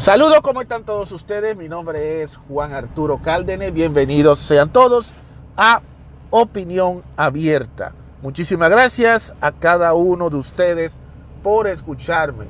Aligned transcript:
Saludos, 0.00 0.40
¿cómo 0.40 0.62
están 0.62 0.84
todos 0.84 1.12
ustedes? 1.12 1.58
Mi 1.58 1.68
nombre 1.68 2.22
es 2.22 2.34
Juan 2.48 2.72
Arturo 2.72 3.20
Cárdenas. 3.22 3.70
Bienvenidos 3.70 4.38
sean 4.38 4.70
todos 4.70 5.12
a 5.58 5.82
Opinión 6.30 7.02
Abierta. 7.18 7.92
Muchísimas 8.22 8.70
gracias 8.70 9.34
a 9.42 9.52
cada 9.52 9.92
uno 9.92 10.30
de 10.30 10.38
ustedes 10.38 10.96
por 11.42 11.66
escucharme. 11.66 12.46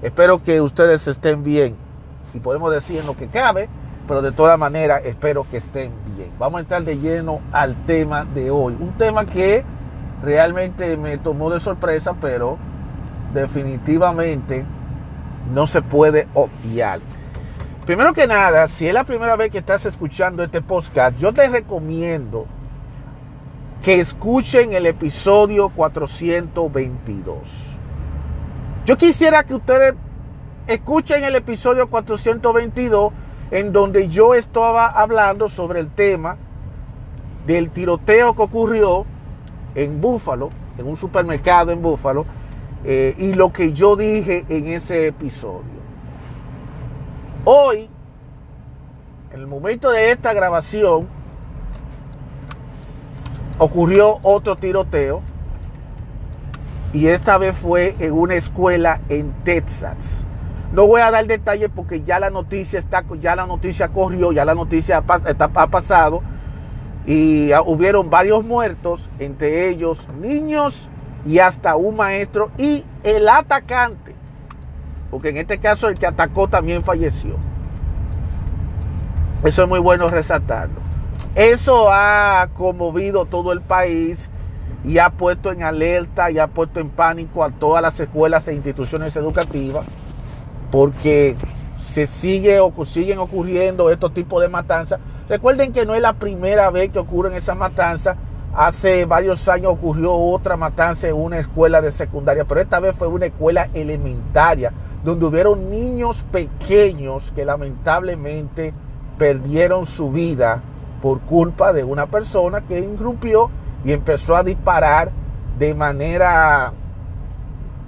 Espero 0.00 0.42
que 0.42 0.62
ustedes 0.62 1.06
estén 1.06 1.44
bien 1.44 1.76
y 2.32 2.40
podemos 2.40 2.72
decir 2.72 3.04
lo 3.04 3.14
que 3.14 3.28
cabe, 3.28 3.68
pero 4.08 4.22
de 4.22 4.32
todas 4.32 4.58
maneras 4.58 5.02
espero 5.04 5.46
que 5.50 5.58
estén 5.58 5.92
bien. 6.16 6.30
Vamos 6.38 6.56
a 6.56 6.60
entrar 6.62 6.84
de 6.84 6.96
lleno 6.96 7.42
al 7.52 7.76
tema 7.84 8.24
de 8.24 8.50
hoy. 8.50 8.78
Un 8.80 8.96
tema 8.96 9.26
que 9.26 9.62
realmente 10.22 10.96
me 10.96 11.18
tomó 11.18 11.50
de 11.50 11.60
sorpresa, 11.60 12.14
pero 12.18 12.56
definitivamente 13.34 14.64
no 15.52 15.66
se 15.66 15.82
puede 15.82 16.28
obviar. 16.34 17.00
Primero 17.86 18.14
que 18.14 18.26
nada, 18.26 18.66
si 18.68 18.86
es 18.86 18.94
la 18.94 19.04
primera 19.04 19.36
vez 19.36 19.50
que 19.50 19.58
estás 19.58 19.84
escuchando 19.84 20.42
este 20.42 20.62
podcast, 20.62 21.18
yo 21.18 21.32
te 21.32 21.46
recomiendo 21.48 22.46
que 23.82 24.00
escuchen 24.00 24.72
el 24.72 24.86
episodio 24.86 25.68
422. 25.68 27.76
Yo 28.86 28.96
quisiera 28.96 29.44
que 29.44 29.54
ustedes 29.54 29.94
escuchen 30.66 31.24
el 31.24 31.36
episodio 31.36 31.90
422 31.90 33.12
en 33.50 33.72
donde 33.72 34.08
yo 34.08 34.34
estaba 34.34 34.88
hablando 34.88 35.50
sobre 35.50 35.80
el 35.80 35.90
tema 35.90 36.38
del 37.46 37.70
tiroteo 37.70 38.34
que 38.34 38.42
ocurrió 38.42 39.04
en 39.74 40.00
Búfalo, 40.00 40.48
en 40.78 40.86
un 40.86 40.96
supermercado 40.96 41.70
en 41.70 41.82
Búfalo, 41.82 42.24
eh, 42.84 43.14
y 43.16 43.32
lo 43.32 43.52
que 43.52 43.72
yo 43.72 43.96
dije 43.96 44.44
en 44.48 44.68
ese 44.68 45.06
episodio. 45.06 45.84
Hoy, 47.44 47.88
en 49.32 49.40
el 49.40 49.46
momento 49.46 49.90
de 49.90 50.10
esta 50.10 50.32
grabación, 50.32 51.08
ocurrió 53.58 54.18
otro 54.22 54.56
tiroteo 54.56 55.22
y 56.92 57.06
esta 57.08 57.38
vez 57.38 57.56
fue 57.56 57.94
en 57.98 58.12
una 58.12 58.34
escuela 58.34 59.00
en 59.08 59.32
Texas. 59.44 60.24
No 60.72 60.86
voy 60.86 61.00
a 61.00 61.10
dar 61.10 61.26
detalles 61.26 61.70
porque 61.74 62.02
ya 62.02 62.18
la 62.18 62.30
noticia 62.30 62.78
está, 62.78 63.04
ya 63.20 63.36
la 63.36 63.46
noticia 63.46 63.88
corrió, 63.88 64.32
ya 64.32 64.44
la 64.44 64.54
noticia 64.54 65.02
ha 65.06 65.66
pasado 65.68 66.22
y 67.06 67.50
hubieron 67.66 68.10
varios 68.10 68.44
muertos, 68.44 69.08
entre 69.18 69.68
ellos 69.68 70.06
niños 70.20 70.88
y 71.26 71.38
hasta 71.38 71.76
un 71.76 71.96
maestro 71.96 72.50
y 72.58 72.84
el 73.02 73.28
atacante, 73.28 74.14
porque 75.10 75.30
en 75.30 75.38
este 75.38 75.58
caso 75.58 75.88
el 75.88 75.98
que 75.98 76.06
atacó 76.06 76.48
también 76.48 76.82
falleció. 76.82 77.36
Eso 79.42 79.62
es 79.62 79.68
muy 79.68 79.78
bueno 79.78 80.08
resaltarlo. 80.08 80.80
Eso 81.34 81.88
ha 81.90 82.48
conmovido 82.54 83.26
todo 83.26 83.52
el 83.52 83.60
país 83.60 84.30
y 84.84 84.98
ha 84.98 85.10
puesto 85.10 85.50
en 85.50 85.62
alerta 85.62 86.30
y 86.30 86.38
ha 86.38 86.46
puesto 86.46 86.80
en 86.80 86.88
pánico 86.88 87.42
a 87.42 87.50
todas 87.50 87.82
las 87.82 87.98
escuelas 87.98 88.46
e 88.48 88.54
instituciones 88.54 89.16
educativas 89.16 89.84
porque 90.70 91.36
se 91.78 92.06
sigue 92.06 92.60
o 92.60 92.72
siguen 92.84 93.18
ocurriendo 93.18 93.90
estos 93.90 94.12
tipos 94.14 94.40
de 94.42 94.48
matanzas. 94.48 95.00
Recuerden 95.28 95.72
que 95.72 95.86
no 95.86 95.94
es 95.94 96.02
la 96.02 96.14
primera 96.14 96.70
vez 96.70 96.90
que 96.90 96.98
ocurren 96.98 97.34
esas 97.34 97.56
matanzas 97.56 98.16
Hace 98.56 99.04
varios 99.04 99.48
años 99.48 99.72
ocurrió 99.72 100.14
otra 100.14 100.56
matanza 100.56 101.08
en 101.08 101.16
una 101.16 101.38
escuela 101.38 101.80
de 101.80 101.90
secundaria, 101.90 102.44
pero 102.44 102.60
esta 102.60 102.78
vez 102.78 102.94
fue 102.94 103.08
una 103.08 103.26
escuela 103.26 103.68
elementaria, 103.74 104.72
donde 105.02 105.26
hubieron 105.26 105.70
niños 105.70 106.24
pequeños 106.30 107.32
que 107.32 107.44
lamentablemente 107.44 108.72
perdieron 109.18 109.86
su 109.86 110.12
vida 110.12 110.62
por 111.02 111.20
culpa 111.22 111.72
de 111.72 111.82
una 111.82 112.06
persona 112.06 112.60
que 112.60 112.78
irrumpió 112.78 113.50
y 113.84 113.90
empezó 113.90 114.36
a 114.36 114.44
disparar 114.44 115.10
de 115.58 115.74
manera 115.74 116.72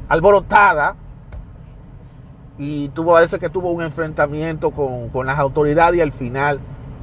alborotada 0.08 0.96
y 2.58 2.88
tuvo, 2.88 3.12
parece 3.12 3.38
que 3.38 3.50
tuvo 3.50 3.70
un 3.70 3.82
enfrentamiento 3.82 4.72
con, 4.72 5.26
las 5.26 5.38
autoridades 5.38 5.98
y 5.98 6.00
al 6.00 6.12
final 6.12 6.58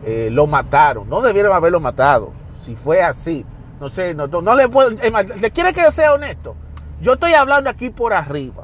eh, 0.05 0.27
lo 0.31 0.47
mataron. 0.47 1.07
No 1.09 1.21
debieron 1.21 1.53
haberlo 1.53 1.79
matado. 1.79 2.31
Si 2.59 2.75
fue 2.75 3.01
así, 3.01 3.45
no 3.83 3.89
sé, 3.89 4.15
no, 4.15 4.27
no 4.27 4.55
le 4.55 4.69
puedo. 4.69 4.91
¿Le 4.91 5.51
quiere 5.51 5.73
que 5.73 5.91
sea 5.91 6.13
honesto? 6.13 6.55
Yo 7.01 7.15
estoy 7.15 7.33
hablando 7.33 7.69
aquí 7.69 7.89
por 7.89 8.13
arriba. 8.13 8.63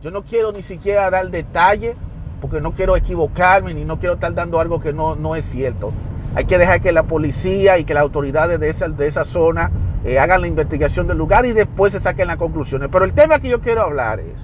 Yo 0.00 0.12
no 0.12 0.24
quiero 0.24 0.52
ni 0.52 0.62
siquiera 0.62 1.10
dar 1.10 1.28
detalle 1.28 1.96
porque 2.40 2.60
no 2.60 2.70
quiero 2.70 2.96
equivocarme 2.96 3.74
ni 3.74 3.84
no 3.84 3.98
quiero 3.98 4.14
estar 4.14 4.32
dando 4.32 4.60
algo 4.60 4.80
que 4.80 4.92
no, 4.92 5.16
no 5.16 5.34
es 5.34 5.44
cierto. 5.44 5.90
Hay 6.36 6.44
que 6.44 6.56
dejar 6.56 6.80
que 6.80 6.92
la 6.92 7.02
policía 7.02 7.78
y 7.78 7.84
que 7.84 7.94
las 7.94 8.04
autoridades 8.04 8.60
de 8.60 8.68
esa, 8.68 8.88
de 8.88 9.08
esa 9.08 9.24
zona 9.24 9.72
eh, 10.04 10.20
hagan 10.20 10.40
la 10.40 10.46
investigación 10.46 11.08
del 11.08 11.18
lugar 11.18 11.44
y 11.46 11.52
después 11.52 11.92
se 11.92 11.98
saquen 11.98 12.28
las 12.28 12.36
conclusiones. 12.36 12.90
Pero 12.92 13.04
el 13.04 13.12
tema 13.12 13.40
que 13.40 13.48
yo 13.48 13.60
quiero 13.60 13.82
hablar 13.82 14.20
es, 14.20 14.40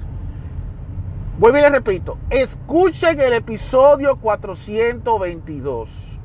vuelvo 1.38 1.58
y 1.58 1.60
le 1.60 1.70
repito, 1.70 2.18
escuchen 2.30 3.20
el 3.20 3.32
episodio 3.32 4.16
422 4.16 6.15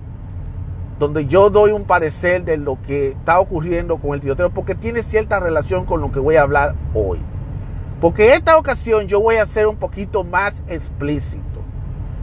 donde 1.01 1.25
yo 1.25 1.49
doy 1.49 1.71
un 1.71 1.85
parecer 1.85 2.45
de 2.45 2.57
lo 2.57 2.79
que 2.79 3.07
está 3.09 3.39
ocurriendo 3.39 3.97
con 3.97 4.13
el 4.13 4.19
tiroteo, 4.19 4.51
porque 4.51 4.75
tiene 4.75 5.01
cierta 5.01 5.39
relación 5.39 5.83
con 5.83 5.99
lo 5.99 6.11
que 6.11 6.19
voy 6.19 6.35
a 6.35 6.43
hablar 6.43 6.75
hoy. 6.93 7.17
Porque 7.99 8.27
en 8.27 8.35
esta 8.35 8.55
ocasión 8.55 9.07
yo 9.07 9.19
voy 9.19 9.37
a 9.37 9.47
ser 9.47 9.65
un 9.65 9.77
poquito 9.77 10.23
más 10.23 10.61
explícito. 10.67 11.41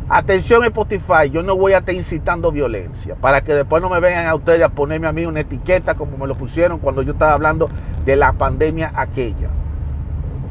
Atención 0.08 0.62
Spotify, 0.62 1.28
yo 1.28 1.42
no 1.42 1.56
voy 1.56 1.72
a 1.72 1.78
estar 1.78 1.92
incitando 1.92 2.52
violencia, 2.52 3.16
para 3.16 3.40
que 3.40 3.52
después 3.52 3.82
no 3.82 3.88
me 3.88 3.98
vengan 3.98 4.28
a 4.28 4.36
ustedes 4.36 4.62
a 4.62 4.68
ponerme 4.68 5.08
a 5.08 5.12
mí 5.12 5.26
una 5.26 5.40
etiqueta 5.40 5.96
como 5.96 6.16
me 6.16 6.28
lo 6.28 6.36
pusieron 6.36 6.78
cuando 6.78 7.02
yo 7.02 7.14
estaba 7.14 7.32
hablando 7.32 7.68
de 8.04 8.14
la 8.14 8.34
pandemia 8.34 8.92
aquella. 8.94 9.50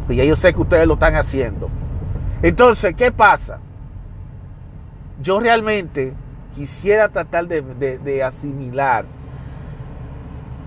Y 0.09 0.18
ya 0.18 0.26
yo 0.26 0.36
sé 0.36 0.54
que 0.54 0.59
ustedes 0.59 0.86
lo 0.86 0.96
están 0.96 1.16
haciendo. 1.16 1.70
Entonces, 2.42 2.94
¿qué 2.94 3.09
pasa? 3.09 3.59
Yo 5.22 5.40
realmente 5.40 6.14
quisiera 6.57 7.07
tratar 7.09 7.45
de, 7.47 8.23
asimilar 8.23 9.06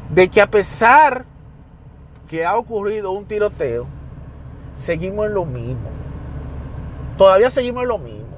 de 0.08 0.28
que 0.28 0.40
a 0.40 0.46
pesar 0.46 1.24
que 2.28 2.46
ha 2.46 2.56
ocurrido 2.56 3.10
un 3.10 3.24
tiroteo, 3.24 3.86
seguimos 4.76 5.26
en 5.26 5.34
lo 5.34 5.44
mismo. 5.44 5.90
Todavía 7.18 7.50
seguimos 7.50 7.82
en 7.82 7.88
lo 7.88 7.98
mismo. 7.98 8.28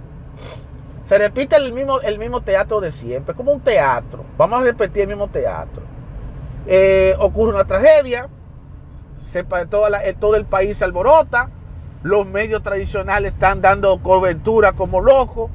Se 1.05 1.19
repite 1.19 1.57
el 1.57 1.75
mismo, 1.75 2.01
el 2.01 2.19
mismo 2.19 2.41
teatro 2.41 2.81
de 2.81 2.91
siempre, 2.91 3.35
como 3.35 3.53
un 3.53 3.61
teatro. 3.61 4.25
Vamos 4.39 4.63
a 4.63 4.65
repetir 4.65 5.03
el 5.03 5.09
mismo 5.09 5.29
teatro. 5.29 5.83
Eh, 6.67 7.15
ocurre 7.19 7.55
una 7.55 7.67
tragedia, 7.67 8.31
sepa, 9.27 9.67
todo, 9.67 9.87
todo 10.19 10.37
el 10.37 10.47
país 10.47 10.79
se 10.79 10.85
alborota, 10.85 11.51
los 12.03 12.27
medios 12.27 12.63
tradicionales 12.63 13.35
están 13.35 13.61
dando 13.61 13.99
cobertura 13.99 14.73
como 14.73 15.03
locos 15.03 15.51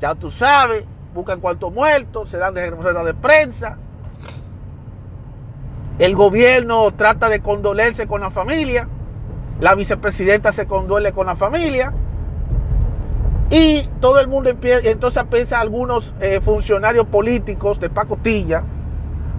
ya 0.00 0.14
tú 0.14 0.30
sabes, 0.30 0.84
buscan 1.14 1.40
cuartos 1.40 1.72
muertos, 1.72 2.28
se 2.28 2.38
dan 2.38 2.54
de 2.54 2.70
de 2.70 3.14
prensa. 3.14 3.76
El 5.98 6.14
gobierno 6.14 6.92
trata 6.92 7.28
de 7.28 7.40
condolerse 7.40 8.06
con 8.06 8.20
la 8.20 8.30
familia. 8.30 8.88
La 9.60 9.74
vicepresidenta 9.74 10.52
se 10.52 10.66
conduele 10.66 11.12
con 11.12 11.26
la 11.26 11.34
familia. 11.34 11.92
Y 13.50 13.82
todo 14.00 14.20
el 14.20 14.28
mundo 14.28 14.50
empieza, 14.50 14.88
entonces 14.88 15.24
piensa 15.30 15.58
algunos 15.58 16.14
eh, 16.20 16.40
funcionarios 16.40 17.06
políticos 17.06 17.80
de 17.80 17.88
pacotilla 17.88 18.62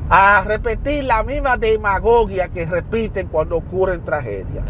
a 0.09 0.41
repetir 0.41 1.03
la 1.03 1.23
misma 1.23 1.55
demagogia 1.57 2.49
que 2.49 2.65
repiten 2.65 3.27
cuando 3.27 3.57
ocurren 3.57 4.03
tragedias. 4.03 4.65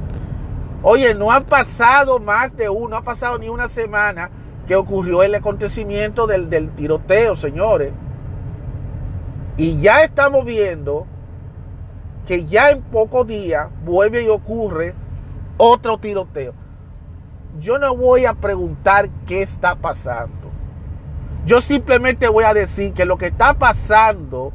Oye, 0.84 1.16
no 1.16 1.32
ha 1.32 1.42
pasado 1.42 2.20
más 2.20 2.56
de 2.56 2.70
uno, 2.70 2.90
no 2.90 2.98
ha 2.98 3.02
pasado 3.02 3.38
ni 3.40 3.48
una 3.48 3.70
semana 3.70 4.30
que 4.70 4.76
ocurrió 4.76 5.24
el 5.24 5.34
acontecimiento 5.34 6.28
del, 6.28 6.70
tiroteo, 6.76 7.36
señores. 7.36 7.92
Y 9.58 9.82
ya 9.82 10.04
estamos 10.04 10.46
viendo 10.46 11.08
que 12.28 12.46
ya 12.46 12.70
en 12.70 12.84
pocos 12.84 13.26
días 13.26 13.70
vuelve 13.84 14.22
y 14.22 14.28
ocurre 14.28 14.94
otro 15.58 15.98
tiroteo. 15.98 16.54
Yo 17.60 17.80
no 17.80 17.96
voy 17.96 18.26
a 18.26 18.36
preguntar 18.36 19.10
qué 19.26 19.42
está 19.42 19.74
pasando. 19.74 20.52
Yo 21.48 21.62
simplemente 21.62 22.28
voy 22.28 22.44
a 22.44 22.54
decir 22.54 22.94
que 22.94 23.06
lo 23.06 23.18
que 23.18 23.26
está 23.26 23.56
pasando 23.56 24.54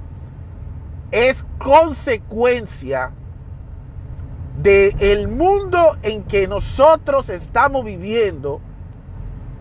es 1.10 1.44
consecuencia 1.58 3.10
del 4.62 4.94
el 5.00 5.26
mundo 5.26 5.96
en 6.02 6.22
que 6.22 6.46
nosotros 6.46 7.30
estamos 7.30 7.84
viviendo 7.84 8.60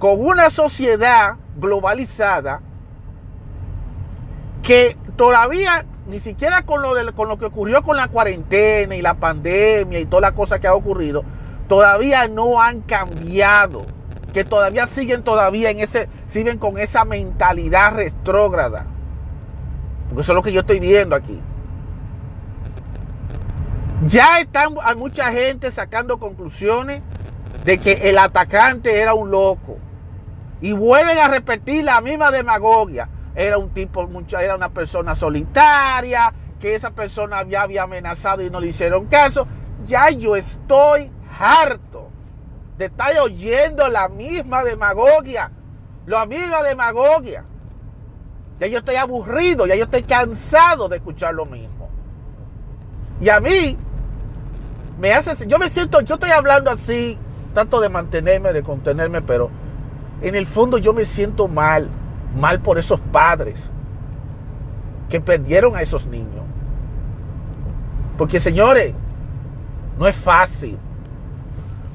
con 0.03 0.19
una 0.19 0.49
sociedad 0.49 1.37
globalizada 1.55 2.59
que 4.61 4.97
todavía, 5.15 5.85
ni 6.07 6.19
siquiera 6.19 6.63
con 6.63 6.81
lo, 6.81 7.15
con 7.15 7.29
lo 7.29 7.37
que 7.37 7.45
ocurrió 7.45 7.83
con 7.83 7.95
la 7.95 8.09
cuarentena 8.09 8.97
y 8.97 9.01
la 9.01 9.13
pandemia 9.13 10.01
y 10.01 10.05
toda 10.05 10.19
la 10.19 10.31
cosa 10.33 10.59
que 10.59 10.67
ha 10.67 10.73
ocurrido, 10.73 11.23
todavía 11.69 12.27
no 12.27 12.59
han 12.59 12.81
cambiado 12.81 13.85
que 14.33 14.43
todavía 14.43 14.87
siguen 14.87 15.23
todavía 15.23 15.69
en 15.69 15.79
ese, 15.79 16.09
siguen 16.27 16.57
con 16.57 16.77
esa 16.79 17.05
mentalidad 17.05 17.95
retrógrada. 17.95 18.85
Porque 20.09 20.23
eso 20.23 20.33
es 20.33 20.35
lo 20.35 20.43
que 20.43 20.51
yo 20.51 20.59
estoy 20.59 20.81
viendo 20.81 21.15
aquí. 21.15 21.39
Ya 24.07 24.39
están, 24.39 24.75
hay 24.83 24.97
mucha 24.97 25.31
gente 25.31 25.71
sacando 25.71 26.19
conclusiones 26.19 27.01
de 27.63 27.77
que 27.77 28.09
el 28.09 28.17
atacante 28.17 28.99
era 28.99 29.13
un 29.13 29.31
loco. 29.31 29.77
Y 30.63 30.71
vuelven 30.71 31.17
a 31.17 31.27
repetir 31.27 31.83
la 31.83 31.99
misma 31.99 32.31
demagogia. 32.31 33.09
Era 33.35 33.57
un 33.57 33.71
tipo, 33.71 34.09
era 34.39 34.55
una 34.55 34.69
persona 34.69 35.13
solitaria, 35.13 36.33
que 36.57 36.73
esa 36.73 36.91
persona 36.91 37.43
ya 37.43 37.63
había 37.63 37.83
amenazado 37.83 38.41
y 38.41 38.49
no 38.49 38.61
le 38.61 38.67
hicieron 38.67 39.07
caso. 39.07 39.45
Ya 39.85 40.09
yo 40.09 40.37
estoy 40.37 41.11
harto 41.37 42.09
de 42.77 42.85
estar 42.85 43.11
oyendo 43.19 43.89
la 43.89 44.07
misma 44.07 44.63
demagogia. 44.63 45.51
La 46.05 46.25
misma 46.25 46.63
demagogia. 46.63 47.43
Ya 48.57 48.67
yo 48.67 48.77
estoy 48.77 48.95
aburrido, 48.95 49.65
ya 49.65 49.75
yo 49.75 49.83
estoy 49.83 50.03
cansado 50.03 50.87
de 50.87 50.95
escuchar 50.95 51.33
lo 51.33 51.45
mismo. 51.45 51.89
Y 53.19 53.27
a 53.27 53.41
mí 53.41 53.77
me 54.97 55.11
hace, 55.11 55.45
yo 55.45 55.59
me 55.59 55.69
siento, 55.69 55.99
yo 55.99 56.15
estoy 56.15 56.31
hablando 56.31 56.71
así, 56.71 57.19
trato 57.53 57.81
de 57.81 57.89
mantenerme, 57.89 58.53
de 58.53 58.63
contenerme, 58.63 59.21
pero 59.21 59.51
en 60.23 60.35
el 60.35 60.47
fondo 60.47 60.77
yo 60.77 60.93
me 60.93 61.05
siento 61.05 61.47
mal, 61.47 61.89
mal 62.39 62.59
por 62.61 62.77
esos 62.77 62.99
padres 62.99 63.69
que 65.09 65.21
perdieron 65.21 65.75
a 65.75 65.81
esos 65.81 66.07
niños. 66.07 66.43
Porque 68.17 68.39
señores, 68.39 68.93
no 69.99 70.07
es 70.07 70.15
fácil. 70.15 70.77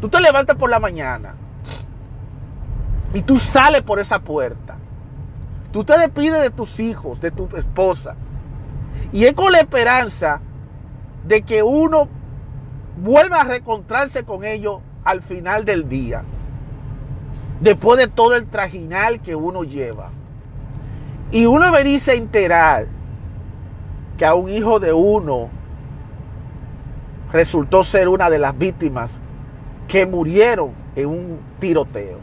Tú 0.01 0.09
te 0.09 0.21
levantas 0.21 0.57
por 0.57 0.71
la 0.71 0.79
mañana 0.79 1.35
y 3.15 3.23
tú 3.23 3.39
sales 3.39 3.83
por 3.83 3.99
esa 3.99 4.21
puerta. 4.21 4.77
Tú 5.73 5.83
te 5.85 5.99
despides 5.99 6.43
de 6.43 6.51
tus 6.51 6.79
hijos, 6.81 7.21
de 7.21 7.31
tu 7.31 7.49
esposa. 7.57 8.15
Y 9.11 9.25
es 9.25 9.35
con 9.35 9.53
la 9.53 9.59
esperanza 9.59 10.41
de 11.27 11.43
que 11.43 11.63
uno 11.63 12.09
vuelva 13.03 13.41
a 13.41 13.45
reencontrarse 13.45 14.25
con 14.25 14.45
ellos 14.45 14.81
al 15.05 15.23
final 15.23 15.65
del 15.65 15.89
día. 15.89 16.23
Después 17.61 17.99
de 17.99 18.07
todo 18.07 18.37
el 18.37 18.47
trajinal 18.47 19.21
que 19.21 19.35
uno 19.35 19.65
lleva. 19.65 20.11
Y 21.31 21.47
uno 21.47 21.71
venirse 21.73 22.13
a 22.13 22.15
enterar 22.15 22.87
que 24.17 24.25
a 24.25 24.35
un 24.35 24.51
hijo 24.51 24.79
de 24.79 24.93
uno 24.93 25.49
resultó 27.33 27.85
ser 27.85 28.09
una 28.09 28.31
de 28.31 28.39
las 28.39 28.57
víctimas 28.57 29.19
que 29.87 30.07
murieron 30.07 30.73
en 30.97 31.07
un 31.09 31.41
tiroteo. 31.59 32.19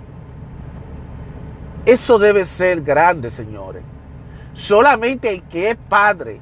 Eso 1.85 2.17
debe 2.17 2.45
ser 2.45 2.81
grande, 2.81 3.29
señores. 3.29 3.83
Solamente 4.53 5.29
el 5.29 5.43
que 5.43 5.71
es 5.71 5.75
padre 5.75 6.39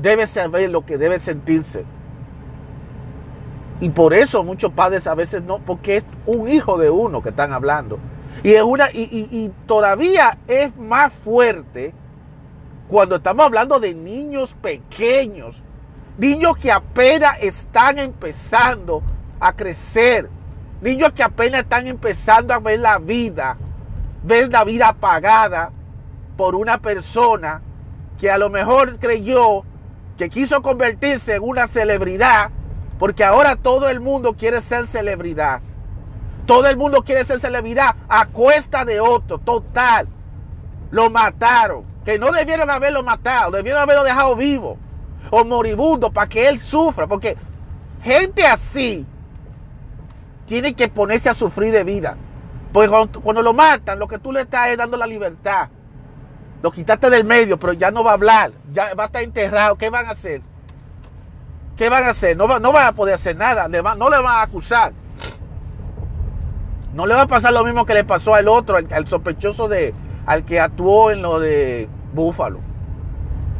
debe 0.00 0.26
saber 0.26 0.70
lo 0.70 0.84
que 0.84 0.98
debe 0.98 1.18
sentirse 1.18 1.84
y 3.80 3.90
por 3.90 4.12
eso 4.12 4.42
muchos 4.42 4.72
padres 4.72 5.06
a 5.06 5.14
veces 5.14 5.42
no, 5.42 5.58
porque 5.58 5.98
es 5.98 6.04
un 6.26 6.48
hijo 6.48 6.78
de 6.78 6.90
uno 6.90 7.22
que 7.22 7.28
están 7.28 7.52
hablando. 7.52 7.98
Y, 8.42 8.52
es 8.52 8.62
una, 8.62 8.90
y, 8.92 9.52
todavía 9.66 10.38
es 10.46 10.76
más 10.76 11.12
fuerte 11.12 11.92
cuando 12.88 13.16
estamos 13.16 13.46
hablando 13.46 13.78
de 13.78 13.94
niños 13.94 14.54
pequeños, 14.60 15.62
niños 16.16 16.56
que 16.56 16.72
apenas 16.72 17.38
están 17.40 17.98
empezando 17.98 19.02
a 19.38 19.52
crecer, 19.52 20.28
niños 20.80 21.12
que 21.12 21.22
apenas 21.22 21.62
están 21.62 21.86
empezando 21.86 22.54
a 22.54 22.60
ver 22.60 22.80
la 22.80 22.98
vida, 22.98 23.56
ver 24.24 24.50
la 24.50 24.64
vida 24.64 24.88
apagada 24.88 25.70
por 26.36 26.54
una 26.54 26.78
persona 26.78 27.60
que 28.18 28.30
a 28.30 28.38
lo 28.38 28.50
mejor 28.50 28.98
creyó 28.98 29.64
que 30.16 30.30
quiso 30.30 30.62
convertirse 30.62 31.36
en 31.36 31.42
una 31.42 31.68
celebridad 31.68 32.50
porque 32.98 33.24
ahora 33.24 33.56
todo 33.56 33.88
el 33.88 34.00
mundo 34.00 34.34
quiere 34.34 34.60
ser 34.60 34.86
celebridad. 34.86 35.60
Todo 36.46 36.66
el 36.66 36.76
mundo 36.76 37.02
quiere 37.02 37.24
ser 37.24 37.40
celebridad 37.40 37.94
a 38.08 38.26
cuesta 38.26 38.84
de 38.84 39.00
otro, 39.00 39.38
total. 39.38 40.08
Lo 40.90 41.10
mataron. 41.10 41.84
Que 42.04 42.18
no 42.18 42.32
debieron 42.32 42.70
haberlo 42.70 43.02
matado, 43.02 43.50
debieron 43.50 43.82
haberlo 43.82 44.02
dejado 44.02 44.34
vivo 44.34 44.78
o 45.30 45.44
moribundo 45.44 46.10
para 46.10 46.28
que 46.28 46.48
él 46.48 46.58
sufra. 46.58 47.06
Porque 47.06 47.36
gente 48.02 48.46
así 48.46 49.06
tiene 50.46 50.74
que 50.74 50.88
ponerse 50.88 51.28
a 51.28 51.34
sufrir 51.34 51.72
de 51.72 51.84
vida. 51.84 52.16
Porque 52.72 52.90
cuando, 53.22 53.42
lo 53.42 53.52
matan, 53.52 53.98
lo 53.98 54.08
que 54.08 54.18
tú 54.18 54.32
le 54.32 54.40
estás 54.40 54.70
es 54.70 54.78
dando 54.78 54.96
la 54.96 55.06
libertad. 55.06 55.68
Lo 56.62 56.70
quitaste 56.70 57.08
del 57.10 57.24
medio, 57.24 57.58
pero 57.58 57.74
ya 57.74 57.90
no 57.90 58.02
va 58.02 58.12
a 58.12 58.14
hablar, 58.14 58.50
ya 58.72 58.94
va 58.94 59.04
a 59.04 59.06
estar 59.06 59.22
enterrado. 59.22 59.76
¿Qué 59.76 59.90
van 59.90 60.06
a 60.06 60.10
hacer? 60.10 60.42
¿Qué 61.78 61.88
van 61.88 62.04
a 62.04 62.08
hacer? 62.08 62.36
No, 62.36 62.58
no 62.58 62.72
van 62.72 62.88
a 62.88 62.92
poder 62.92 63.14
hacer 63.14 63.36
nada, 63.36 63.68
no 63.68 64.10
le 64.10 64.16
van 64.20 64.26
a 64.26 64.42
acusar. 64.42 64.92
No 66.92 67.06
le 67.06 67.14
va 67.14 67.22
a 67.22 67.26
pasar 67.28 67.52
lo 67.52 67.64
mismo 67.64 67.86
que 67.86 67.94
le 67.94 68.02
pasó 68.02 68.34
al 68.34 68.48
otro, 68.48 68.76
al, 68.76 69.06
sospechoso 69.06 69.68
de, 69.68 69.94
al 70.26 70.44
que 70.44 70.58
actuó 70.58 71.12
en 71.12 71.22
lo 71.22 71.38
de 71.38 71.88
Búfalo, 72.12 72.58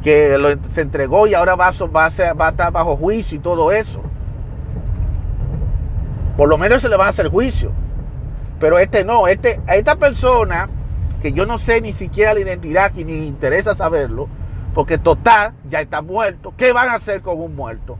que 0.02 0.58
se 0.68 0.80
entregó 0.80 1.28
y 1.28 1.34
ahora 1.34 1.54
va, 1.54 1.70
va, 1.70 2.06
a 2.06 2.32
va 2.34 2.46
a 2.46 2.50
estar 2.50 2.72
bajo 2.72 2.96
juicio 2.96 3.36
y 3.36 3.40
todo 3.40 3.70
eso. 3.70 4.02
Por 6.36 6.48
lo 6.48 6.58
menos 6.58 6.82
se 6.82 6.88
le 6.88 6.96
va 6.96 7.06
a 7.06 7.10
hacer 7.10 7.28
juicio. 7.28 7.70
Pero 8.58 8.80
este 8.80 9.04
no, 9.04 9.28
este, 9.28 9.60
a 9.68 9.76
esta 9.76 9.94
persona, 9.94 10.68
que 11.22 11.32
yo 11.32 11.46
no 11.46 11.58
sé 11.58 11.80
ni 11.80 11.92
siquiera 11.92 12.34
la 12.34 12.40
identidad 12.40 12.92
y 12.96 13.04
ni 13.04 13.20
me 13.20 13.26
interesa 13.26 13.76
saberlo, 13.76 14.28
porque 14.74 14.98
total, 14.98 15.52
ya 15.68 15.80
está 15.80 16.02
muerto. 16.02 16.52
¿Qué 16.56 16.72
van 16.72 16.88
a 16.88 16.94
hacer 16.94 17.22
con 17.22 17.40
un 17.40 17.54
muerto? 17.54 17.96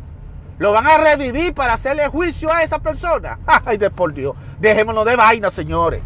Lo 0.58 0.72
van 0.72 0.86
a 0.86 0.98
revivir 0.98 1.54
para 1.54 1.74
hacerle 1.74 2.08
juicio 2.08 2.52
a 2.52 2.62
esa 2.62 2.80
persona. 2.80 3.38
Ay, 3.64 3.78
de 3.78 3.90
por 3.90 4.12
Dios. 4.12 4.34
Dejémonos 4.58 5.04
de 5.04 5.16
vaina, 5.16 5.50
señores. 5.50 6.02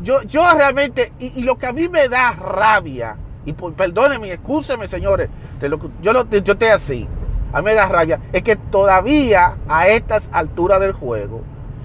Yo, 0.00 0.22
yo 0.22 0.48
realmente, 0.54 1.12
y, 1.18 1.42
lo 1.42 1.58
que 1.58 1.66
a 1.66 1.72
mí 1.72 1.88
me 1.88 2.08
da 2.08 2.32
rabia, 2.32 3.16
y 3.44 3.52
perdónenme, 3.52 4.32
excúsenme, 4.32 4.88
señores, 4.88 5.28
de 5.60 5.68
lo, 5.68 5.78
yo, 6.00 6.12
lo, 6.12 6.28
yo 6.28 6.52
estoy 6.52 6.68
así. 6.68 7.08
A 7.52 7.58
mí 7.58 7.66
me 7.66 7.74
da 7.74 7.88
rabia, 7.88 8.20
es 8.32 8.42
que 8.42 8.56
todavía 8.56 9.56
a 9.68 9.86
estas 9.88 10.28
alturas 10.32 10.80
del 10.80 10.92
juego, 10.92 11.42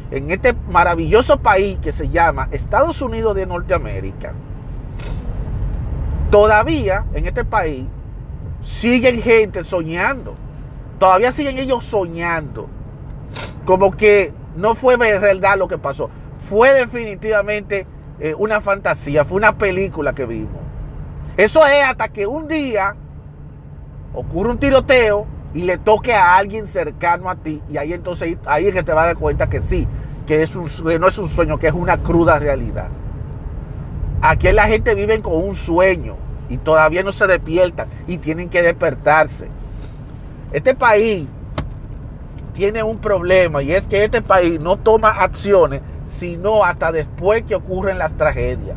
en 0.09 0.31
este 0.31 0.53
maravilloso 0.71 1.39
país 1.39 1.77
que 1.79 1.91
se 1.91 2.09
llama 2.09 2.47
Estados 2.51 3.01
Unidos 3.01 3.35
de 3.35 3.45
Norteamérica, 3.45 4.33
todavía 6.31 7.05
en 7.13 7.27
este 7.27 7.45
país 7.45 7.85
siguen 8.63 9.21
gente 9.21 9.63
soñando 9.63 10.35
Todavía 10.99 11.31
siguen 11.31 11.57
ellos 11.57 11.85
soñando. 11.85 12.67
Como 13.65 13.91
que 13.91 14.33
no 14.55 14.75
fue 14.75 14.97
verdad 14.97 15.57
lo 15.57 15.67
que 15.67 15.77
pasó. 15.77 16.09
Fue 16.49 16.73
definitivamente 16.73 17.85
eh, 18.19 18.33
una 18.35 18.61
fantasía, 18.61 19.25
fue 19.25 19.37
una 19.37 19.57
película 19.57 20.13
que 20.13 20.25
vimos. 20.25 20.61
Eso 21.35 21.65
es 21.67 21.83
hasta 21.83 22.09
que 22.09 22.25
un 22.25 22.47
día 22.47 22.95
ocurre 24.13 24.49
un 24.49 24.57
tiroteo 24.57 25.27
y 25.53 25.61
le 25.63 25.77
toque 25.77 26.13
a 26.13 26.35
alguien 26.35 26.67
cercano 26.67 27.29
a 27.29 27.35
ti. 27.35 27.61
Y 27.69 27.77
ahí 27.77 27.93
entonces 27.93 28.37
ahí 28.45 28.67
es 28.67 28.73
que 28.73 28.83
te 28.83 28.91
vas 28.91 29.03
a 29.03 29.07
dar 29.07 29.17
cuenta 29.17 29.49
que 29.49 29.61
sí, 29.61 29.87
que, 30.25 30.41
es 30.41 30.51
que 30.51 30.99
no 30.99 31.07
es 31.07 31.17
un 31.19 31.27
sueño, 31.27 31.59
que 31.59 31.67
es 31.67 31.73
una 31.73 31.97
cruda 31.97 32.39
realidad. 32.39 32.87
Aquí 34.21 34.51
la 34.51 34.67
gente 34.67 34.95
vive 34.95 35.21
con 35.21 35.35
un 35.35 35.55
sueño 35.55 36.15
y 36.49 36.57
todavía 36.57 37.03
no 37.03 37.11
se 37.11 37.27
despiertan 37.27 37.87
y 38.07 38.17
tienen 38.17 38.49
que 38.49 38.63
despertarse. 38.63 39.47
Este 40.51 40.73
país 40.73 41.27
tiene 42.53 42.81
un 42.83 42.97
problema 42.99 43.61
y 43.61 43.71
es 43.71 43.87
que 43.87 44.03
este 44.03 44.21
país 44.21 44.59
no 44.59 44.77
toma 44.77 45.09
acciones 45.09 45.81
sino 46.07 46.63
hasta 46.63 46.91
después 46.91 47.43
que 47.43 47.55
ocurren 47.55 47.97
las 47.97 48.15
tragedias. 48.15 48.75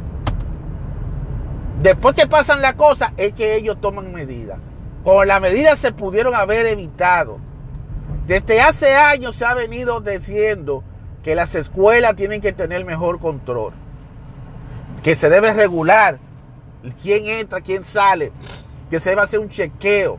Después 1.80 2.14
que 2.14 2.26
pasan 2.26 2.60
las 2.60 2.74
cosas 2.74 3.12
es 3.16 3.32
que 3.32 3.54
ellos 3.54 3.80
toman 3.80 4.12
medidas. 4.12 4.58
Con 5.04 5.26
las 5.26 5.40
medidas 5.40 5.78
se 5.78 5.92
pudieron 5.92 6.34
haber 6.34 6.66
evitado. 6.66 7.38
Desde 8.26 8.60
hace 8.60 8.94
años 8.94 9.36
se 9.36 9.44
ha 9.44 9.54
venido 9.54 10.00
diciendo 10.00 10.84
que 11.22 11.34
las 11.34 11.54
escuelas 11.54 12.16
tienen 12.16 12.40
que 12.40 12.52
tener 12.52 12.84
mejor 12.84 13.18
control. 13.18 13.72
Que 15.02 15.16
se 15.16 15.30
debe 15.30 15.54
regular 15.54 16.18
quién 17.00 17.26
entra, 17.26 17.60
quién 17.60 17.84
sale. 17.84 18.32
Que 18.90 19.00
se 19.00 19.10
debe 19.10 19.22
hacer 19.22 19.40
un 19.40 19.48
chequeo 19.48 20.18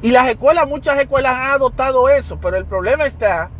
y 0.00 0.12
las 0.12 0.28
escuelas, 0.28 0.68
muchas 0.68 0.98
escuelas 0.98 1.34
han 1.34 1.50
adoptado 1.50 2.08
eso, 2.08 2.38
pero 2.40 2.56
el 2.56 2.64
problema 2.64 3.06
está 3.06 3.50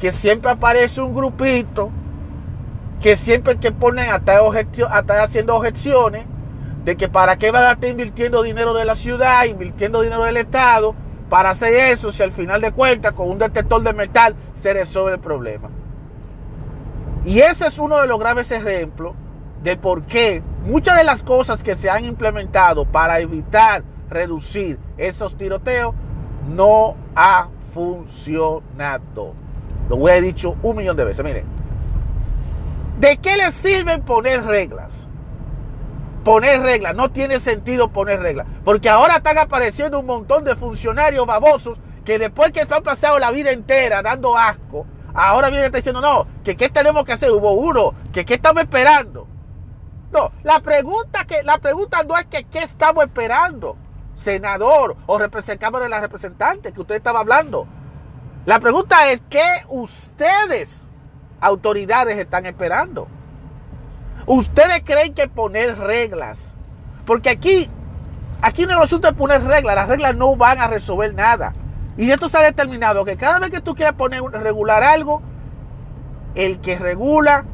que 0.00 0.12
siempre 0.12 0.50
aparece 0.50 1.00
un 1.00 1.14
grupito 1.14 1.90
que 3.00 3.16
siempre 3.16 3.56
que 3.56 3.72
ponen 3.72 4.10
a 4.10 4.16
estar, 4.16 4.40
haciendo 5.20 5.54
objeciones 5.54 6.24
de 6.84 6.96
que 6.96 7.08
para 7.08 7.36
qué 7.36 7.50
van 7.50 7.64
a 7.64 7.72
estar 7.72 7.88
invirtiendo 7.88 8.42
dinero 8.42 8.74
de 8.74 8.84
la 8.84 8.96
ciudad, 8.96 9.44
invirtiendo 9.44 10.00
dinero 10.00 10.24
del 10.24 10.36
Estado, 10.36 10.94
para 11.28 11.50
hacer 11.50 11.74
eso 11.74 12.12
si 12.12 12.22
al 12.22 12.32
final 12.32 12.60
de 12.60 12.72
cuentas 12.72 13.12
con 13.12 13.30
un 13.30 13.38
detector 13.38 13.82
de 13.82 13.92
metal 13.92 14.34
se 14.60 14.72
resuelve 14.72 15.14
el 15.14 15.20
problema. 15.20 15.68
Y 17.24 17.40
ese 17.40 17.66
es 17.66 17.78
uno 17.78 18.00
de 18.00 18.06
los 18.06 18.18
graves 18.18 18.50
ejemplos 18.50 19.14
de 19.62 19.76
por 19.76 20.02
qué 20.02 20.42
muchas 20.64 20.96
de 20.96 21.04
las 21.04 21.22
cosas 21.22 21.62
que 21.62 21.74
se 21.74 21.90
han 21.90 22.04
implementado 22.04 22.84
para 22.84 23.20
evitar 23.20 23.82
reducir 24.08 24.78
esos 24.96 25.36
tiroteos 25.36 25.94
no 26.48 26.96
ha 27.14 27.48
funcionado. 27.74 29.34
Lo 29.88 30.08
a 30.08 30.20
dicho 30.20 30.56
un 30.62 30.76
millón 30.76 30.96
de 30.96 31.04
veces. 31.04 31.24
Miren, 31.24 31.44
¿de 32.98 33.18
qué 33.18 33.36
le 33.36 33.50
sirven 33.52 34.02
poner 34.02 34.44
reglas? 34.44 35.06
Poner 36.24 36.60
reglas, 36.60 36.96
no 36.96 37.10
tiene 37.12 37.38
sentido 37.38 37.92
poner 37.92 38.20
reglas, 38.20 38.48
porque 38.64 38.88
ahora 38.88 39.18
están 39.18 39.38
apareciendo 39.38 40.00
un 40.00 40.06
montón 40.06 40.42
de 40.42 40.56
funcionarios 40.56 41.24
babosos 41.24 41.78
que 42.04 42.18
después 42.18 42.50
que 42.50 42.66
se 42.66 42.74
han 42.74 42.82
pasado 42.82 43.20
la 43.20 43.30
vida 43.30 43.52
entera 43.52 44.02
dando 44.02 44.36
asco, 44.36 44.86
ahora 45.14 45.50
vienen 45.50 45.70
diciendo, 45.70 46.00
no, 46.00 46.26
que 46.42 46.56
qué 46.56 46.68
tenemos 46.68 47.04
que 47.04 47.12
hacer, 47.12 47.30
hubo 47.30 47.52
uno, 47.52 47.94
que 48.12 48.24
qué 48.24 48.34
estamos 48.34 48.64
esperando. 48.64 49.28
No, 50.12 50.32
la 50.42 50.60
pregunta, 50.60 51.24
que, 51.26 51.42
la 51.44 51.58
pregunta 51.58 52.02
no 52.02 52.16
es 52.16 52.26
que 52.26 52.44
qué 52.44 52.60
estamos 52.60 53.04
esperando, 53.04 53.76
senador 54.16 54.96
o 55.06 55.18
representante 55.18 55.78
de 55.78 55.88
la 55.88 56.00
representante 56.00 56.72
que 56.72 56.80
usted 56.80 56.96
estaba 56.96 57.20
hablando. 57.20 57.66
La 58.46 58.58
pregunta 58.60 59.10
es, 59.10 59.22
¿qué 59.28 59.44
ustedes, 59.68 60.82
autoridades, 61.40 62.18
están 62.18 62.46
esperando? 62.46 63.08
¿Ustedes 64.26 64.82
creen 64.84 65.14
que 65.14 65.28
poner 65.28 65.78
reglas? 65.78 66.38
Porque 67.04 67.30
aquí, 67.30 67.68
aquí 68.40 68.66
no 68.66 68.72
es 68.72 68.84
asunto 68.84 69.08
de 69.08 69.14
poner 69.14 69.42
reglas, 69.44 69.76
las 69.76 69.88
reglas 69.88 70.16
no 70.16 70.34
van 70.36 70.58
a 70.58 70.66
resolver 70.66 71.14
nada. 71.14 71.54
Y 71.96 72.10
esto 72.10 72.28
se 72.28 72.38
ha 72.38 72.42
determinado 72.42 73.04
que 73.04 73.16
cada 73.16 73.38
vez 73.38 73.50
que 73.50 73.60
tú 73.60 73.74
quieras 73.74 73.94
poner 73.94 74.22
regular 74.22 74.82
algo, 74.82 75.22
el 76.34 76.60
que 76.60 76.78
regula 76.78 77.44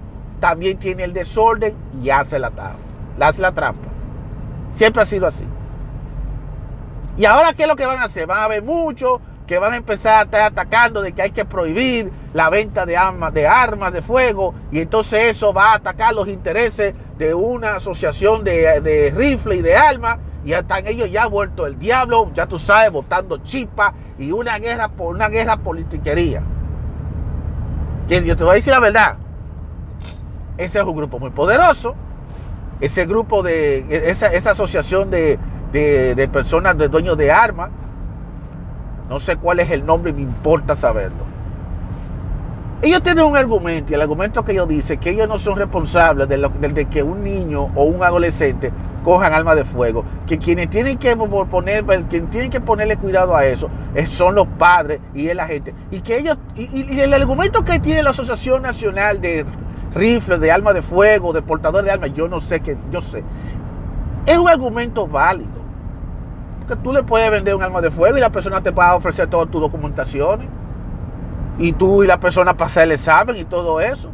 también 0.41 0.79
tiene 0.79 1.05
el 1.05 1.13
desorden 1.13 1.77
y 2.03 2.11
hace 2.11 2.39
la. 2.39 2.51
Hace 3.21 3.41
la 3.41 3.53
trampa. 3.53 3.89
Siempre 4.73 5.03
ha 5.03 5.07
sido 5.07 5.27
así. 5.27 5.45
Y 7.17 7.25
ahora, 7.25 7.53
¿qué 7.53 7.63
es 7.63 7.69
lo 7.69 7.77
que 7.77 7.87
van 7.87 7.99
a 7.99 8.05
hacer? 8.05 8.27
Van 8.27 8.39
a 8.39 8.45
haber 8.45 8.63
muchos 8.63 9.21
que 9.47 9.59
van 9.59 9.73
a 9.73 9.77
empezar 9.77 10.15
a 10.15 10.23
estar 10.23 10.41
atacando 10.43 11.03
de 11.03 11.13
que 11.13 11.23
hay 11.23 11.31
que 11.31 11.45
prohibir 11.45 12.11
la 12.33 12.49
venta 12.49 12.87
de 12.87 12.97
armas, 12.97 13.35
de 13.35 13.47
armas 13.47 13.93
de 13.93 14.01
fuego 14.01 14.55
y 14.71 14.81
entonces 14.81 15.37
eso 15.37 15.53
va 15.53 15.73
a 15.73 15.75
atacar 15.75 16.15
los 16.15 16.29
intereses 16.29 16.95
de 17.19 17.35
una 17.35 17.77
asociación 17.77 18.45
de, 18.45 18.81
de 18.81 19.13
rifle 19.15 19.57
y 19.57 19.63
de 19.63 19.77
armas. 19.77 20.19
Y 20.45 20.55
están 20.55 20.87
ellos 20.87 21.11
ya 21.11 21.27
vuelto 21.27 21.67
el 21.67 21.79
diablo, 21.79 22.31
ya 22.35 22.47
tú 22.47 22.59
sabes, 22.59 22.91
votando 22.91 23.39
chispa 23.39 23.95
y 24.19 24.33
una 24.33 24.59
guerra 24.59 24.89
por 24.89 25.15
una 25.15 25.29
guerra 25.29 25.57
politiquería. 25.57 26.43
Que 28.09 28.25
yo 28.25 28.37
te 28.37 28.43
voy 28.43 28.53
a 28.53 28.55
decir 28.55 28.73
la 28.73 28.81
verdad, 28.81 29.17
ese 30.57 30.81
es 30.81 30.85
un 30.85 30.97
grupo 30.97 31.21
muy 31.21 31.31
poderoso, 31.31 31.95
ese 32.81 33.07
grupo 33.07 33.43
de, 33.43 34.11
esa, 34.11 34.33
esa 34.33 34.51
asociación 34.51 35.11
de, 35.11 35.39
de, 35.73 36.29
personas, 36.33 36.77
de 36.77 36.89
dueños 36.89 37.17
de 37.17 37.33
armas. 37.33 37.71
No 39.09 39.21
sé 39.21 39.37
cuál 39.37 39.61
es 39.61 39.71
el 39.71 39.85
nombre, 39.85 40.13
me 40.13 40.23
importa 40.23 40.77
saberlo. 40.77 41.33
Ellos 42.83 43.01
tienen 43.03 43.25
un 43.25 43.37
argumento 43.37 43.93
y 43.93 43.95
el 43.95 44.01
argumento 44.01 44.45
que 44.45 44.53
ellos 44.53 44.69
dicen 44.69 44.99
que 44.99 45.11
ellos 45.11 45.29
no 45.29 45.39
son 45.39 45.57
responsables 45.57 46.29
de, 46.29 46.87
que 46.87 47.03
un 47.05 47.23
niño 47.23 47.71
o 47.77 47.85
un 47.85 48.03
adolescente 48.03 48.73
cojan 49.05 49.33
armas 49.33 49.55
de 49.55 49.65
fuego, 49.65 50.05
que 50.27 50.39
quienes 50.39 50.69
tienen 50.69 50.99
que 50.99 51.15
poner, 51.15 51.85
quien 52.09 52.27
tienen 52.29 52.51
que 52.51 52.61
ponerle 52.61 52.97
cuidado 52.97 53.37
a 53.37 53.45
eso 53.45 53.71
son 54.09 54.35
los 54.35 54.49
padres 54.49 55.01
y 55.15 55.29
es 55.29 55.37
la 55.37 55.47
gente. 55.47 55.75
Y 55.93 56.01
que 56.01 56.19
ellos, 56.19 56.39
y, 56.57 56.99
el 56.99 57.15
argumento 57.15 57.65
que 57.65 57.79
tiene 57.79 58.03
la 58.03 58.11
Asociación 58.11 58.63
Nacional 58.63 59.21
de 59.21 59.47
Rifles, 59.95 60.41
de 60.41 60.51
armas 60.51 60.75
de 60.75 60.83
fuego, 60.83 61.33
de 61.33 61.43
portadores 61.43 61.85
de 61.85 61.93
armas, 61.93 62.13
yo 62.15 62.27
no 62.27 62.41
sé 62.41 62.61
que, 62.61 62.77
yo 62.91 63.01
sé, 63.01 63.23
es 64.27 64.39
un 64.39 64.49
argumento 64.49 65.07
válido 65.07 65.62
que 66.65 66.77
tú 66.77 66.93
le 66.93 67.03
puedes 67.03 67.31
vender 67.31 67.55
un 67.55 67.63
arma 67.63 67.81
de 67.81 67.91
fuego 67.91 68.17
y 68.17 68.21
la 68.21 68.31
persona 68.31 68.63
te 68.63 68.71
va 68.71 68.91
a 68.91 68.97
ofrecer 68.97 69.27
todas 69.29 69.51
tus 69.51 69.61
documentaciones. 69.61 70.49
Y 71.59 71.73
tú 71.73 72.03
y 72.03 72.07
la 72.07 72.19
persona 72.19 72.57
pasar 72.57 72.85
el 72.85 72.93
examen 72.93 73.37
y 73.37 73.45
todo 73.45 73.81
eso. 73.81 74.11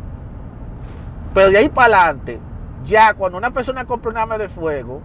Pero 1.35 1.51
de 1.51 1.59
ahí 1.59 1.69
para 1.69 2.03
adelante, 2.03 2.41
ya 2.85 3.15
cuando 3.15 3.39
una 3.39 3.51
persona 3.51 3.85
compra 3.85 4.11
un 4.11 4.17
arma 4.17 4.39
de 4.39 4.49
fuego, 4.49 5.01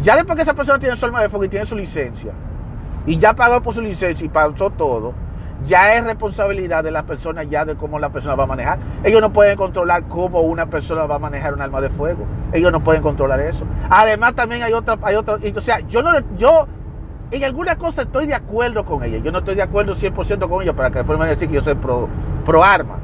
ya 0.00 0.16
después 0.16 0.36
que 0.36 0.42
esa 0.42 0.54
persona 0.54 0.78
tiene 0.78 0.96
su 0.96 1.04
arma 1.04 1.20
de 1.20 1.28
fuego 1.28 1.44
y 1.44 1.48
tiene 1.48 1.66
su 1.66 1.76
licencia, 1.76 2.32
y 3.06 3.18
ya 3.18 3.34
pagó 3.34 3.60
por 3.60 3.74
su 3.74 3.82
licencia 3.82 4.24
y 4.24 4.28
pasó 4.28 4.70
todo, 4.70 5.12
ya 5.66 5.94
es 5.94 6.04
responsabilidad 6.04 6.82
de 6.82 6.90
la 6.90 7.04
persona 7.04 7.44
ya 7.44 7.64
de 7.64 7.76
cómo 7.76 7.98
la 7.98 8.10
persona 8.10 8.34
va 8.34 8.44
a 8.44 8.46
manejar. 8.46 8.78
Ellos 9.04 9.20
no 9.20 9.32
pueden 9.32 9.56
controlar 9.56 10.04
cómo 10.04 10.40
una 10.40 10.66
persona 10.66 11.04
va 11.06 11.16
a 11.16 11.18
manejar 11.18 11.54
un 11.54 11.60
arma 11.60 11.80
de 11.80 11.90
fuego. 11.90 12.24
Ellos 12.52 12.72
no 12.72 12.82
pueden 12.82 13.02
controlar 13.02 13.40
eso. 13.40 13.64
Además 13.88 14.34
también 14.34 14.62
hay 14.62 14.72
otra, 14.72 14.98
hay 15.02 15.16
otra, 15.16 15.38
o 15.54 15.60
sea, 15.60 15.80
yo 15.80 16.02
no, 16.02 16.12
yo 16.36 16.66
en 17.30 17.44
alguna 17.44 17.76
cosa 17.76 18.02
estoy 18.02 18.26
de 18.26 18.34
acuerdo 18.34 18.84
con 18.84 19.04
ellos. 19.04 19.22
Yo 19.22 19.32
no 19.32 19.38
estoy 19.38 19.54
de 19.54 19.62
acuerdo 19.62 19.94
100% 19.94 20.48
con 20.48 20.62
ellos 20.62 20.74
para 20.74 20.90
que 20.90 20.98
después 20.98 21.18
me 21.18 21.26
decir 21.26 21.48
que 21.48 21.54
yo 21.54 21.62
soy 21.62 21.74
pro, 21.74 22.08
pro 22.44 22.64
arma. 22.64 22.96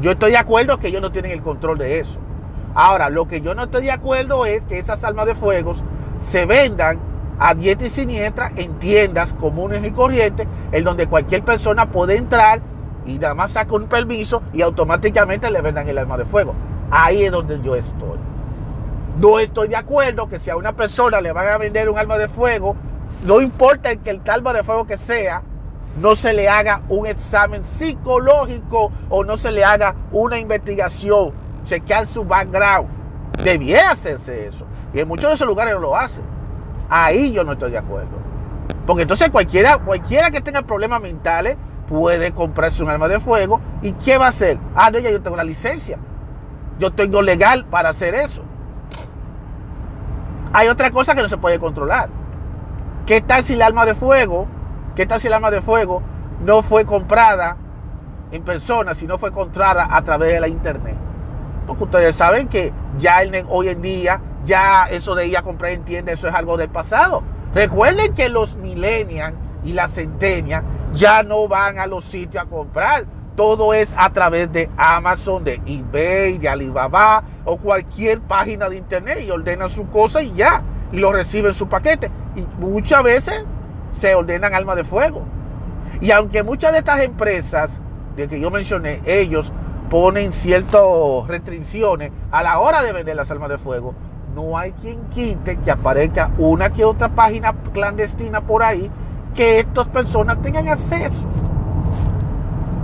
Yo 0.00 0.12
estoy 0.12 0.32
de 0.32 0.38
acuerdo 0.38 0.78
que 0.78 0.88
ellos 0.88 1.02
no 1.02 1.10
tienen 1.10 1.32
el 1.32 1.42
control 1.42 1.78
de 1.78 1.98
eso. 1.98 2.18
Ahora, 2.74 3.08
lo 3.08 3.26
que 3.26 3.40
yo 3.40 3.54
no 3.54 3.64
estoy 3.64 3.84
de 3.84 3.92
acuerdo 3.92 4.44
es 4.44 4.66
que 4.66 4.78
esas 4.78 5.02
armas 5.02 5.26
de 5.26 5.34
fuego 5.34 5.74
se 6.20 6.44
vendan 6.44 6.98
a 7.38 7.54
dieta 7.54 7.86
y 7.86 7.90
siniestra 7.90 8.52
en 8.56 8.78
tiendas 8.78 9.32
comunes 9.34 9.84
y 9.84 9.90
corrientes, 9.90 10.46
en 10.72 10.84
donde 10.84 11.06
cualquier 11.06 11.42
persona 11.42 11.90
puede 11.90 12.16
entrar 12.16 12.60
y 13.04 13.18
nada 13.18 13.34
más 13.34 13.52
saca 13.52 13.74
un 13.74 13.86
permiso 13.86 14.42
y 14.52 14.62
automáticamente 14.62 15.50
le 15.50 15.60
vendan 15.60 15.88
el 15.88 15.98
arma 15.98 16.16
de 16.16 16.24
fuego. 16.24 16.54
Ahí 16.90 17.24
es 17.24 17.32
donde 17.32 17.60
yo 17.62 17.76
estoy. 17.76 18.18
No 19.20 19.38
estoy 19.38 19.68
de 19.68 19.76
acuerdo 19.76 20.28
que 20.28 20.38
si 20.38 20.50
a 20.50 20.56
una 20.56 20.72
persona 20.72 21.20
le 21.20 21.32
van 21.32 21.48
a 21.48 21.58
vender 21.58 21.88
un 21.88 21.98
arma 21.98 22.18
de 22.18 22.28
fuego, 22.28 22.76
no 23.24 23.40
importa 23.40 23.90
el 23.90 24.00
que 24.00 24.10
el 24.10 24.20
arma 24.26 24.52
de 24.52 24.62
fuego 24.62 24.86
que 24.86 24.98
sea, 24.98 25.42
no 26.00 26.14
se 26.14 26.34
le 26.34 26.48
haga 26.48 26.82
un 26.88 27.06
examen 27.06 27.64
psicológico 27.64 28.92
o 29.08 29.24
no 29.24 29.38
se 29.38 29.50
le 29.50 29.64
haga 29.64 29.94
una 30.12 30.38
investigación, 30.38 31.32
chequear 31.64 32.06
su 32.06 32.24
background. 32.24 32.88
Debiera 33.42 33.92
hacerse 33.92 34.48
eso. 34.48 34.66
Y 34.92 35.00
en 35.00 35.08
muchos 35.08 35.30
de 35.30 35.34
esos 35.34 35.46
lugares 35.46 35.74
no 35.74 35.80
lo 35.80 35.96
hacen. 35.96 36.35
Ahí 36.88 37.32
yo 37.32 37.44
no 37.44 37.52
estoy 37.52 37.72
de 37.72 37.78
acuerdo. 37.78 38.16
Porque 38.86 39.02
entonces 39.02 39.30
cualquiera, 39.30 39.78
cualquiera 39.78 40.30
que 40.30 40.40
tenga 40.40 40.62
problemas 40.62 41.00
mentales 41.00 41.56
puede 41.88 42.32
comprarse 42.32 42.82
un 42.82 42.90
arma 42.90 43.08
de 43.08 43.20
fuego. 43.20 43.60
¿Y 43.82 43.92
qué 43.92 44.18
va 44.18 44.26
a 44.26 44.30
hacer? 44.30 44.58
Ah, 44.74 44.90
no, 44.90 44.98
ya 44.98 45.10
yo 45.10 45.20
tengo 45.20 45.36
la 45.36 45.44
licencia. 45.44 45.98
Yo 46.78 46.92
tengo 46.92 47.22
legal 47.22 47.64
para 47.64 47.88
hacer 47.88 48.14
eso. 48.14 48.42
Hay 50.52 50.68
otra 50.68 50.90
cosa 50.90 51.14
que 51.14 51.22
no 51.22 51.28
se 51.28 51.38
puede 51.38 51.58
controlar. 51.58 52.08
¿Qué 53.06 53.20
tal 53.20 53.42
si 53.42 53.54
el 53.54 53.62
arma 53.62 53.84
de 53.86 53.94
fuego, 53.94 54.46
qué 54.94 55.06
tal 55.06 55.20
si 55.20 55.26
el 55.26 55.32
arma 55.32 55.50
de 55.50 55.62
fuego 55.62 56.02
no 56.44 56.62
fue 56.62 56.84
comprada 56.84 57.56
en 58.30 58.42
persona, 58.42 58.94
sino 58.94 59.18
fue 59.18 59.32
comprada 59.32 59.88
a 59.90 60.02
través 60.02 60.32
de 60.32 60.40
la 60.40 60.48
internet? 60.48 60.96
Porque 61.66 61.84
ustedes 61.84 62.16
saben 62.16 62.48
que 62.48 62.72
ya 62.98 63.18
hoy 63.48 63.68
en 63.68 63.82
día 63.82 64.20
ya 64.46 64.86
eso 64.90 65.14
de 65.14 65.26
ir 65.26 65.36
a 65.36 65.42
comprar 65.42 65.72
en 65.72 65.84
tienda, 65.84 66.12
eso 66.12 66.28
es 66.28 66.34
algo 66.34 66.56
del 66.56 66.70
pasado. 66.70 67.22
Recuerden 67.54 68.14
que 68.14 68.28
los 68.28 68.56
millennials 68.56 69.34
y 69.64 69.72
las 69.72 69.92
centenias 69.92 70.62
ya 70.94 71.22
no 71.22 71.48
van 71.48 71.78
a 71.78 71.86
los 71.86 72.04
sitios 72.04 72.44
a 72.44 72.46
comprar. 72.46 73.04
Todo 73.34 73.74
es 73.74 73.92
a 73.96 74.10
través 74.10 74.50
de 74.50 74.70
Amazon, 74.78 75.44
de 75.44 75.60
eBay, 75.66 76.38
de 76.38 76.48
Alibaba 76.48 77.22
o 77.44 77.58
cualquier 77.58 78.20
página 78.20 78.70
de 78.70 78.76
internet 78.76 79.20
y 79.22 79.30
ordenan 79.30 79.68
su 79.68 79.88
cosa 79.90 80.22
y 80.22 80.32
ya. 80.32 80.62
Y 80.92 80.98
lo 80.98 81.12
reciben 81.12 81.52
su 81.52 81.68
paquete. 81.68 82.10
Y 82.34 82.46
muchas 82.58 83.02
veces 83.02 83.44
se 84.00 84.14
ordenan 84.14 84.54
armas 84.54 84.76
de 84.76 84.84
fuego. 84.84 85.22
Y 86.00 86.10
aunque 86.12 86.42
muchas 86.42 86.72
de 86.72 86.78
estas 86.78 87.00
empresas 87.00 87.80
de 88.16 88.28
que 88.28 88.40
yo 88.40 88.50
mencioné, 88.50 89.02
ellos 89.04 89.52
ponen 89.90 90.32
ciertas 90.32 90.82
restricciones 91.26 92.12
a 92.30 92.42
la 92.42 92.58
hora 92.58 92.82
de 92.82 92.92
vender 92.92 93.16
las 93.16 93.30
armas 93.30 93.48
de 93.48 93.58
fuego, 93.58 93.94
no 94.36 94.58
hay 94.58 94.72
quien 94.72 95.00
quite 95.06 95.56
que 95.56 95.70
aparezca 95.70 96.30
una 96.36 96.70
que 96.70 96.84
otra 96.84 97.08
página 97.08 97.54
clandestina 97.72 98.42
por 98.42 98.62
ahí 98.62 98.90
que 99.34 99.60
estas 99.60 99.88
personas 99.88 100.42
tengan 100.42 100.68
acceso. 100.68 101.24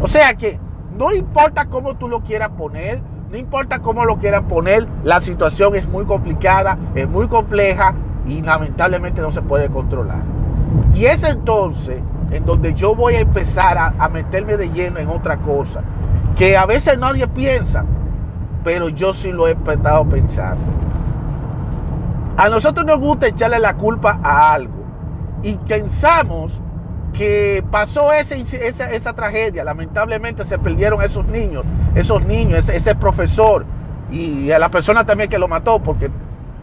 O 0.01 0.09
sea 0.09 0.35
que 0.35 0.59
no 0.97 1.13
importa 1.13 1.67
cómo 1.67 1.95
tú 1.95 2.09
lo 2.09 2.23
quieras 2.23 2.49
poner, 2.57 3.03
no 3.31 3.37
importa 3.37 3.81
cómo 3.81 4.07
lo 4.07 4.17
quieran 4.17 4.49
poner, 4.49 4.89
la 5.05 5.21
situación 5.21 5.77
es 5.77 5.87
muy 5.87 6.07
complicada, 6.07 6.79
es 6.95 7.07
muy 7.07 7.29
compleja 7.29 7.93
y 8.27 8.41
lamentablemente 8.41 9.21
no 9.21 9.31
se 9.31 9.43
puede 9.43 9.69
controlar. 9.69 10.23
Y 10.95 11.05
es 11.05 11.23
entonces 11.23 12.01
en 12.31 12.47
donde 12.47 12.73
yo 12.73 12.95
voy 12.95 13.17
a 13.17 13.21
empezar 13.21 13.77
a, 13.99 14.09
meterme 14.09 14.57
de 14.57 14.71
lleno 14.71 15.01
en 15.01 15.11
otra 15.11 15.37
cosa, 15.37 15.83
que 16.35 16.57
a 16.57 16.65
veces 16.65 16.97
nadie 16.99 17.29
piensa, 17.29 17.85
pero 18.65 18.89
yo 18.89 19.13
sí 19.13 19.33
lo 19.33 19.49
he 19.49 19.53
estado 19.53 20.07
pensando. 20.07 20.63
A 22.37 22.49
nosotros 22.49 22.87
nos 22.87 22.99
gusta 22.99 23.27
echarle 23.27 23.59
la 23.59 23.75
culpa 23.75 24.19
a 24.23 24.55
algo 24.55 24.83
y 25.43 25.55
pensamos 25.57 26.53
que 27.12 27.62
pasó 27.71 28.11
esa, 28.12 29.12
tragedia, 29.12 29.65
lamentablemente 29.65 30.45
se 30.45 30.59
perdieron 30.59 31.03
esos 31.03 31.27
niños, 31.27 31.65
esos 31.95 32.25
niños, 32.25 32.69
ese, 32.71 32.95
profesor 32.95 33.67
y 34.11 34.51
a 34.51 34.59
la 34.59 34.71
persona 34.71 35.05
también 35.05 35.29
que 35.29 35.39
lo 35.39 35.47
mató, 35.47 35.83
porque 35.83 36.11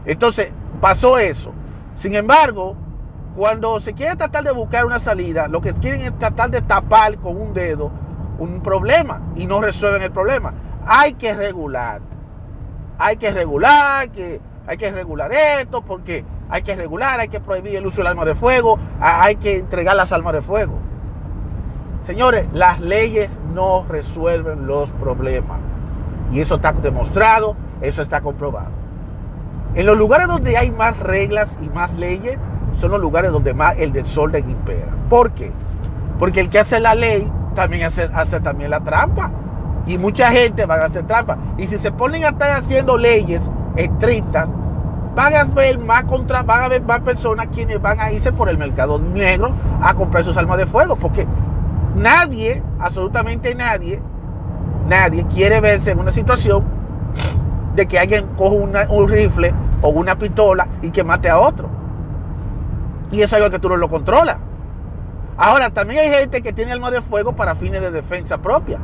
entonces 0.05 0.49
pasó 0.81 1.19
eso. 1.19 1.51
Sin 1.95 2.15
embargo, 2.15 2.75
cuando 3.35 3.79
se 3.79 3.93
quiere 3.93 4.15
tratar 4.15 4.43
de 4.43 4.51
buscar 4.51 4.85
una 4.85 4.99
salida, 4.99 5.47
lo 5.47 5.61
que 5.61 5.73
quieren 5.73 6.01
es 6.01 6.17
tratar 6.17 6.49
de 6.49 6.61
tapar 6.61 7.17
con 7.17 7.39
un 7.39 7.53
dedo 7.53 7.91
un 8.39 8.61
problema 8.61 9.21
y 9.35 9.45
no 9.45 9.61
resuelven 9.61 10.01
el 10.01 10.11
problema. 10.11 10.53
Hay 10.87 11.13
que 11.13 11.33
regular, 11.33 12.01
hay 12.97 13.17
que 13.17 13.31
regular, 13.31 14.09
que 14.09 14.41
hay 14.69 14.77
que 14.77 14.91
regular 14.91 15.31
esto, 15.33 15.81
porque 15.81 16.23
hay 16.47 16.61
que 16.61 16.75
regular, 16.75 17.19
hay 17.19 17.27
que 17.27 17.39
prohibir 17.39 17.75
el 17.75 17.87
uso 17.87 17.97
del 17.97 18.07
arma 18.07 18.23
de 18.23 18.35
fuego, 18.35 18.77
hay 19.01 19.35
que 19.37 19.55
entregar 19.55 19.95
las 19.95 20.11
armas 20.11 20.31
de 20.31 20.43
fuego. 20.43 20.75
Señores, 22.03 22.47
las 22.53 22.79
leyes 22.79 23.39
no 23.55 23.83
resuelven 23.89 24.67
los 24.67 24.91
problemas. 24.91 25.57
Y 26.31 26.41
eso 26.41 26.57
está 26.57 26.71
demostrado, 26.71 27.55
eso 27.81 28.03
está 28.03 28.21
comprobado. 28.21 28.69
En 29.73 29.87
los 29.87 29.97
lugares 29.97 30.27
donde 30.27 30.55
hay 30.55 30.69
más 30.69 30.99
reglas 30.99 31.57
y 31.63 31.69
más 31.69 31.95
leyes, 31.95 32.37
son 32.77 32.91
los 32.91 33.01
lugares 33.01 33.31
donde 33.31 33.55
más 33.55 33.75
el 33.79 33.91
desorden 33.91 34.51
impera. 34.51 34.91
¿Por 35.09 35.31
qué? 35.31 35.51
Porque 36.19 36.41
el 36.41 36.49
que 36.49 36.59
hace 36.59 36.79
la 36.79 36.93
ley 36.93 37.27
también 37.55 37.87
hace, 37.87 38.07
hace 38.13 38.39
también 38.39 38.69
la 38.69 38.81
trampa. 38.81 39.31
Y 39.87 39.97
mucha 39.97 40.29
gente 40.29 40.67
va 40.67 40.75
a 40.75 40.85
hacer 40.85 41.07
trampa. 41.07 41.39
Y 41.57 41.65
si 41.65 41.79
se 41.79 41.91
ponen 41.91 42.23
a 42.23 42.29
estar 42.29 42.51
haciendo 42.51 42.97
leyes 42.97 43.49
estrictas, 43.75 44.47
van 45.19 45.35
a 45.35 45.43
ver 45.43 45.77
más 45.79 46.05
contra, 46.05 46.43
van 46.43 46.63
a 46.63 46.69
ver 46.69 46.81
más 46.81 47.01
personas 47.01 47.47
quienes 47.53 47.81
van 47.81 47.99
a 47.99 48.09
irse 48.09 48.31
por 48.31 48.47
el 48.47 48.57
mercado 48.57 48.97
negro 48.99 49.51
a 49.81 49.93
comprar 49.93 50.23
sus 50.23 50.37
armas 50.37 50.57
de 50.57 50.65
fuego. 50.65 50.95
Porque 50.95 51.27
nadie, 51.93 52.63
absolutamente 52.79 53.53
nadie, 53.53 54.01
nadie 54.87 55.25
quiere 55.25 55.59
verse 55.59 55.91
en 55.91 55.99
una 55.99 56.13
situación 56.13 56.63
de 57.75 57.85
que 57.85 57.99
alguien 57.99 58.27
coja 58.37 58.87
un 58.89 59.09
rifle 59.09 59.53
o 59.81 59.89
una 59.89 60.17
pistola 60.17 60.69
y 60.81 60.89
que 60.89 61.03
mate 61.03 61.29
a 61.29 61.37
otro. 61.37 61.69
Y 63.11 63.21
eso 63.21 63.35
es 63.35 63.41
algo 63.41 63.51
que 63.51 63.59
tú 63.59 63.67
no 63.67 63.75
lo 63.75 63.89
controlas. 63.89 64.37
Ahora, 65.35 65.69
también 65.69 65.99
hay 65.99 66.09
gente 66.11 66.41
que 66.41 66.53
tiene 66.53 66.71
armas 66.71 66.93
de 66.93 67.01
fuego 67.01 67.33
para 67.33 67.55
fines 67.55 67.81
de 67.81 67.91
defensa 67.91 68.37
propia. 68.37 68.79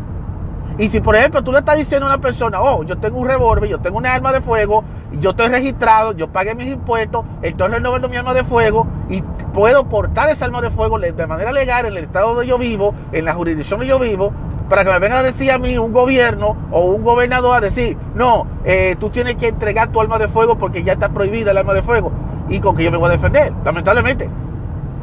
Y 0.77 0.89
si, 0.89 1.00
por 1.00 1.15
ejemplo, 1.15 1.42
tú 1.46 1.54
le 1.54 1.60
estás 1.60 1.77
diciendo 1.77 2.08
a 2.08 2.10
una 2.10 2.20
persona, 2.20 2.60
oh, 2.60 2.84
yo 2.84 2.98
tengo 2.98 3.20
un 3.20 3.27
revólver, 3.27 3.70
yo 3.70 3.80
tengo 3.80 3.98
una 3.98 4.13
arma 4.13 4.34
de 4.34 4.42
fuego, 4.42 4.84
yo 5.14 5.32
estoy 5.32 5.48
registrado, 5.48 6.14
yo 6.14 6.28
pagué 6.28 6.56
mis 6.56 6.68
impuestos, 6.68 7.26
estoy 7.42 7.70
renovando 7.70 8.10
mi 8.10 8.18
arma 8.18 8.34
de 8.34 8.44
fuego 8.44 8.88
y 9.10 9.22
puedo 9.54 9.86
portar 9.86 10.30
esa 10.30 10.46
arma 10.46 10.62
de 10.62 10.70
fuego 10.70 11.00
de 11.00 11.28
manera 11.28 11.52
legal 11.52 11.86
en 11.86 11.98
el 11.98 12.04
estado 12.06 12.30
donde 12.30 12.48
yo 12.48 12.58
vivo, 12.58 12.94
en 13.12 13.26
la 13.26 13.34
jurisdicción 13.34 13.80
donde 13.80 13.90
yo 13.90 14.00
vivo, 14.00 14.34
para 14.70 14.84
que 14.84 14.90
me 14.90 15.00
venga 15.00 15.20
a 15.20 15.24
decir 15.24 15.52
a 15.52 15.60
mí 15.60 15.78
un 15.78 15.94
gobierno 15.94 16.58
o 16.72 16.86
un 16.86 17.04
gobernador 17.04 17.56
a 17.56 17.62
decir, 17.62 17.98
no, 18.16 18.48
eh, 18.64 18.96
tú 19.00 19.10
tienes 19.10 19.36
que 19.36 19.50
entregar 19.50 19.90
tu 19.90 20.02
arma 20.02 20.18
de 20.18 20.28
fuego 20.28 20.58
porque 20.58 20.84
ya 20.84 20.94
está 20.94 21.10
prohibida 21.10 21.52
el 21.52 21.58
arma 21.58 21.74
de 21.74 21.84
fuego 21.84 22.12
y 22.50 22.60
con 22.60 22.76
que 22.76 22.84
yo 22.84 22.92
me 22.92 22.98
voy 22.98 23.10
a 23.10 23.14
defender. 23.14 23.54
Lamentablemente, 23.64 24.30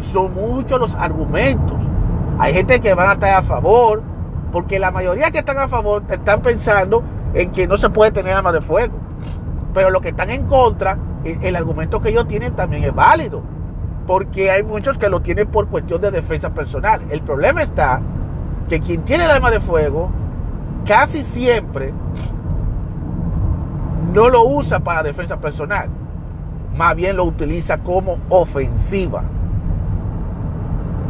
son 0.00 0.34
muchos 0.34 0.80
los 0.80 0.94
argumentos. 0.96 1.76
Hay 2.38 2.52
gente 2.52 2.80
que 2.80 2.94
van 2.94 3.10
a 3.10 3.12
estar 3.12 3.34
a 3.34 3.42
favor, 3.42 4.02
porque 4.52 4.78
la 4.78 4.90
mayoría 4.90 5.30
que 5.30 5.38
están 5.38 5.58
a 5.58 5.68
favor 5.68 6.02
están 6.10 6.42
pensando 6.42 7.02
en 7.34 7.50
que 7.52 7.66
no 7.66 7.76
se 7.76 7.88
puede 7.90 8.10
tener 8.10 8.34
arma 8.34 8.52
de 8.52 8.60
fuego. 8.60 8.94
Pero 9.74 9.90
los 9.90 10.02
que 10.02 10.10
están 10.10 10.30
en 10.30 10.46
contra, 10.46 10.98
el, 11.24 11.56
argumento 11.56 12.00
que 12.00 12.10
ellos 12.10 12.26
tienen 12.28 12.54
también 12.54 12.84
es 12.84 12.94
válido. 12.94 13.42
Porque 14.06 14.50
hay 14.50 14.62
muchos 14.62 14.98
que 14.98 15.08
lo 15.08 15.20
tienen 15.20 15.48
por 15.48 15.68
cuestión 15.68 16.00
de 16.00 16.10
defensa 16.10 16.50
personal. 16.50 17.00
El 17.10 17.22
problema 17.22 17.62
está 17.62 18.00
que 18.68 18.80
quien 18.80 19.02
tiene 19.02 19.24
el 19.24 19.30
arma 19.30 19.50
de 19.50 19.60
fuego 19.60 20.10
casi 20.84 21.22
siempre 21.22 21.92
no 24.12 24.28
lo 24.28 24.44
usa 24.44 24.80
para 24.80 25.02
defensa 25.02 25.38
personal. 25.38 25.88
Más 26.76 26.96
bien 26.96 27.16
lo 27.16 27.24
utiliza 27.24 27.78
como 27.78 28.18
ofensiva. 28.28 29.22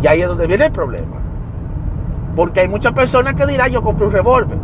Y 0.03 0.07
ahí 0.07 0.21
es 0.21 0.29
donde 0.29 0.47
viene 0.47 0.67
el 0.67 0.73
problema. 0.73 1.17
Porque 2.37 2.61
hay 2.61 2.69
muchas 2.69 2.93
personas 2.93 3.35
que 3.35 3.47
dirán, 3.47 3.71
yo 3.71 3.83
compré 3.83 4.07
un 4.07 4.13
revólver. 4.13 4.59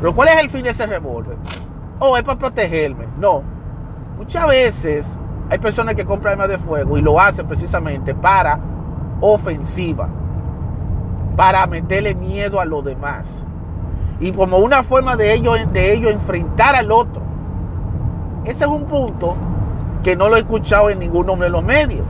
Pero 0.00 0.14
¿cuál 0.14 0.28
es 0.28 0.36
el 0.36 0.50
fin 0.50 0.62
de 0.62 0.70
ese 0.70 0.86
revólver? 0.86 1.36
Oh, 2.00 2.16
es 2.16 2.24
para 2.24 2.38
protegerme. 2.38 3.04
No. 3.18 3.42
Muchas 4.16 4.46
veces 4.48 5.06
hay 5.50 5.58
personas 5.58 5.94
que 5.94 6.04
compran 6.04 6.32
armas 6.32 6.48
de 6.48 6.58
fuego 6.58 6.96
y 6.96 7.02
lo 7.02 7.20
hacen 7.20 7.46
precisamente 7.46 8.14
para 8.14 8.58
ofensiva. 9.20 10.08
Para 11.36 11.66
meterle 11.66 12.14
miedo 12.14 12.58
a 12.58 12.64
los 12.64 12.84
demás. 12.84 13.44
Y 14.18 14.32
como 14.32 14.58
una 14.58 14.82
forma 14.82 15.16
de 15.16 15.34
ellos 15.34 15.54
de 15.72 15.92
ello 15.92 16.08
enfrentar 16.08 16.74
al 16.74 16.90
otro. 16.90 17.22
Ese 18.44 18.64
es 18.64 18.70
un 18.70 18.84
punto 18.84 19.36
que 20.02 20.16
no 20.16 20.30
lo 20.30 20.36
he 20.36 20.40
escuchado 20.40 20.88
en 20.88 20.98
ningún 20.98 21.26
nombre 21.26 21.48
de 21.48 21.52
los 21.52 21.62
medios. 21.62 22.06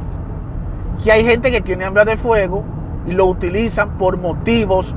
Que 1.02 1.10
hay 1.10 1.24
gente 1.24 1.50
que 1.50 1.60
tiene 1.60 1.84
hambre 1.84 2.04
de 2.04 2.16
fuego 2.16 2.62
y 3.06 3.12
lo 3.12 3.26
utilizan 3.26 3.90
por 3.98 4.18
motivos 4.18 4.94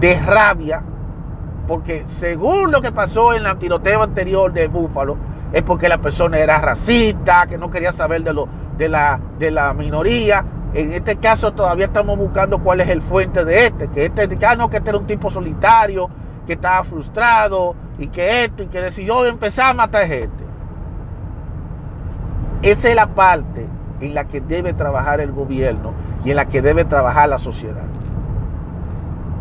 de 0.00 0.18
rabia, 0.20 0.82
porque 1.66 2.04
según 2.06 2.70
lo 2.70 2.82
que 2.82 2.92
pasó 2.92 3.34
en 3.34 3.46
el 3.46 3.56
tiroteo 3.56 4.02
anterior 4.02 4.52
de 4.52 4.68
Búfalo, 4.68 5.16
es 5.52 5.62
porque 5.62 5.88
la 5.88 5.98
persona 5.98 6.38
era 6.38 6.60
racista, 6.60 7.46
que 7.46 7.56
no 7.56 7.70
quería 7.70 7.92
saber 7.92 8.22
de, 8.22 8.34
lo, 8.34 8.48
de, 8.76 8.88
la, 8.88 9.20
de 9.38 9.50
la 9.50 9.72
minoría. 9.72 10.44
En 10.74 10.92
este 10.92 11.16
caso 11.16 11.52
todavía 11.52 11.86
estamos 11.86 12.18
buscando 12.18 12.58
cuál 12.58 12.80
es 12.80 12.88
el 12.88 13.00
fuente 13.00 13.44
de 13.44 13.66
este, 13.66 13.88
que 13.88 14.06
este, 14.06 14.46
ah, 14.46 14.56
no, 14.56 14.68
que 14.68 14.78
este 14.78 14.90
era 14.90 14.98
un 14.98 15.06
tipo 15.06 15.30
solitario, 15.30 16.10
que 16.46 16.54
estaba 16.54 16.82
frustrado 16.84 17.74
y 17.98 18.08
que 18.08 18.44
esto, 18.44 18.64
y 18.64 18.66
que 18.66 18.80
decidió 18.80 19.24
empezar 19.26 19.70
a 19.70 19.74
matar 19.74 20.06
gente. 20.06 20.44
Esa 22.62 22.88
es 22.88 22.96
la 22.96 23.06
parte 23.06 23.66
en 24.00 24.14
la 24.14 24.24
que 24.24 24.40
debe 24.40 24.72
trabajar 24.72 25.20
el 25.20 25.32
gobierno 25.32 25.92
y 26.24 26.30
en 26.30 26.36
la 26.36 26.46
que 26.46 26.62
debe 26.62 26.84
trabajar 26.84 27.28
la 27.28 27.38
sociedad. 27.38 27.84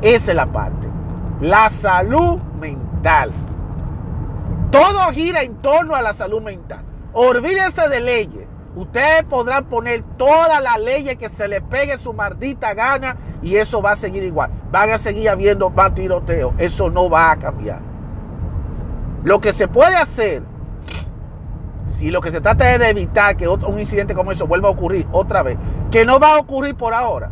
Esa 0.02 0.32
es 0.32 0.36
la 0.36 0.46
parte. 0.46 0.83
La 1.44 1.70
salud 1.70 2.40
mental. 2.58 3.30
Todo 4.72 5.12
gira 5.12 5.42
en 5.42 5.58
torno 5.58 5.94
a 5.94 6.02
la 6.02 6.14
salud 6.14 6.42
mental. 6.42 6.80
Olvídense 7.12 7.90
de 7.90 8.00
leyes. 8.00 8.48
Ustedes 8.78 9.26
podrán 9.26 9.66
poner 9.66 10.04
todas 10.18 10.64
las 10.64 10.80
leyes 10.80 11.18
que 11.18 11.28
se 11.28 11.50
le 11.50 11.60
pegue 11.60 11.98
su 11.98 12.14
maldita 12.14 12.74
gana 12.74 13.18
y 13.42 13.58
eso 13.58 13.82
va 13.82 13.92
a 13.92 13.96
seguir 13.98 14.24
igual. 14.24 14.52
Van 14.72 14.90
a 14.92 14.98
seguir 14.98 15.28
habiendo 15.28 15.70
más 15.70 15.94
tiroteos. 15.94 16.54
Eso 16.58 16.90
no 16.90 17.10
va 17.10 17.32
a 17.32 17.36
cambiar. 17.36 17.80
Lo 19.26 19.42
que 19.42 19.52
se 19.52 19.68
puede 19.68 19.98
hacer 19.98 20.44
y 22.00 22.10
lo 22.10 22.22
que 22.22 22.32
se 22.32 22.40
trata 22.40 22.72
es 22.72 22.80
de 22.80 22.88
evitar 22.88 23.36
que 23.36 23.50
un 23.50 23.80
incidente 23.82 24.16
como 24.16 24.32
eso 24.32 24.48
vuelva 24.48 24.70
a 24.70 24.72
ocurrir 24.72 25.08
otra 25.12 25.44
vez, 25.44 25.58
que 25.92 26.06
no 26.06 26.22
va 26.22 26.36
a 26.36 26.40
ocurrir 26.40 26.76
por 26.76 26.94
ahora, 26.94 27.30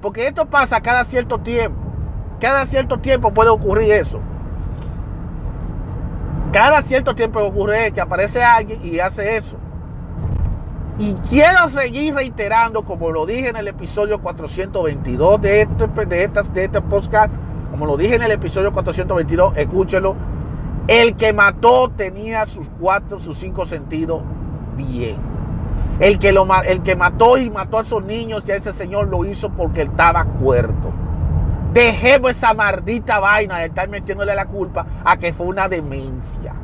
porque 0.00 0.26
esto 0.26 0.46
pasa 0.46 0.82
cada 0.82 1.04
cierto 1.04 1.38
tiempo, 1.38 1.87
cada 2.40 2.66
cierto 2.66 2.98
tiempo 2.98 3.32
puede 3.32 3.50
ocurrir 3.50 3.92
eso. 3.92 4.20
Cada 6.52 6.80
cierto 6.82 7.14
tiempo 7.14 7.40
ocurre 7.40 7.92
que 7.92 8.00
aparece 8.00 8.42
alguien 8.42 8.80
y 8.82 8.98
hace 9.00 9.36
eso. 9.36 9.56
Y 10.98 11.14
quiero 11.28 11.68
seguir 11.68 12.14
reiterando, 12.14 12.82
como 12.82 13.10
lo 13.12 13.26
dije 13.26 13.48
en 13.48 13.56
el 13.56 13.68
episodio 13.68 14.20
422 14.20 15.40
de 15.40 15.60
este, 15.62 16.06
de 16.06 16.24
estas, 16.24 16.52
de 16.52 16.64
este 16.64 16.80
podcast, 16.80 17.30
como 17.70 17.86
lo 17.86 17.96
dije 17.96 18.16
en 18.16 18.22
el 18.22 18.32
episodio 18.32 18.72
422, 18.72 19.52
escúchelo 19.56 20.16
el 20.88 21.16
que 21.16 21.34
mató 21.34 21.90
tenía 21.90 22.46
sus 22.46 22.66
cuatro, 22.80 23.20
sus 23.20 23.36
cinco 23.36 23.66
sentidos 23.66 24.22
bien. 24.74 25.16
El 26.00 26.18
que, 26.18 26.32
lo, 26.32 26.46
el 26.62 26.82
que 26.82 26.96
mató 26.96 27.36
y 27.36 27.50
mató 27.50 27.78
a 27.78 27.82
esos 27.82 28.02
niños 28.04 28.44
y 28.46 28.52
a 28.52 28.56
ese 28.56 28.72
señor 28.72 29.08
lo 29.08 29.26
hizo 29.26 29.50
porque 29.50 29.82
estaba 29.82 30.24
cuerdo. 30.24 31.07
Dejemos 31.72 32.30
esa 32.30 32.54
maldita 32.54 33.20
vaina 33.20 33.58
de 33.58 33.66
estar 33.66 33.88
metiéndole 33.88 34.34
la 34.34 34.46
culpa 34.46 34.86
a 35.04 35.16
que 35.16 35.32
fue 35.32 35.46
una 35.46 35.68
demencia. 35.68 36.54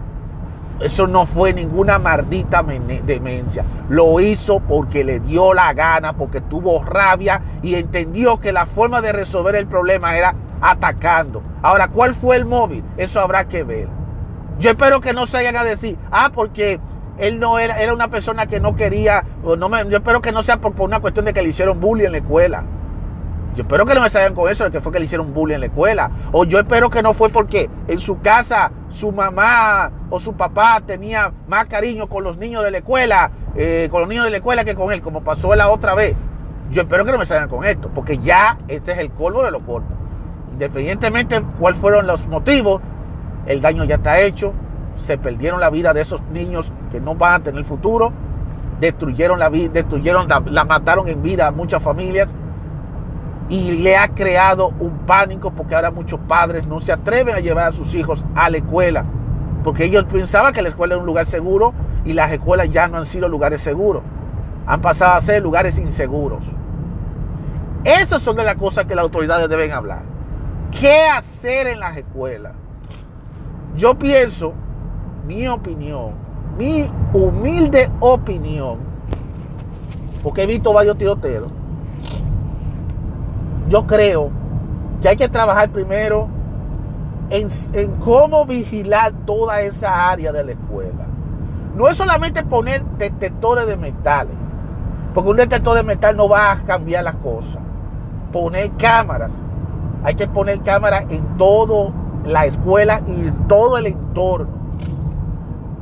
Eso 0.81 1.07
no 1.07 1.25
fue 1.25 1.53
ninguna 1.53 1.99
maldita 1.99 2.63
demencia. 2.63 3.65
Lo 3.89 4.19
hizo 4.21 4.61
porque 4.61 5.05
le 5.05 5.21
dio 5.21 5.55
la 5.55 5.73
gana, 5.73 6.15
porque 6.15 6.41
tuvo 6.41 6.83
rabia 6.83 7.41
y 7.63 7.77
entendió 7.77 8.41
que 8.41 8.53
la 8.53 8.67
forma 8.67 9.01
de 9.01 9.13
resolver 9.13 9.55
el 9.55 9.67
problema 9.67 10.17
era 10.17 10.35
atacando. 10.61 11.43
Ahora, 11.63 11.89
¿cuál 11.89 12.15
fue 12.15 12.37
el 12.37 12.45
móvil? 12.45 12.83
Eso 12.97 13.21
habrá 13.21 13.47
que 13.47 13.63
ver. 13.63 13.89
Yo 14.59 14.71
espero 14.71 15.01
que 15.01 15.13
no 15.13 15.27
se 15.27 15.37
vayan 15.37 15.57
a 15.57 15.65
decir, 15.65 15.97
ah, 16.11 16.31
porque 16.35 16.81
él 17.19 17.39
no 17.39 17.59
era, 17.59 17.81
era 17.81 17.95
una 17.95 18.09
persona 18.09 18.47
que 18.47 18.61
no 18.61 18.75
quería, 18.75 19.25
no 19.43 19.69
me, 19.69 19.89
yo 19.89 19.99
espero 19.99 20.21
que 20.21 20.33
no 20.33 20.43
sea 20.43 20.57
por, 20.57 20.73
una 20.81 21.01
cuestión 21.01 21.25
de 21.27 21.35
que 21.35 21.43
le 21.43 21.51
hicieron 21.51 21.81
bullying 21.81 22.07
en 22.07 22.13
la 22.13 22.19
escuela. 22.19 22.65
Yo 23.55 23.63
espero 23.63 23.87
que 23.87 23.95
no 23.95 24.01
me 24.01 24.11
salgan 24.11 24.35
con 24.35 24.51
eso 24.51 24.65
de 24.65 24.73
que 24.73 24.81
fue 24.81 24.93
que 24.93 24.99
le 24.99 25.05
hicieron 25.05 25.33
bullying 25.33 25.55
en 25.55 25.61
la 25.61 25.67
escuela. 25.67 26.11
O 26.33 26.45
yo 26.45 26.59
espero 26.59 26.91
que 26.91 27.03
no 27.03 27.15
fue 27.15 27.29
porque 27.29 27.71
en 27.87 28.01
su 28.01 28.21
casa 28.21 28.73
su 28.91 29.13
mamá 29.13 29.93
o 30.11 30.19
su 30.19 30.35
papá 30.35 30.83
tenía 30.85 31.33
más 31.47 31.67
cariño 31.67 32.09
con 32.09 32.25
los 32.25 32.37
niños 32.37 32.65
de 32.65 32.73
la 32.73 32.79
escuela, 32.79 33.31
eh, 33.55 33.89
con 33.93 34.01
los 34.01 34.09
niños 34.09 34.25
de 34.25 34.33
la 34.33 34.39
escuela 34.39 34.65
que 34.65 34.75
con 34.75 34.93
él, 34.93 35.01
como 35.01 35.23
pasó 35.23 35.55
la 35.55 35.71
otra 35.71 35.95
vez. 35.95 36.17
Yo 36.71 36.83
espero 36.83 37.05
que 37.05 37.13
no 37.13 37.19
me 37.19 37.27
salgan 37.27 37.49
con 37.49 37.65
esto, 37.65 37.91
porque 37.95 38.19
ya 38.19 38.59
este 38.67 38.93
es 38.93 38.99
el 38.99 39.13
colmo 39.13 39.45
de 39.45 39.53
los 39.53 39.63
colmos. 39.63 39.93
Independientemente 40.53 41.41
cuáles 41.61 41.79
fueron 41.81 42.09
los 42.09 42.27
motivos, 42.27 42.83
el 43.47 43.61
daño 43.61 43.85
ya 43.85 43.97
está 43.97 44.21
hecho, 44.21 44.53
se 44.99 45.17
perdieron 45.17 45.61
la 45.61 45.71
vida 45.71 45.93
de 45.93 46.01
esos 46.01 46.21
niños 46.33 46.73
que 46.91 47.01
no 47.01 47.15
van 47.15 47.35
a 47.35 47.45
tener 47.45 47.65
futuro, 47.65 48.13
destruyeron 48.81 49.39
la 49.39 49.49
vida, 49.49 49.71
destruyeron, 49.75 50.27
la, 50.27 50.43
la 50.45 50.65
mataron 50.65 51.07
en 51.09 51.23
vida 51.23 51.47
a 51.47 51.51
muchas 51.53 51.81
familias 51.81 52.35
y 53.49 53.73
le 53.73 53.97
ha 53.97 54.09
creado 54.09 54.69
un 54.81 55.01
pánico 55.07 55.51
porque 55.51 55.75
ahora 55.75 55.91
muchos 55.91 56.21
padres 56.21 56.67
no 56.67 56.81
se 56.81 56.93
atreven 56.93 57.35
a 57.35 57.41
llevar 57.41 57.69
a 57.69 57.73
sus 57.73 57.95
hijos 57.95 58.25
a 58.35 58.49
la 58.49 58.57
escuela 58.57 59.05
porque 59.65 59.87
ellos 59.87 60.05
pensaban 60.05 60.53
que 60.53 60.61
la 60.61 60.69
escuela 60.69 60.95
era 60.95 61.01
un 61.01 61.07
lugar 61.07 61.27
seguro 61.27 61.73
y 62.05 62.13
las 62.13 62.31
escuelas 62.31 62.69
ya 62.69 62.87
no 62.87 62.99
han 62.99 63.07
sido 63.07 63.29
lugares 63.29 63.63
seguros, 63.63 64.03
han 64.67 64.83
pasado 64.83 65.15
a 65.15 65.21
ser 65.23 65.43
lugares 65.43 65.79
inseguros. 65.79 66.45
Esas 67.83 68.21
son 68.21 68.37
de 68.37 68.45
las 68.45 68.57
cosas 68.57 68.85
que 68.85 68.95
las 68.95 69.03
autoridades 69.05 69.49
deben 69.49 69.73
hablar. 69.73 70.03
¿Qué 70.71 71.07
hacer 71.07 71.67
en 71.67 71.81
las 71.81 71.97
escuelas? 71.97 72.53
Yo 73.75 73.99
pienso, 73.99 74.53
mi 75.27 75.49
opinión, 75.49 76.13
mi 76.59 76.85
humilde 77.15 77.91
opinión, 78.01 78.79
porque 80.23 80.43
he 80.43 80.47
visto 80.47 80.75
varios 80.75 80.99
tiroteros, 80.99 81.51
yo 83.69 83.87
creo 83.87 84.31
que 85.01 85.09
hay 85.09 85.17
que 85.17 85.29
trabajar 85.29 85.71
primero 85.71 86.29
en, 87.31 87.49
cómo 88.01 88.45
vigilar 88.47 89.13
toda 89.25 89.61
esa 89.61 90.11
área 90.11 90.33
de 90.33 90.45
la 90.45 90.53
escuela. 90.53 91.07
No 91.75 91.89
es 91.89 91.97
solamente 91.97 92.45
poner 92.45 92.85
detectores 92.99 93.67
de 93.67 93.77
metales, 93.77 94.37
porque 95.13 95.31
un 95.31 95.37
detector 95.37 95.77
de 95.77 95.83
metal 95.83 96.17
no 96.17 96.29
va 96.29 96.53
a 96.53 96.57
cambiar 96.63 97.05
las 97.05 97.17
cosas. 97.17 97.59
Poner 98.33 98.71
cámaras. 98.73 99.33
Hay 100.03 100.15
que 100.15 100.29
poner 100.29 100.61
cámaras 100.63 101.07
en 101.09 101.37
toda 101.37 101.93
la 102.25 102.47
escuela 102.47 103.01
y 103.07 103.31
todo 103.49 103.79
el 103.79 103.87
entorno. 103.87 104.49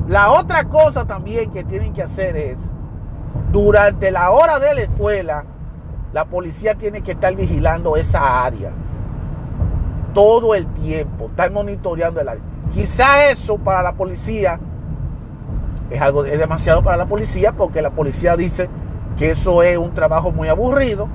La 0.08 0.32
otra 0.32 0.64
cosa 0.64 1.06
también 1.06 1.50
que 1.50 1.64
tienen 1.64 1.92
que 1.92 2.02
hacer 2.02 2.36
es, 2.36 2.68
durante 3.50 4.10
la 4.10 4.30
hora 4.30 4.58
de 4.58 4.74
la 4.74 4.80
escuela, 4.82 5.44
la 6.12 6.26
policía 6.26 6.74
tiene 6.74 7.02
que 7.02 7.12
estar 7.12 7.34
vigilando 7.34 7.96
esa 7.96 8.44
área 8.44 8.70
todo 10.12 10.54
el 10.54 10.66
tiempo, 10.66 11.26
estar 11.26 11.50
monitoreando 11.50 12.20
el 12.20 12.28
área. 12.28 12.42
Quizá 12.70 13.30
eso 13.30 13.56
para 13.58 13.82
la 13.82 13.92
policía 13.92 14.60
es 15.90 16.00
algo 16.00 16.24
es 16.24 16.38
demasiado 16.38 16.82
para 16.82 16.96
la 16.96 17.06
policía 17.06 17.52
porque 17.52 17.82
la 17.82 17.90
policía 17.90 18.36
dice 18.36 18.68
que 19.16 19.30
eso 19.30 19.62
es 19.62 19.76
un 19.76 19.92
trabajo 19.92 20.32
muy 20.32 20.48
aburrido, 20.48 21.08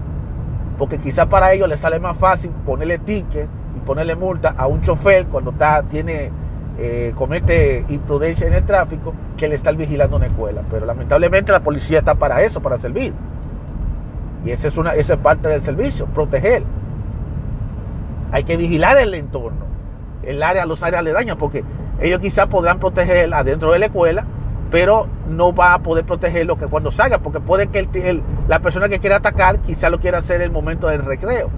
porque 0.77 0.97
quizá 0.99 1.27
para 1.27 1.53
ellos 1.53 1.67
les 1.67 1.79
sale 1.79 1.99
más 1.99 2.17
fácil 2.17 2.51
ponerle 2.65 2.99
ticket 2.99 3.47
y 3.75 3.79
ponerle 3.85 4.15
multa 4.15 4.53
a 4.57 4.67
un 4.67 4.81
chofer 4.81 5.27
cuando 5.27 5.51
está 5.51 5.83
tiene 5.83 6.31
eh, 6.79 7.11
comete 7.15 7.85
imprudencia 7.89 8.45
en 8.45 8.53
el 8.53 8.65
tráfico 8.65 9.13
que 9.35 9.47
le 9.47 9.55
está 9.55 9.71
vigilando 9.71 10.17
una 10.17 10.27
escuela. 10.27 10.63
Pero 10.69 10.85
lamentablemente 10.85 11.51
la 11.51 11.59
policía 11.59 11.99
está 11.99 12.15
para 12.15 12.41
eso, 12.41 12.61
para 12.61 12.77
servir. 12.77 13.13
Y 14.45 14.51
esa 14.51 14.67
es, 14.67 14.77
una, 14.77 14.95
es 14.95 15.11
parte 15.17 15.49
del 15.49 15.61
servicio, 15.61 16.05
proteger. 16.07 16.63
Hay 18.31 18.43
que 18.43 18.57
vigilar 18.57 18.97
el 18.97 19.13
entorno, 19.13 19.65
el 20.23 20.43
área, 20.43 20.65
los 20.65 20.83
áreas 20.83 20.99
aledañas, 20.99 21.37
porque 21.37 21.63
ellos 21.99 22.19
quizás 22.19 22.47
podrán 22.47 22.79
proteger 22.79 23.33
adentro 23.33 23.71
de 23.71 23.79
la 23.79 23.85
escuela, 23.87 24.25
pero 24.69 25.07
no 25.29 25.53
va 25.53 25.73
a 25.73 25.79
poder 25.79 26.05
proteger 26.05 26.45
lo 26.45 26.57
que 26.57 26.67
cuando 26.67 26.91
salga, 26.91 27.19
porque 27.19 27.39
puede 27.39 27.67
que 27.67 28.21
la 28.47 28.59
persona 28.59 28.89
que 28.89 28.99
quiera 28.99 29.17
atacar 29.17 29.59
quizás 29.59 29.89
lo 29.91 29.99
quiera 29.99 30.19
hacer 30.19 30.37
en 30.37 30.43
el 30.43 30.51
momento 30.51 30.87
del 30.87 31.03
recreo. 31.03 31.49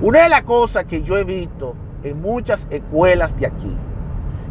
Una 0.00 0.22
de 0.22 0.28
las 0.28 0.42
cosas 0.42 0.84
que 0.84 1.02
yo 1.02 1.16
he 1.16 1.24
visto 1.24 1.74
en 2.02 2.20
muchas 2.20 2.66
escuelas 2.70 3.38
de 3.38 3.46
aquí, 3.46 3.76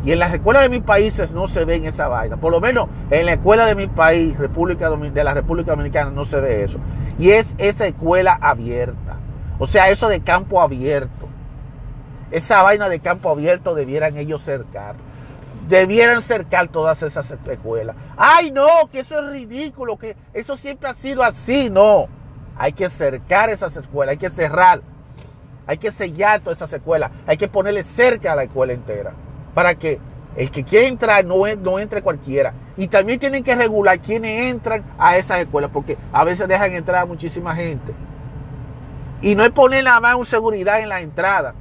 y 0.03 0.11
en 0.11 0.19
las 0.19 0.33
escuelas 0.33 0.63
de 0.63 0.69
mis 0.69 0.81
países 0.81 1.31
no 1.31 1.47
se 1.47 1.65
ve 1.65 1.75
esa 1.85 2.07
vaina. 2.07 2.37
Por 2.37 2.51
lo 2.51 2.59
menos 2.59 2.87
en 3.09 3.25
la 3.25 3.33
escuela 3.33 3.65
de 3.65 3.75
mi 3.75 3.87
país, 3.87 4.35
República 4.37 4.89
de 4.89 5.23
la 5.23 5.33
República 5.33 5.71
Dominicana, 5.71 6.09
no 6.11 6.25
se 6.25 6.39
ve 6.41 6.63
eso. 6.63 6.79
Y 7.17 7.31
es 7.31 7.55
esa 7.57 7.85
escuela 7.87 8.37
abierta. 8.41 9.17
O 9.59 9.67
sea, 9.67 9.89
eso 9.89 10.07
de 10.07 10.21
campo 10.21 10.61
abierto. 10.61 11.27
Esa 12.31 12.63
vaina 12.63 12.89
de 12.89 12.99
campo 12.99 13.29
abierto 13.29 13.75
debieran 13.75 14.17
ellos 14.17 14.41
cercar. 14.41 14.95
Debieran 15.67 16.21
cercar 16.21 16.67
todas 16.67 17.03
esas 17.03 17.31
escuelas. 17.31 17.95
Ay, 18.17 18.51
no, 18.51 18.67
que 18.91 18.99
eso 18.99 19.19
es 19.19 19.31
ridículo, 19.31 19.97
que 19.97 20.15
eso 20.33 20.55
siempre 20.57 20.89
ha 20.89 20.93
sido 20.93 21.23
así. 21.23 21.69
No, 21.69 22.07
hay 22.57 22.73
que 22.73 22.89
cercar 22.89 23.49
esas 23.49 23.75
escuelas, 23.75 24.13
hay 24.13 24.17
que 24.17 24.29
cerrar. 24.29 24.81
Hay 25.67 25.77
que 25.77 25.91
sellar 25.91 26.41
todas 26.41 26.57
esas 26.57 26.73
escuelas. 26.73 27.11
Hay 27.27 27.37
que 27.37 27.47
ponerle 27.47 27.83
cerca 27.83 28.33
a 28.33 28.35
la 28.35 28.43
escuela 28.43 28.73
entera. 28.73 29.13
Para 29.53 29.75
que 29.75 29.99
el 30.35 30.49
que 30.49 30.63
quiera 30.63 30.87
entrar 30.87 31.25
no, 31.25 31.43
no 31.57 31.79
entre 31.79 32.01
cualquiera. 32.01 32.53
Y 32.77 32.87
también 32.87 33.19
tienen 33.19 33.43
que 33.43 33.55
regular 33.55 33.99
quienes 33.99 34.51
entran 34.51 34.83
a 34.97 35.17
esas 35.17 35.39
escuelas. 35.39 35.71
Porque 35.73 35.97
a 36.13 36.23
veces 36.23 36.47
dejan 36.47 36.71
entrar 36.73 37.03
a 37.03 37.05
muchísima 37.05 37.55
gente. 37.55 37.93
Y 39.21 39.35
no 39.35 39.43
es 39.43 39.51
poner 39.51 39.83
nada 39.83 39.99
más 39.99 40.15
un 40.15 40.25
seguridad 40.25 40.79
en 40.79 40.89
la 40.89 41.01
entrada. 41.01 41.53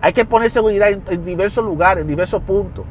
Hay 0.00 0.12
que 0.12 0.24
poner 0.24 0.50
seguridad 0.50 0.88
en, 0.90 1.24
diversos 1.24 1.64
lugares, 1.64 2.02
en 2.02 2.08
diversos 2.08 2.42
puntos. 2.42 2.84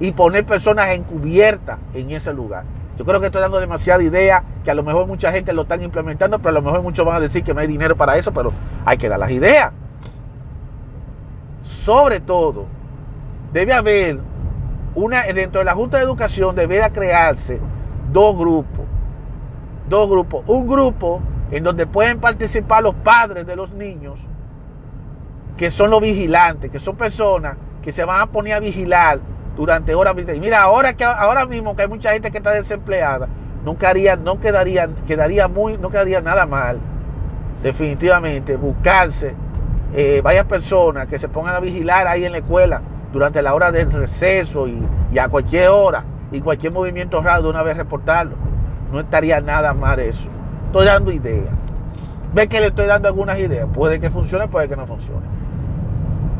Y 0.00 0.12
poner 0.12 0.44
personas 0.44 0.90
encubiertas 0.90 1.78
en 1.94 2.10
ese 2.10 2.32
lugar. 2.32 2.64
Yo 2.98 3.04
creo 3.04 3.20
que 3.20 3.26
estoy 3.26 3.40
dando 3.40 3.58
demasiada 3.58 4.02
idea, 4.02 4.44
que 4.64 4.70
a 4.70 4.74
lo 4.74 4.82
mejor 4.82 5.06
mucha 5.06 5.32
gente 5.32 5.52
lo 5.52 5.62
están 5.62 5.82
implementando, 5.82 6.38
pero 6.38 6.50
a 6.50 6.52
lo 6.52 6.62
mejor 6.62 6.82
muchos 6.82 7.06
van 7.06 7.16
a 7.16 7.20
decir 7.20 7.42
que 7.42 7.54
no 7.54 7.60
hay 7.60 7.66
dinero 7.66 7.96
para 7.96 8.18
eso, 8.18 8.32
pero 8.32 8.52
hay 8.84 8.98
que 8.98 9.08
dar 9.08 9.18
las 9.18 9.30
ideas. 9.30 9.72
Sobre 11.62 12.20
todo, 12.20 12.66
debe 13.52 13.72
haber 13.72 14.18
una, 14.94 15.22
dentro 15.24 15.60
de 15.60 15.64
la 15.64 15.74
Junta 15.74 15.98
de 15.98 16.04
Educación 16.04 16.54
deberá 16.54 16.90
crearse 16.90 17.60
dos 18.12 18.36
grupos. 18.36 18.86
Dos 19.88 20.08
grupos. 20.08 20.44
Un 20.46 20.66
grupo 20.66 21.20
en 21.50 21.64
donde 21.64 21.86
pueden 21.86 22.18
participar 22.18 22.82
los 22.82 22.94
padres 22.94 23.46
de 23.46 23.56
los 23.56 23.70
niños 23.72 24.20
que 25.56 25.70
son 25.70 25.90
los 25.90 26.00
vigilantes, 26.00 26.70
que 26.70 26.80
son 26.80 26.96
personas 26.96 27.56
que 27.82 27.92
se 27.92 28.04
van 28.04 28.20
a 28.20 28.26
poner 28.26 28.54
a 28.54 28.60
vigilar 28.60 29.20
durante 29.56 29.94
horas. 29.94 30.14
Y 30.34 30.40
mira, 30.40 30.62
ahora 30.62 30.94
que 30.94 31.04
ahora 31.04 31.46
mismo 31.46 31.76
que 31.76 31.82
hay 31.82 31.88
mucha 31.88 32.12
gente 32.12 32.30
que 32.30 32.38
está 32.38 32.52
desempleada, 32.52 33.28
no 33.64 33.76
quedaría, 33.76 34.16
no 34.16 34.40
quedaría, 34.40 34.88
quedaría 35.06 35.48
muy, 35.48 35.76
no 35.78 35.90
quedaría 35.90 36.20
nada 36.20 36.46
mal, 36.46 36.78
definitivamente, 37.62 38.56
buscarse 38.56 39.34
eh, 39.94 40.20
varias 40.24 40.46
personas 40.46 41.06
que 41.06 41.18
se 41.18 41.28
pongan 41.28 41.54
a 41.54 41.60
vigilar 41.60 42.06
ahí 42.06 42.24
en 42.24 42.32
la 42.32 42.38
escuela 42.38 42.80
durante 43.12 43.42
la 43.42 43.54
hora 43.54 43.70
del 43.70 43.92
receso 43.92 44.66
y, 44.66 44.86
a 45.18 45.28
cualquier 45.28 45.68
hora 45.68 46.04
y 46.30 46.40
cualquier 46.40 46.72
movimiento 46.72 47.22
raro 47.22 47.42
de 47.42 47.48
una 47.50 47.62
vez 47.62 47.76
reportarlo. 47.76 48.36
No 48.90 49.00
estaría 49.00 49.40
nada 49.40 49.74
mal 49.74 50.00
eso. 50.00 50.28
Estoy 50.66 50.86
dando 50.86 51.12
ideas. 51.12 51.52
Ve 52.34 52.48
que 52.48 52.60
le 52.60 52.68
estoy 52.68 52.86
dando 52.86 53.08
algunas 53.08 53.38
ideas. 53.38 53.68
Puede 53.72 54.00
que 54.00 54.10
funcione, 54.10 54.48
puede 54.48 54.68
que 54.68 54.76
no 54.76 54.86
funcione. 54.86 55.26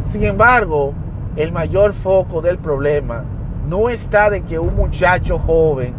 Sin 0.05 0.25
embargo, 0.25 0.95
el 1.37 1.53
mayor 1.53 1.93
foco 1.93 2.41
del 2.41 2.59
problema 2.59 3.25
no 3.69 3.89
está 3.89 4.31
de 4.31 4.43
que 4.43 4.59
un 4.59 4.75
muchacho 4.75 5.39
joven 5.39 5.95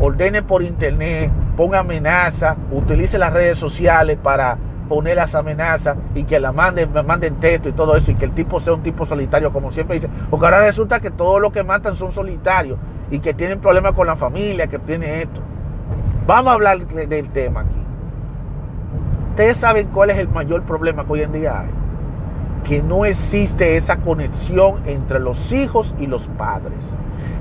ordene 0.00 0.42
por 0.42 0.62
internet, 0.62 1.30
ponga 1.56 1.80
amenazas, 1.80 2.56
utilice 2.70 3.18
las 3.18 3.32
redes 3.32 3.58
sociales 3.58 4.18
para 4.22 4.58
poner 4.88 5.16
las 5.16 5.34
amenazas 5.34 5.96
y 6.14 6.24
que 6.24 6.40
la 6.40 6.52
manden, 6.52 6.90
manden 7.06 7.36
texto 7.36 7.68
y 7.68 7.72
todo 7.72 7.96
eso, 7.96 8.10
y 8.10 8.14
que 8.14 8.24
el 8.24 8.32
tipo 8.32 8.60
sea 8.60 8.74
un 8.74 8.82
tipo 8.82 9.06
solitario, 9.06 9.52
como 9.52 9.72
siempre 9.72 9.96
dice. 9.96 10.08
Porque 10.30 10.46
ahora 10.46 10.60
resulta 10.60 11.00
que 11.00 11.10
todos 11.10 11.40
los 11.40 11.52
que 11.52 11.64
matan 11.64 11.96
son 11.96 12.12
solitarios 12.12 12.78
y 13.10 13.18
que 13.18 13.34
tienen 13.34 13.60
problemas 13.60 13.92
con 13.92 14.06
la 14.06 14.16
familia, 14.16 14.66
que 14.66 14.78
tiene 14.78 15.22
esto. 15.22 15.40
Vamos 16.26 16.50
a 16.50 16.54
hablar 16.54 16.86
del 16.86 17.28
tema 17.30 17.60
aquí. 17.60 17.76
Ustedes 19.30 19.56
saben 19.56 19.88
cuál 19.88 20.10
es 20.10 20.18
el 20.18 20.28
mayor 20.28 20.62
problema 20.62 21.04
que 21.04 21.12
hoy 21.12 21.22
en 21.22 21.32
día 21.32 21.60
hay 21.60 21.68
que 22.66 22.82
no 22.82 23.04
existe 23.04 23.76
esa 23.76 23.98
conexión 23.98 24.82
entre 24.86 25.20
los 25.20 25.52
hijos 25.52 25.94
y 26.00 26.06
los 26.06 26.26
padres. 26.26 26.78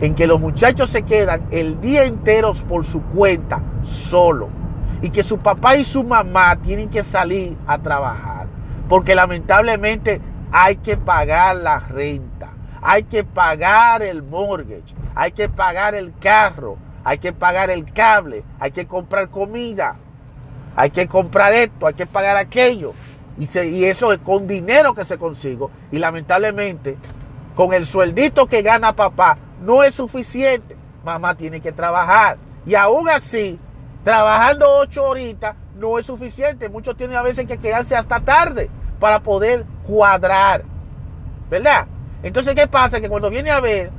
En 0.01 0.13
que 0.13 0.27
los 0.27 0.39
muchachos 0.39 0.89
se 0.89 1.01
quedan 1.03 1.41
el 1.51 1.81
día 1.81 2.05
entero 2.05 2.53
por 2.67 2.85
su 2.85 3.01
cuenta, 3.01 3.59
solo. 3.83 4.49
Y 5.05 5.11
que 5.11 5.21
su 5.21 5.37
papá 5.37 5.75
y 5.75 5.83
su 5.83 6.03
mamá 6.03 6.55
tienen 6.55 6.89
que 6.89 7.03
salir 7.03 7.55
a 7.67 7.77
trabajar. 7.77 8.47
Porque 8.89 9.13
lamentablemente 9.13 10.19
hay 10.51 10.77
que 10.77 10.97
pagar 10.97 11.57
la 11.57 11.77
renta, 11.77 12.49
hay 12.81 13.03
que 13.03 13.23
pagar 13.23 14.01
el 14.01 14.23
mortgage, 14.23 14.95
hay 15.13 15.31
que 15.31 15.47
pagar 15.47 15.93
el 15.93 16.11
carro, 16.17 16.77
hay 17.03 17.19
que 17.19 17.33
pagar 17.33 17.69
el 17.69 17.93
cable, 17.93 18.43
hay 18.59 18.71
que 18.71 18.87
comprar 18.87 19.29
comida, 19.29 19.95
hay 20.75 20.89
que 20.89 21.07
comprar 21.07 21.53
esto, 21.53 21.85
hay 21.85 21.93
que 21.93 22.07
pagar 22.07 22.35
aquello. 22.37 22.95
Y, 23.37 23.85
eso 23.85 24.11
es 24.11 24.17
con 24.21 24.47
dinero 24.47 24.95
que 24.95 25.05
se 25.05 25.19
consigo. 25.19 25.69
Y 25.91 25.99
lamentablemente, 25.99 26.97
con 27.55 27.75
el 27.75 27.85
sueldito 27.85 28.47
que 28.47 28.63
gana 28.63 28.95
papá, 28.95 29.37
no 29.61 29.83
es 29.83 29.93
suficiente. 29.93 30.75
Mamá 31.03 31.35
tiene 31.35 31.61
que 31.61 31.71
trabajar. 31.71 32.37
Y 32.65 32.73
aún 32.73 33.07
así, 33.07 33.59
Trabajando 34.05 34.67
ocho 34.77 35.03
horitas 35.03 35.55
no 35.79 35.97
es 35.97 36.05
suficiente. 36.05 36.69
Muchos 36.69 36.95
tienen 36.95 37.17
a 37.17 37.23
veces 37.23 37.47
que 37.47 37.57
quedarse 37.57 37.95
hasta 37.95 38.19
tarde 38.19 38.69
para 38.99 39.19
poder 39.21 39.65
cuadrar. 39.87 40.63
¿Verdad? 41.49 41.87
Entonces, 42.21 42.53
¿qué 42.53 42.67
pasa? 42.67 43.01
Que 43.01 43.09
cuando 43.09 43.31
viene 43.31 43.49
a 43.49 43.59
ver, 43.59 43.89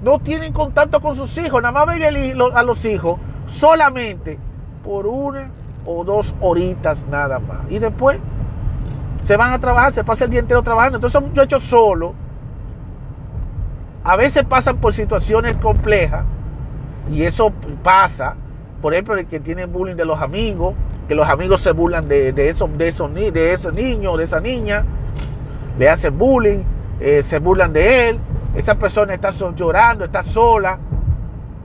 no 0.00 0.20
tienen 0.20 0.52
contacto 0.52 1.00
con 1.00 1.16
sus 1.16 1.36
hijos. 1.38 1.60
Nada 1.60 1.72
más 1.72 1.98
ven 1.98 2.40
a 2.54 2.62
los 2.62 2.84
hijos 2.84 3.18
solamente 3.48 4.38
por 4.84 5.08
una 5.08 5.50
o 5.84 6.04
dos 6.04 6.36
horitas 6.40 7.04
nada 7.10 7.40
más. 7.40 7.58
Y 7.68 7.80
después 7.80 8.20
se 9.24 9.36
van 9.36 9.52
a 9.52 9.58
trabajar, 9.58 9.92
se 9.92 10.04
pasa 10.04 10.26
el 10.26 10.30
día 10.30 10.38
entero 10.38 10.62
trabajando. 10.62 10.98
Entonces 10.98 11.20
son 11.20 11.30
muchachos 11.30 11.64
solos. 11.64 12.12
A 14.04 14.14
veces 14.14 14.44
pasan 14.44 14.76
por 14.76 14.92
situaciones 14.92 15.56
complejas 15.56 16.24
y 17.10 17.24
eso 17.24 17.52
pasa. 17.82 18.36
Por 18.80 18.92
ejemplo, 18.94 19.16
el 19.16 19.26
que 19.26 19.40
tiene 19.40 19.66
bullying 19.66 19.96
de 19.96 20.04
los 20.04 20.20
amigos, 20.20 20.74
que 21.08 21.14
los 21.14 21.28
amigos 21.28 21.60
se 21.60 21.72
burlan 21.72 22.08
de, 22.08 22.32
de, 22.32 22.48
esos, 22.48 22.76
de, 22.78 22.88
esos, 22.88 23.12
de 23.12 23.52
ese 23.52 23.72
niño, 23.72 24.16
de 24.16 24.24
esa 24.24 24.40
niña, 24.40 24.84
le 25.78 25.88
hacen 25.88 26.16
bullying, 26.16 26.62
eh, 27.00 27.22
se 27.22 27.38
burlan 27.38 27.72
de 27.72 28.10
él. 28.10 28.18
Esa 28.54 28.76
persona 28.76 29.14
está 29.14 29.30
llorando, 29.30 30.04
está 30.04 30.22
sola 30.22 30.78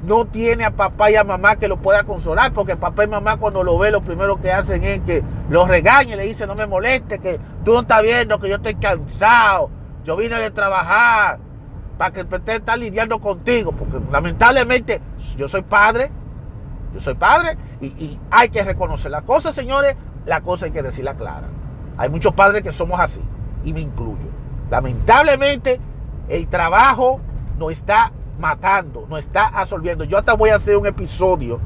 no 0.04 0.26
tiene 0.26 0.65
a 0.65 0.71
papá 0.71 1.12
y 1.12 1.15
a 1.15 1.23
mamá 1.23 1.56
que 1.56 1.67
lo 1.67 1.78
pueda 1.78 2.04
consolar, 2.04 2.52
porque 2.52 2.76
papá 2.76 3.06
y 3.06 3.08
mamá 3.08 3.38
cuando 3.38 3.63
lo 3.63 3.78
ve 3.78 3.89
lo 3.89 4.02
primero 4.02 4.39
que 4.39 4.52
hacen 4.52 4.84
es 4.84 4.99
que 5.02 5.23
lo 5.49 5.65
regañen, 5.65 6.17
le 6.17 6.26
dicen 6.26 6.47
no 6.47 6.56
me 6.56 6.67
moleste, 6.67 7.19
que 7.19 7.39
tú 7.63 7.73
no 7.73 7.82
estás 7.82 8.04
viendo 8.04 8.39
que 8.39 8.49
yo 8.49 8.56
estoy 8.58 8.76
cansado, 8.76 9.69
yo 10.04 10.15
vine 10.17 10.38
de 10.39 10.52
trabajar 10.52 11.39
para 11.97 12.12
que 12.12 12.21
esté 12.21 12.56
estar 12.56 12.78
lidiando 12.78 13.19
contigo, 13.19 13.71
porque 13.71 13.97
lamentablemente 14.12 14.99
yo 15.38 15.47
soy 15.47 15.62
padre, 15.62 16.12
yo 16.93 16.99
soy 16.99 17.15
padre 17.15 17.58
y, 17.82 18.19
hay 18.29 18.49
que 18.49 18.63
reconocer 18.63 19.12
las 19.12 19.23
cosas, 19.23 19.56
señores, 19.56 19.95
la 20.25 20.41
cosa 20.41 20.67
hay 20.67 20.71
que 20.71 20.84
decirla 20.84 21.15
clara. 21.15 21.47
Hay 21.97 22.10
muchos 22.10 22.34
padres 22.34 22.63
que 22.63 22.71
somos 22.71 22.99
así 22.99 23.21
y 23.63 23.73
me 23.73 23.82
incluyo. 23.82 24.27
Lamentablemente 24.69 25.79
el 26.29 26.47
trabajo 26.47 27.19
no 27.58 27.69
está 27.69 28.12
matando, 28.39 29.06
no 29.10 29.17
está 29.17 29.47
absorbiendo. 29.47 30.03
Yo 30.03 30.17
hasta 30.17 30.34
voy 30.34 30.51
a 30.51 30.56
hacer 30.56 30.77
un 30.77 30.86
episodio 30.86 31.60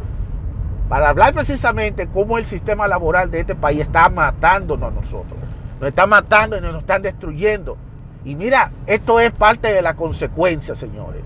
para 0.89 1.09
hablar 1.09 1.33
precisamente 1.33 2.07
cómo 2.07 2.37
el 2.37 2.45
sistema 2.45 2.87
laboral 2.87 3.29
de 3.29 3.41
este 3.41 3.55
país 3.55 3.81
está 3.81 4.09
matándonos 4.09 4.91
a 4.91 4.95
nosotros. 4.95 5.37
Nos 5.79 5.89
está 5.89 6.07
matando 6.07 6.57
y 6.57 6.61
nos 6.61 6.75
están 6.77 7.01
destruyendo. 7.01 7.77
Y 8.23 8.35
mira, 8.35 8.71
esto 8.87 9.19
es 9.19 9.31
parte 9.31 9.71
de 9.71 9.81
la 9.81 9.95
consecuencia, 9.95 10.75
señores. 10.75 11.21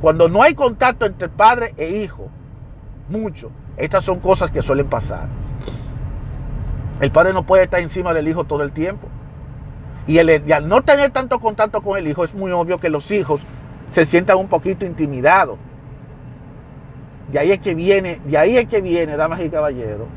Cuando 0.00 0.28
no 0.28 0.42
hay 0.42 0.54
contacto 0.54 1.04
entre 1.04 1.28
padre 1.28 1.74
e 1.76 1.90
hijo, 1.90 2.30
mucho, 3.10 3.50
estas 3.76 4.04
son 4.04 4.20
cosas 4.20 4.50
que 4.50 4.62
suelen 4.62 4.86
pasar. 4.86 5.28
El 7.00 7.10
padre 7.10 7.32
no 7.32 7.44
puede 7.44 7.64
estar 7.64 7.80
encima 7.80 8.14
del 8.14 8.28
hijo 8.28 8.44
todo 8.44 8.62
el 8.62 8.72
tiempo. 8.72 9.08
Y, 10.06 10.18
al 10.18 10.68
no 10.68 10.82
tener 10.82 11.10
tanto 11.10 11.40
contacto 11.40 11.80
con 11.82 11.98
el 11.98 12.08
hijo, 12.08 12.24
es 12.24 12.34
muy 12.34 12.52
obvio 12.52 12.78
que 12.78 12.90
los 12.90 13.10
hijos 13.10 13.40
se 13.88 14.04
sientan 14.06 14.38
un 14.38 14.48
poquito 14.48 14.84
intimidados. 14.84 15.58
De 17.32 17.38
ahí 17.38 17.52
es 17.52 17.60
que 17.60 17.74
viene, 17.74 18.20
de 18.24 18.36
ahí 18.36 18.56
es 18.56 18.66
que 18.66 18.80
viene, 18.80 19.16
damas 19.16 19.40
y 19.40 19.48
caballeros, 19.48 20.08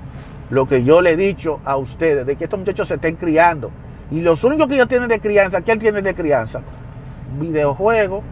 lo 0.49 0.67
que 0.67 0.83
yo 0.83 1.01
le 1.01 1.11
he 1.11 1.15
dicho 1.15 1.59
a 1.63 1.77
ustedes, 1.77 2.25
de 2.25 2.35
que 2.35 2.45
estos 2.45 2.59
muchachos 2.59 2.87
se 2.87 2.95
estén 2.95 3.15
criando. 3.15 3.71
Y 4.09 4.21
los 4.21 4.43
únicos 4.43 4.67
que 4.67 4.75
ellos 4.75 4.87
tienen 4.87 5.09
de 5.09 5.19
crianza, 5.19 5.61
¿quién 5.61 5.79
tiene 5.79 6.01
de 6.01 6.15
crianza? 6.15 6.61
Videojuegos, 7.39 8.23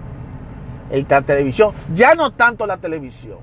la 1.08 1.21
televisión, 1.21 1.71
ya 1.93 2.15
no 2.15 2.32
tanto 2.32 2.65
la 2.65 2.78
televisión, 2.78 3.38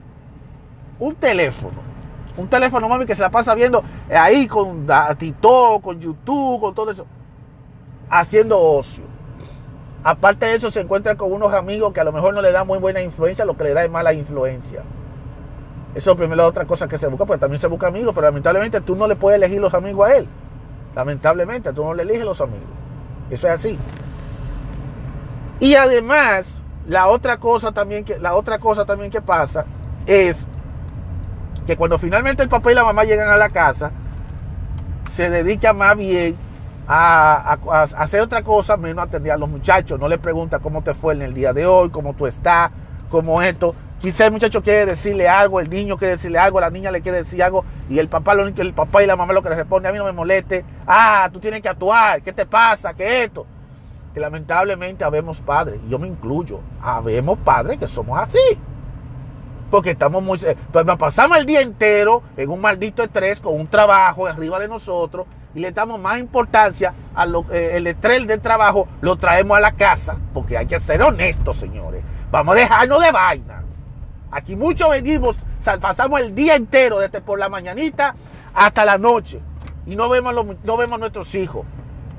un 0.99 1.15
teléfono. 1.15 1.89
Un 2.37 2.49
teléfono, 2.49 2.89
mami, 2.89 3.05
que 3.05 3.15
se 3.15 3.23
la 3.23 3.31
pasa 3.31 3.55
viendo 3.55 3.83
ahí 4.11 4.47
con 4.47 4.87
TikTok, 5.19 5.83
con 5.83 6.01
YouTube, 6.01 6.61
con 6.61 6.75
todo 6.75 6.91
eso. 6.91 7.07
Haciendo 8.09 8.61
ocio. 8.61 9.05
Aparte 10.05 10.47
de 10.47 10.55
eso, 10.55 10.71
se 10.71 10.81
encuentra 10.81 11.17
con 11.17 11.33
unos 11.33 11.53
amigos 11.53 11.93
que 11.93 12.01
a 12.01 12.05
lo 12.05 12.13
mejor 12.13 12.33
no 12.35 12.41
le 12.41 12.53
dan 12.53 12.67
muy 12.67 12.79
buena 12.79 13.03
influencia, 13.03 13.45
lo 13.45 13.57
que 13.57 13.65
le 13.65 13.75
da 13.75 13.85
es 13.85 13.91
mala 13.91 14.13
influencia. 14.13 14.83
Eso 15.95 16.13
es 16.13 16.17
primero 16.17 16.47
otra 16.47 16.65
cosa 16.65 16.87
que 16.87 16.99
se 16.99 17.09
busca, 17.09 17.27
porque 17.27 17.41
también 17.41 17.61
se 17.61 17.67
busca 17.67 17.89
amigos, 17.89 18.15
pero 18.15 18.29
lamentablemente 18.29 18.81
tú 18.81 18.95
no 18.95 19.09
le 19.09 19.17
puedes 19.17 19.37
elegir 19.37 19.61
los 19.61 19.75
amigos 19.75 20.09
a 20.09 20.17
él. 20.17 20.29
Lamentablemente, 20.95 21.73
tú 21.73 21.85
no 21.85 21.95
le 21.95 22.03
eliges 22.03 22.25
los 22.25 22.41
amigos. 22.41 22.69
Eso 23.31 23.47
es 23.47 23.55
así. 23.55 23.79
Y 25.61 25.75
además, 25.75 26.61
la 26.87 27.09
otra 27.09 27.39
cosa 27.39 27.73
también 27.73 28.05
que, 28.05 28.19
la 28.19 28.35
otra 28.35 28.59
cosa 28.59 28.85
también 28.85 29.11
que 29.11 29.21
pasa 29.21 29.67
es 30.07 30.47
que 31.69 31.77
cuando 31.77 31.99
finalmente 31.99 32.43
el 32.43 32.49
papá 32.49 32.73
y 32.73 32.75
la 32.75 32.83
mamá 32.83 33.05
llegan 33.05 33.29
a 33.29 33.37
la 33.37 33.51
casa, 33.51 33.91
se 35.15 35.29
dedica 35.29 35.75
más 35.75 35.99
bien 35.99 36.35
a, 36.89 37.59
hacer 37.99 38.23
otra 38.23 38.43
cosa 38.43 38.79
menos 38.79 39.05
atender 39.05 39.33
a 39.33 39.37
los 39.37 39.51
muchachos. 39.51 40.01
No 40.01 40.09
le 40.09 40.17
pregunta 40.17 40.61
cómo 40.61 40.81
te 40.81 40.95
fue 40.95 41.13
en 41.13 41.21
el 41.21 41.35
día 41.35 41.53
de 41.53 41.67
hoy, 41.67 41.91
cómo 41.91 42.15
tú 42.15 42.27
estás, 42.27 42.71
cómo 43.11 43.43
esto. 43.43 43.75
Quizá 44.01 44.25
el 44.25 44.33
muchacho 44.33 44.63
quiere 44.63 44.87
decirle 44.87 45.29
algo, 45.29 45.61
el 45.61 45.69
niño 45.69 45.99
quiere 45.99 46.13
decirle 46.13 46.39
algo, 46.39 46.59
la 46.59 46.71
niña 46.71 46.91
le 46.91 47.03
quiere 47.03 47.19
decir 47.19 47.43
algo 47.43 47.67
y 47.91 47.99
el 47.99 48.09
papá, 48.09 48.33
lo, 48.33 48.47
el 48.47 48.73
papá 48.73 49.03
y 49.03 49.07
la 49.07 49.17
mamá 49.17 49.35
lo 49.35 49.43
que 49.43 49.51
le 49.51 49.57
responde, 49.57 49.91
a 49.91 49.93
mí 49.93 49.99
no 49.99 50.07
me 50.07 50.13
moleste, 50.13 50.65
ah, 50.87 51.29
tú 51.31 51.39
tienes 51.39 51.61
que 51.61 51.69
actuar, 51.69 52.23
¿qué 52.23 52.33
te 52.33 52.47
pasa? 52.47 52.95
¿Qué 52.95 53.25
esto? 53.25 53.45
Que 54.15 54.21
lamentablemente 54.21 55.05
habemos 55.05 55.43
padres, 55.43 55.81
yo 55.87 55.99
me 55.99 56.09
incluyo, 56.09 56.61
habemos 56.81 57.39
padres 57.41 57.77
que 57.77 57.89
somos 57.89 58.19
así. 58.19 58.59
Porque 59.71 59.91
estamos 59.91 60.23
muy... 60.23 60.39
Pues 60.73 60.87
nos 60.87 60.99
pasamos 60.99 61.39
el 61.39 61.47
día 61.47 61.61
entero 61.61 62.23
en 62.37 62.51
un 62.51 62.61
maldito 62.61 63.03
estrés 63.03 63.41
con 63.41 63.55
un 63.55 63.67
trabajo 63.67 64.27
arriba 64.27 64.59
de 64.59 64.69
nosotros 64.69 65.27
y 65.55 65.61
le 65.61 65.73
damos 65.73 65.99
más 65.99 66.19
importancia 66.19 66.95
al 67.15 67.35
eh, 67.51 67.83
estrés 67.85 68.27
del 68.27 68.41
trabajo, 68.41 68.87
lo 69.01 69.17
traemos 69.17 69.57
a 69.57 69.61
la 69.61 69.73
casa, 69.73 70.17
porque 70.35 70.57
hay 70.57 70.67
que 70.67 70.79
ser 70.79 71.03
honestos, 71.03 71.57
señores. 71.57 72.03
Vamos 72.31 72.55
a 72.55 72.61
dejarnos 72.61 73.03
de 73.03 73.11
vaina. 73.11 73.65
Aquí 74.31 74.57
muchos 74.57 74.91
venimos, 74.91 75.37
pasamos 75.81 76.21
el 76.21 76.35
día 76.35 76.55
entero, 76.55 76.99
desde 76.99 77.21
por 77.21 77.39
la 77.39 77.49
mañanita 77.49 78.15
hasta 78.53 78.85
la 78.85 78.99
noche, 78.99 79.41
y 79.87 79.97
no 79.97 80.09
vemos, 80.09 80.35
no 80.65 80.77
vemos 80.77 80.97
a 80.97 80.99
nuestros 80.99 81.35
hijos, 81.35 81.65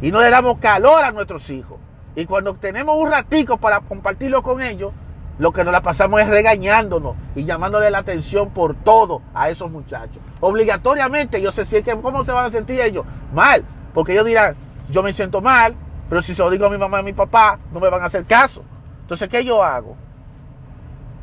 y 0.02 0.12
no 0.12 0.22
le 0.22 0.30
damos 0.30 0.58
calor 0.58 1.04
a 1.04 1.12
nuestros 1.12 1.50
hijos. 1.50 1.78
Y 2.16 2.26
cuando 2.26 2.56
tenemos 2.56 2.98
un 2.98 3.12
ratico 3.12 3.58
para 3.58 3.80
compartirlo 3.82 4.42
con 4.42 4.62
ellos, 4.62 4.92
lo 5.40 5.54
que 5.54 5.64
nos 5.64 5.72
la 5.72 5.82
pasamos 5.82 6.22
es 6.22 6.28
regañándonos 6.28 7.16
y 7.34 7.46
llamándole 7.46 7.90
la 7.90 8.00
atención 8.00 8.50
por 8.50 8.76
todo 8.76 9.22
a 9.34 9.50
esos 9.50 9.72
muchachos. 9.72 10.22
Obligatoriamente, 10.42 11.42
yo 11.42 11.52
sé 11.52 11.66
si 11.66 11.82
que, 11.82 11.98
¿cómo 12.00 12.24
se 12.26 12.34
van 12.34 12.46
a 12.46 12.52
sentir 12.52 12.80
ellos? 12.82 13.06
Mal, 13.34 13.64
porque 13.94 14.12
ellos 14.12 14.26
dirán, 14.26 14.56
yo 14.90 15.02
me 15.02 15.14
siento 15.14 15.42
mal, 15.42 15.76
pero 16.10 16.22
si 16.22 16.36
se 16.36 16.44
lo 16.44 16.50
digo 16.50 16.66
a 16.66 16.70
mi 16.70 16.78
mamá 16.78 16.98
y 16.98 17.00
a 17.00 17.04
mi 17.04 17.14
papá, 17.14 17.58
no 17.72 17.80
me 17.80 17.90
van 17.90 18.02
a 18.02 18.06
hacer 18.06 18.26
caso. 18.26 18.64
Entonces, 19.02 19.30
¿qué 19.30 19.44
yo 19.44 19.64
hago? 19.64 19.96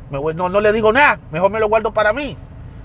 no, 0.09 0.49
no 0.49 0.61
le 0.61 0.71
digo 0.71 0.91
nada, 0.91 1.19
mejor 1.31 1.51
me 1.51 1.59
lo 1.59 1.69
guardo 1.69 1.93
para 1.93 2.11
mí. 2.11 2.35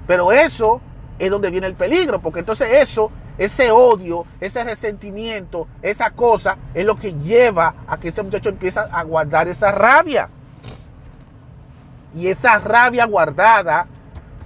Pero 0.06 0.32
eso 0.32 0.80
es 1.18 1.30
donde 1.30 1.50
viene 1.50 1.66
el 1.66 1.74
peligro, 1.74 2.20
porque 2.20 2.40
entonces 2.40 2.68
eso, 2.72 3.10
ese 3.38 3.70
odio, 3.70 4.26
ese 4.40 4.64
resentimiento, 4.64 5.66
esa 5.80 6.10
cosa, 6.10 6.58
es 6.74 6.84
lo 6.84 6.96
que 6.96 7.14
lleva 7.14 7.74
a 7.86 7.96
que 7.98 8.08
ese 8.08 8.22
muchacho 8.22 8.50
empiece 8.50 8.80
a 8.80 9.02
guardar 9.04 9.48
esa 9.48 9.72
rabia. 9.72 10.28
Y 12.14 12.28
esa 12.28 12.58
rabia 12.58 13.06
guardada 13.06 13.86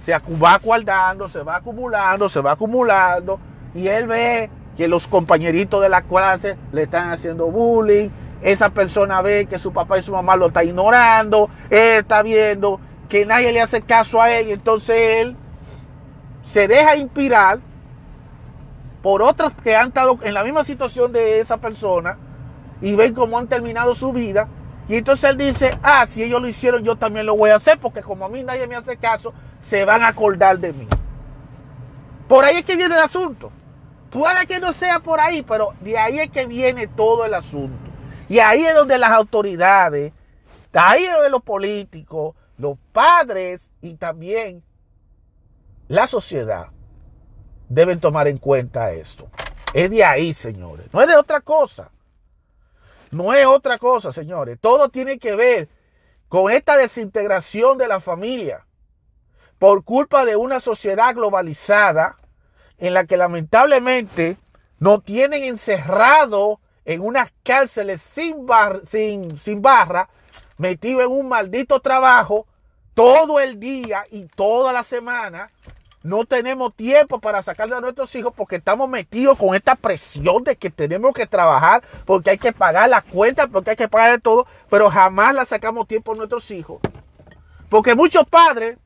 se 0.03 0.13
va 0.13 0.57
guardando, 0.57 1.27
se 1.27 1.43
va 1.43 1.57
acumulando, 1.57 2.29
se 2.29 2.41
va 2.41 2.51
acumulando. 2.53 3.39
Y 3.75 3.87
él 3.87 4.07
ve 4.07 4.49
que 4.77 4.87
los 4.87 5.07
compañeritos 5.07 5.81
de 5.81 5.89
la 5.89 6.03
clase 6.03 6.57
le 6.71 6.83
están 6.83 7.11
haciendo 7.11 7.47
bullying. 7.47 8.09
Esa 8.41 8.69
persona 8.69 9.21
ve 9.21 9.47
que 9.49 9.59
su 9.59 9.73
papá 9.73 9.97
y 9.97 10.03
su 10.03 10.13
mamá 10.13 10.35
lo 10.35 10.47
están 10.47 10.67
ignorando. 10.67 11.49
Él 11.69 11.99
está 11.99 12.21
viendo 12.21 12.79
que 13.09 13.25
nadie 13.25 13.51
le 13.51 13.61
hace 13.61 13.81
caso 13.81 14.21
a 14.21 14.31
él. 14.31 14.47
Y 14.47 14.51
entonces 14.53 14.95
él 15.21 15.35
se 16.41 16.67
deja 16.67 16.95
inspirar 16.95 17.59
por 19.01 19.21
otros 19.21 19.51
que 19.63 19.75
han 19.75 19.89
estado 19.89 20.19
en 20.21 20.33
la 20.33 20.43
misma 20.43 20.63
situación 20.63 21.11
de 21.11 21.39
esa 21.39 21.57
persona 21.57 22.17
y 22.81 22.95
ven 22.95 23.13
cómo 23.13 23.37
han 23.37 23.47
terminado 23.47 23.93
su 23.93 24.13
vida 24.13 24.47
y 24.87 24.95
entonces 24.95 25.29
él 25.29 25.37
dice, 25.37 25.71
ah, 25.83 26.05
si 26.07 26.23
ellos 26.23 26.41
lo 26.41 26.47
hicieron, 26.47 26.83
yo 26.83 26.95
también 26.95 27.25
lo 27.25 27.35
voy 27.35 27.49
a 27.49 27.55
hacer, 27.55 27.77
porque 27.79 28.01
como 28.01 28.25
a 28.25 28.29
mí 28.29 28.43
nadie 28.43 28.67
me 28.67 28.75
hace 28.75 28.97
caso, 28.97 29.33
se 29.59 29.83
van 29.83 30.01
a 30.03 30.09
acordar 30.09 30.59
de 30.59 30.71
mí. 30.71 30.87
Por 32.27 32.45
ahí 32.45 32.57
es 32.57 32.65
que 32.65 32.77
viene 32.77 32.95
el 32.95 33.01
asunto. 33.01 33.51
Puede 34.09 34.47
que 34.47 34.59
no 34.59 34.71
sea 34.71 34.99
por 34.99 35.19
ahí, 35.19 35.43
pero 35.43 35.73
de 35.81 35.97
ahí 35.97 36.19
es 36.19 36.29
que 36.29 36.45
viene 36.45 36.87
todo 36.87 37.25
el 37.25 37.33
asunto. 37.33 37.91
Y 38.29 38.39
ahí 38.39 38.65
es 38.65 38.73
donde 38.73 38.97
las 38.97 39.11
autoridades, 39.11 40.13
ahí 40.73 41.03
es 41.03 41.13
donde 41.13 41.29
los 41.29 41.43
políticos, 41.43 42.35
los 42.57 42.77
padres 42.93 43.71
y 43.81 43.95
también 43.95 44.63
la 45.87 46.07
sociedad 46.07 46.67
deben 47.69 47.99
tomar 47.99 48.27
en 48.27 48.37
cuenta 48.37 48.91
esto. 48.91 49.29
Es 49.73 49.89
de 49.89 50.03
ahí, 50.03 50.33
señores. 50.33 50.87
No 50.93 51.01
es 51.01 51.07
de 51.07 51.17
otra 51.17 51.41
cosa. 51.41 51.91
No 53.11 53.33
es 53.33 53.45
otra 53.45 53.77
cosa, 53.77 54.11
señores. 54.11 54.57
Todo 54.59 54.89
tiene 54.89 55.19
que 55.19 55.35
ver 55.35 55.69
con 56.27 56.51
esta 56.51 56.75
desintegración 56.77 57.77
de 57.77 57.87
la 57.87 57.99
familia. 57.99 58.65
por 59.59 59.83
culpa 59.83 60.23
de 60.25 60.35
una 60.35 60.59
sociedad 60.59 61.15
globalizada 61.15 62.17
en 62.77 62.93
la 62.93 63.05
que 63.05 63.17
lamentablemente 63.17 64.37
nos 64.79 65.03
tienen 65.03 65.43
encerrado 65.43 66.59
en 66.85 67.01
unas 67.01 67.33
cárceles 67.43 68.01
sin, 68.01 68.45
sin, 68.85 69.39
sin 69.39 69.61
barra, 69.61 70.09
metido 70.57 71.01
en 71.01 71.11
un 71.11 71.27
maldito 71.27 71.79
trabajo 71.79 72.45
todo 72.93 73.39
el 73.39 73.59
día 73.59 74.03
y 74.11 74.25
toda 74.25 74.71
la 74.73 74.83
semana. 74.83 75.49
No 76.07 76.23
tenemos 76.23 76.73
tiempo 76.73 77.19
para 77.19 77.43
sacarle 77.43 77.75
a 77.75 77.81
nuestros 77.81 78.15
hijos 78.15 78.31
porque 78.33 78.55
estamos 78.55 78.87
metidos 78.87 79.37
con 79.37 79.53
esta 79.53 79.75
presión 79.75 80.41
de 80.45 80.55
que 80.55 80.69
tenemos 80.69 81.13
que 81.13 81.27
trabajar, 81.27 81.83
porque 82.05 82.29
hay 82.29 82.37
que 82.37 82.53
pagar 82.53 82.89
las 82.89 83.03
cuentas, 83.03 83.49
porque 83.51 83.71
hay 83.71 83.75
que 83.75 83.89
pagar 83.89 84.21
todo, 84.21 84.47
pero 84.69 84.89
jamás 84.89 85.35
la 85.35 85.43
sacamos 85.43 85.85
tiempo 85.85 86.13
a 86.13 86.15
nuestros 86.15 86.49
hijos. 86.51 86.79
Porque 87.67 87.93
muchos 87.93 88.25
padres 88.25 88.77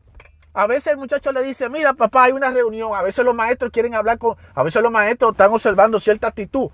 a 0.52 0.66
veces 0.66 0.94
el 0.94 0.98
muchacho 0.98 1.32
le 1.32 1.44
dice, 1.44 1.70
mira 1.70 1.94
papá, 1.94 2.24
hay 2.24 2.32
una 2.32 2.50
reunión. 2.50 2.96
A 2.96 3.04
veces 3.04 3.24
los 3.24 3.36
maestros 3.36 3.70
quieren 3.70 3.94
hablar 3.94 4.18
con, 4.18 4.36
a 4.56 4.64
veces 4.64 4.82
los 4.82 4.92
maestros 4.92 5.34
están 5.34 5.54
observando 5.54 6.00
cierta 6.00 6.30
actitud, 6.30 6.72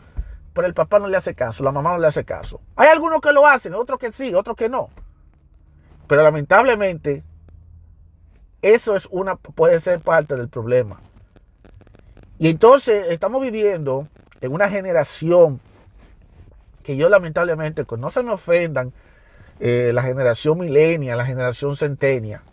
pero 0.53 0.65
el 0.65 0.73
papá 0.73 0.97
no 0.99 1.09
le 1.09 1.17
hace 1.17 1.35
caso, 1.35 1.61
la 1.61 1.73
mamá 1.73 1.91
no 1.91 1.97
le 1.97 2.07
hace 2.07 2.23
caso. 2.23 2.61
Hay 2.77 2.87
algunos 2.87 3.19
que 3.19 3.33
lo 3.33 3.45
hacen, 3.45 3.73
otros 3.73 3.99
que 3.99 4.13
sí, 4.13 4.33
otros 4.33 4.55
que 4.55 4.69
no. 4.69 4.87
Pero 6.07 6.23
lamentablemente, 6.23 7.25
eso 8.73 8.95
es 8.95 9.07
una, 9.11 9.35
puede 9.35 9.79
ser 9.79 9.99
parte 9.99 10.35
del 10.35 10.49
problema. 10.49 10.97
Y 12.39 12.49
entonces 12.49 13.07
estamos 13.09 13.41
viviendo 13.41 14.07
en 14.41 14.51
una 14.51 14.69
generación 14.69 15.59
que 16.83 16.95
yo 16.95 17.09
lamentablemente, 17.09 17.85
que 17.85 17.97
no 17.97 18.11
se 18.11 18.23
me 18.23 18.31
ofendan, 18.31 18.93
eh, 19.59 19.91
la 19.93 20.03
generación 20.03 20.59
milenia, 20.59 21.15
la 21.15 21.25
generación 21.25 21.75
centenia, 21.75 22.43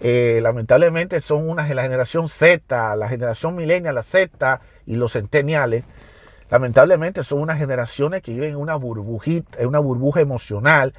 eh, 0.00 0.40
lamentablemente 0.42 1.20
son 1.20 1.48
una 1.48 1.68
la 1.72 1.82
generación 1.82 2.28
Z, 2.28 2.96
la 2.96 3.08
generación 3.08 3.54
milenial, 3.54 3.94
la 3.94 4.02
Z 4.02 4.60
y 4.86 4.96
los 4.96 5.12
centeniales, 5.12 5.84
lamentablemente 6.50 7.22
son 7.22 7.40
unas 7.40 7.58
generaciones 7.58 8.22
que 8.22 8.32
viven 8.32 8.50
en 8.50 8.56
una 8.56 8.76
burbujita, 8.76 9.60
en 9.60 9.68
una 9.68 9.78
burbuja 9.78 10.20
emocional 10.20 10.94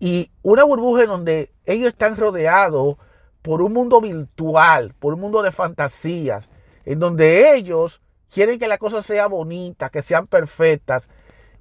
y 0.00 0.30
una 0.42 0.64
burbuja 0.64 1.02
en 1.02 1.08
donde 1.08 1.50
ellos 1.66 1.88
están 1.88 2.16
rodeados 2.16 2.96
por 3.42 3.62
un 3.62 3.72
mundo 3.72 4.00
virtual, 4.00 4.94
por 4.98 5.14
un 5.14 5.20
mundo 5.20 5.42
de 5.42 5.52
fantasías, 5.52 6.48
en 6.84 6.98
donde 6.98 7.54
ellos 7.54 8.00
quieren 8.32 8.58
que 8.58 8.68
la 8.68 8.78
cosa 8.78 9.02
sea 9.02 9.26
bonita, 9.26 9.90
que 9.90 10.02
sean 10.02 10.26
perfectas, 10.26 11.08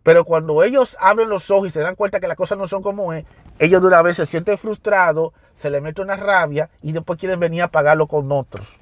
pero 0.03 0.23
cuando 0.23 0.63
ellos 0.63 0.95
abren 0.99 1.29
los 1.29 1.51
ojos 1.51 1.67
y 1.67 1.71
se 1.71 1.81
dan 1.81 1.95
cuenta 1.95 2.19
que 2.19 2.27
las 2.27 2.37
cosas 2.37 2.57
no 2.57 2.67
son 2.67 2.81
como 2.81 3.11
es, 3.13 3.25
ellos 3.59 3.81
de 3.81 3.87
una 3.87 4.01
vez 4.01 4.17
se 4.17 4.25
sienten 4.25 4.57
frustrados, 4.57 5.33
se 5.53 5.69
les 5.69 5.81
mete 5.81 6.01
una 6.01 6.15
rabia 6.15 6.69
y 6.81 6.93
después 6.93 7.19
quieren 7.19 7.39
venir 7.39 7.61
a 7.61 7.67
pagarlo 7.67 8.07
con 8.07 8.31
otros. 8.31 8.77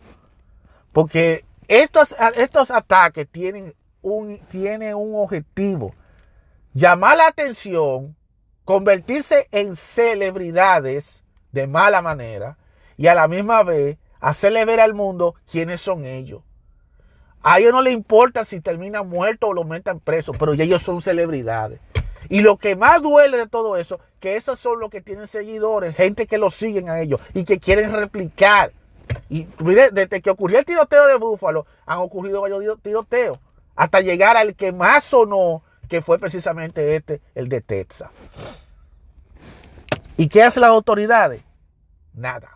Porque 0.92 1.44
estos, 1.68 2.16
estos 2.36 2.70
ataques 2.70 3.28
tienen 3.28 3.74
un, 4.02 4.38
tienen 4.50 4.94
un 4.96 5.16
objetivo. 5.16 5.96
Llamar 6.74 7.18
la 7.18 7.28
atención, 7.28 8.16
convertirse 8.64 9.48
en 9.52 9.76
celebridades 9.76 11.24
de 11.52 11.66
mala 11.66 12.02
manera 12.02 12.58
y 12.98 13.08
a 13.08 13.16
la 13.16 13.28
misma 13.28 13.64
vez 13.64 13.98
hacerle 14.20 14.66
ver 14.66 14.80
al 14.80 14.94
mundo 14.94 15.36
quiénes 15.50 15.82
son 15.82 16.06
ellos. 16.06 16.42
A 17.44 17.60
ellos 17.60 17.74
no 17.74 17.82
les 17.82 17.94
importa 17.94 18.44
si 18.44 18.60
termina 18.60 19.04
muerto 19.04 19.48
o 19.48 19.54
lo 19.54 19.64
metan 19.64 20.00
preso, 20.00 20.32
pero 20.32 20.54
ellos 20.54 20.82
son 20.82 21.02
celebridades. 21.02 21.80
Y 22.28 22.42
lo 22.42 22.58
que 22.58 22.76
más 22.76 23.02
duele 23.02 23.38
de 23.38 23.48
todo 23.48 23.78
eso, 23.78 24.00
que 24.20 24.36
esos 24.36 24.60
son 24.60 24.80
los 24.80 24.90
que 24.90 25.02
tienen 25.02 25.28
seguidores, 25.28 25.96
gente 25.96 26.26
que 26.26 26.40
los 26.40 26.56
siguen 26.56 26.90
a 26.90 27.00
ellos 27.00 27.22
y 27.36 27.44
que 27.44 27.60
quieren 27.60 27.94
replicar. 27.94 28.72
Y 29.30 29.48
mire, 29.60 29.92
desde 29.92 30.22
que 30.22 30.32
ocurrió 30.32 30.58
el 30.58 30.66
tiroteo 30.66 31.06
de 31.06 31.16
Búfalo, 31.18 31.68
han 31.86 32.00
ocurrido 32.00 32.42
varios 32.42 32.82
tiroteos, 32.82 33.38
hasta 33.76 34.02
llegar 34.02 34.38
al 34.38 34.56
que 34.56 34.72
más 34.72 35.04
sonó, 35.04 35.64
que 35.88 36.02
fue 36.02 36.18
precisamente 36.18 36.96
este, 36.96 37.22
el 37.36 37.48
de 37.48 37.62
Texas. 37.62 38.10
¿Y 40.18 40.30
qué 40.30 40.44
hacen 40.44 40.62
las 40.62 40.72
autoridades? 40.72 41.44
Nada. 42.14 42.55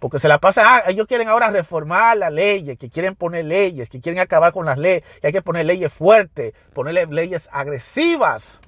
Porque 0.00 0.18
se 0.18 0.28
la 0.28 0.38
pasa, 0.38 0.62
ah, 0.64 0.82
ellos 0.88 1.06
quieren 1.06 1.28
ahora 1.28 1.50
reformar 1.50 2.16
las 2.16 2.32
leyes, 2.32 2.78
que 2.78 2.88
quieren 2.88 3.14
poner 3.14 3.44
leyes, 3.44 3.90
que 3.90 4.00
quieren 4.00 4.18
acabar 4.18 4.50
con 4.50 4.64
las 4.64 4.78
leyes, 4.78 5.04
que 5.20 5.26
hay 5.26 5.32
que 5.32 5.42
poner 5.42 5.66
leyes 5.66 5.92
fuertes, 5.92 6.54
ponerle 6.72 7.06
leyes 7.06 7.50
agresivas. 7.52 8.60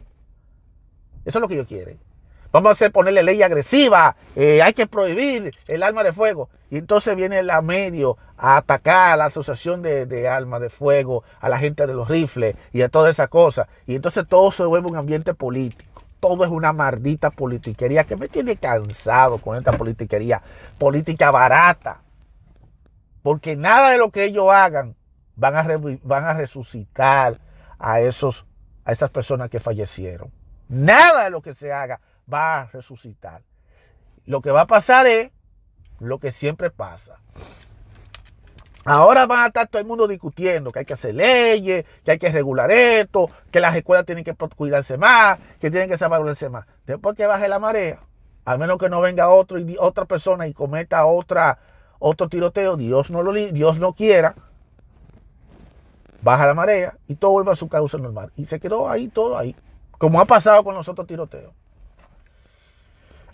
Eso 1.24 1.38
es 1.38 1.40
lo 1.40 1.48
que 1.48 1.54
ellos 1.54 1.66
quieren. 1.66 1.98
Vamos 2.52 2.68
a 2.68 2.72
hacer 2.72 2.92
ponerle 2.92 3.22
ley 3.22 3.42
agresiva, 3.42 4.14
eh, 4.36 4.60
hay 4.60 4.74
que 4.74 4.86
prohibir 4.86 5.54
el 5.68 5.82
arma 5.82 6.04
de 6.04 6.12
fuego. 6.12 6.50
Y 6.70 6.76
entonces 6.76 7.16
viene 7.16 7.42
la 7.42 7.62
medio 7.62 8.18
a 8.36 8.58
atacar 8.58 9.12
a 9.12 9.16
la 9.16 9.24
asociación 9.26 9.80
de, 9.80 10.04
de 10.04 10.28
armas 10.28 10.60
de 10.60 10.68
fuego, 10.68 11.24
a 11.40 11.48
la 11.48 11.58
gente 11.58 11.86
de 11.86 11.94
los 11.94 12.08
rifles 12.08 12.56
y 12.74 12.82
a 12.82 12.90
toda 12.90 13.08
esa 13.08 13.28
cosa. 13.28 13.68
Y 13.86 13.94
entonces 13.94 14.26
todo 14.28 14.52
se 14.52 14.64
vuelve 14.64 14.90
un 14.90 14.96
ambiente 14.96 15.32
político 15.32 16.01
todo 16.22 16.44
es 16.44 16.50
una 16.52 16.72
maldita 16.72 17.32
politiquería 17.32 18.04
que 18.04 18.16
me 18.16 18.28
tiene 18.28 18.54
cansado 18.54 19.38
con 19.38 19.58
esta 19.58 19.72
politiquería, 19.72 20.40
política 20.78 21.32
barata. 21.32 22.00
Porque 23.24 23.56
nada 23.56 23.90
de 23.90 23.98
lo 23.98 24.10
que 24.10 24.22
ellos 24.22 24.48
hagan 24.48 24.94
van 25.34 25.56
a, 25.56 25.64
van 26.04 26.24
a 26.24 26.34
resucitar 26.34 27.40
a, 27.76 27.98
esos, 27.98 28.46
a 28.84 28.92
esas 28.92 29.10
personas 29.10 29.50
que 29.50 29.58
fallecieron. 29.58 30.30
Nada 30.68 31.24
de 31.24 31.30
lo 31.30 31.42
que 31.42 31.56
se 31.56 31.72
haga 31.72 31.98
va 32.32 32.60
a 32.60 32.66
resucitar. 32.66 33.42
Lo 34.24 34.42
que 34.42 34.52
va 34.52 34.60
a 34.60 34.66
pasar 34.68 35.08
es 35.08 35.32
lo 35.98 36.20
que 36.20 36.30
siempre 36.30 36.70
pasa. 36.70 37.18
Ahora 38.84 39.26
van 39.26 39.44
a 39.44 39.46
estar 39.46 39.68
todo 39.68 39.80
el 39.80 39.86
mundo 39.86 40.08
discutiendo 40.08 40.72
que 40.72 40.80
hay 40.80 40.84
que 40.84 40.94
hacer 40.94 41.14
leyes, 41.14 41.84
que 42.04 42.10
hay 42.10 42.18
que 42.18 42.30
regular 42.30 42.70
esto, 42.70 43.30
que 43.50 43.60
las 43.60 43.76
escuelas 43.76 44.04
tienen 44.04 44.24
que 44.24 44.34
cuidarse 44.34 44.98
más, 44.98 45.38
que 45.60 45.70
tienen 45.70 45.88
que 45.88 45.96
saberse 45.96 46.48
más. 46.48 46.66
Después 46.86 47.16
que 47.16 47.26
baje 47.26 47.48
la 47.48 47.60
marea, 47.60 48.00
al 48.44 48.58
menos 48.58 48.78
que 48.78 48.88
no 48.88 49.00
venga 49.00 49.30
otro 49.30 49.58
y 49.58 49.76
otra 49.78 50.04
persona 50.04 50.48
y 50.48 50.52
cometa 50.52 51.04
otra 51.04 51.58
otro 52.00 52.28
tiroteo, 52.28 52.76
Dios 52.76 53.12
no 53.12 53.22
lo 53.22 53.32
Dios 53.32 53.78
no 53.78 53.92
quiera, 53.92 54.34
baja 56.20 56.46
la 56.46 56.54
marea 56.54 56.98
y 57.06 57.14
todo 57.14 57.30
vuelve 57.30 57.52
a 57.52 57.56
su 57.56 57.68
causa 57.68 57.96
normal. 57.98 58.32
Y 58.36 58.46
se 58.46 58.58
quedó 58.58 58.90
ahí 58.90 59.06
todo 59.06 59.38
ahí, 59.38 59.54
como 59.98 60.20
ha 60.20 60.24
pasado 60.24 60.64
con 60.64 60.74
los 60.74 60.88
otros 60.88 61.06
tiroteos. 61.06 61.52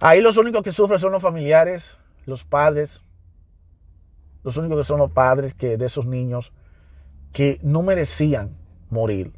Ahí 0.01 0.21
los 0.21 0.37
únicos 0.37 0.63
que 0.63 0.73
sufren 0.73 1.01
son 1.01 1.13
los 1.13 1.23
familiares, 1.23 1.97
los 2.27 2.45
padres, 2.45 3.03
los 4.45 4.57
únicos 4.57 4.79
que 4.79 4.85
son 4.85 4.99
los 4.99 5.11
padres 5.11 5.55
que 5.55 5.77
de 5.77 5.87
esos 5.87 6.07
niños 6.07 6.53
que 7.33 7.59
no 7.63 7.83
merecían 7.83 8.57
morir 8.91 9.33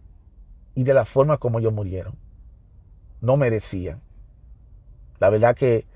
y 0.74 0.84
de 0.84 0.94
la 0.94 1.04
forma 1.04 1.38
como 1.38 1.58
ellos 1.58 1.72
murieron. 1.72 2.14
No 3.20 3.36
merecían. 3.36 4.00
La 5.18 5.30
verdad 5.30 5.56
que 5.56 5.86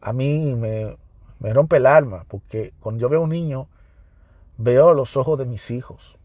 a 0.00 0.12
mí 0.12 0.54
me, 0.54 0.96
me 1.38 1.52
rompe 1.52 1.76
el 1.76 1.86
alma 1.86 2.24
porque 2.28 2.72
cuando 2.80 3.00
yo 3.00 3.08
veo 3.08 3.22
un 3.22 3.30
niño 3.30 3.68
veo 4.58 4.94
los 4.94 5.16
ojos 5.16 5.38
de 5.38 5.46
mis 5.46 5.70
hijos. 5.70 6.18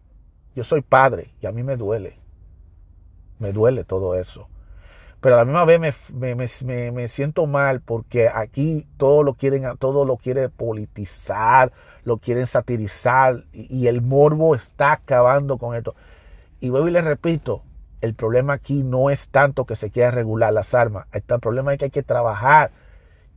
Yo 0.56 0.63
soy 0.63 0.82
padre 0.82 1.32
y 1.41 1.45
a 1.45 1.51
mí 1.51 1.63
me 1.63 1.77
duele. 1.77 2.17
Me 3.39 3.53
duele 3.53 3.84
todo 3.84 4.15
eso. 4.15 4.47
Pero 5.19 5.36
a 5.36 5.39
la 5.39 5.45
misma 5.45 5.65
vez 5.65 5.80
me, 5.80 6.36
me, 6.36 6.91
me, 6.91 7.08
siento 7.08 7.47
mal 7.47 7.82
porque 7.82 8.30
aquí 8.30 8.86
todo 8.97 9.23
lo 9.23 9.34
quieren, 9.34 9.65
todo 9.77 10.06
lo 10.06 10.17
quiere 10.17 10.49
politizar, 10.49 11.71
lo 12.03 12.17
quieren 12.17 12.45
satirizar 12.45 13.43
y, 13.51 13.88
el 13.88 14.01
morbo 14.01 14.53
está 14.53 14.91
acabando 14.91 15.58
con 15.58 15.75
esto. 15.75 15.95
Y 16.60 16.69
vuelvo 16.69 16.88
y 16.88 16.91
les 16.91 17.03
repito, 17.03 17.63
el 18.01 18.13
problema 18.13 18.53
aquí 18.53 18.84
no 18.84 19.10
es 19.10 19.30
tanto 19.30 19.65
que 19.65 19.75
se 19.75 19.89
quiera 19.89 20.12
regular 20.12 20.53
las 20.53 20.75
armas, 20.75 21.08
el 21.12 21.23
problema 21.23 21.73
es 21.73 21.80
que 21.80 21.86
hay 21.86 21.91
que 21.91 22.03
trabajar. 22.03 22.71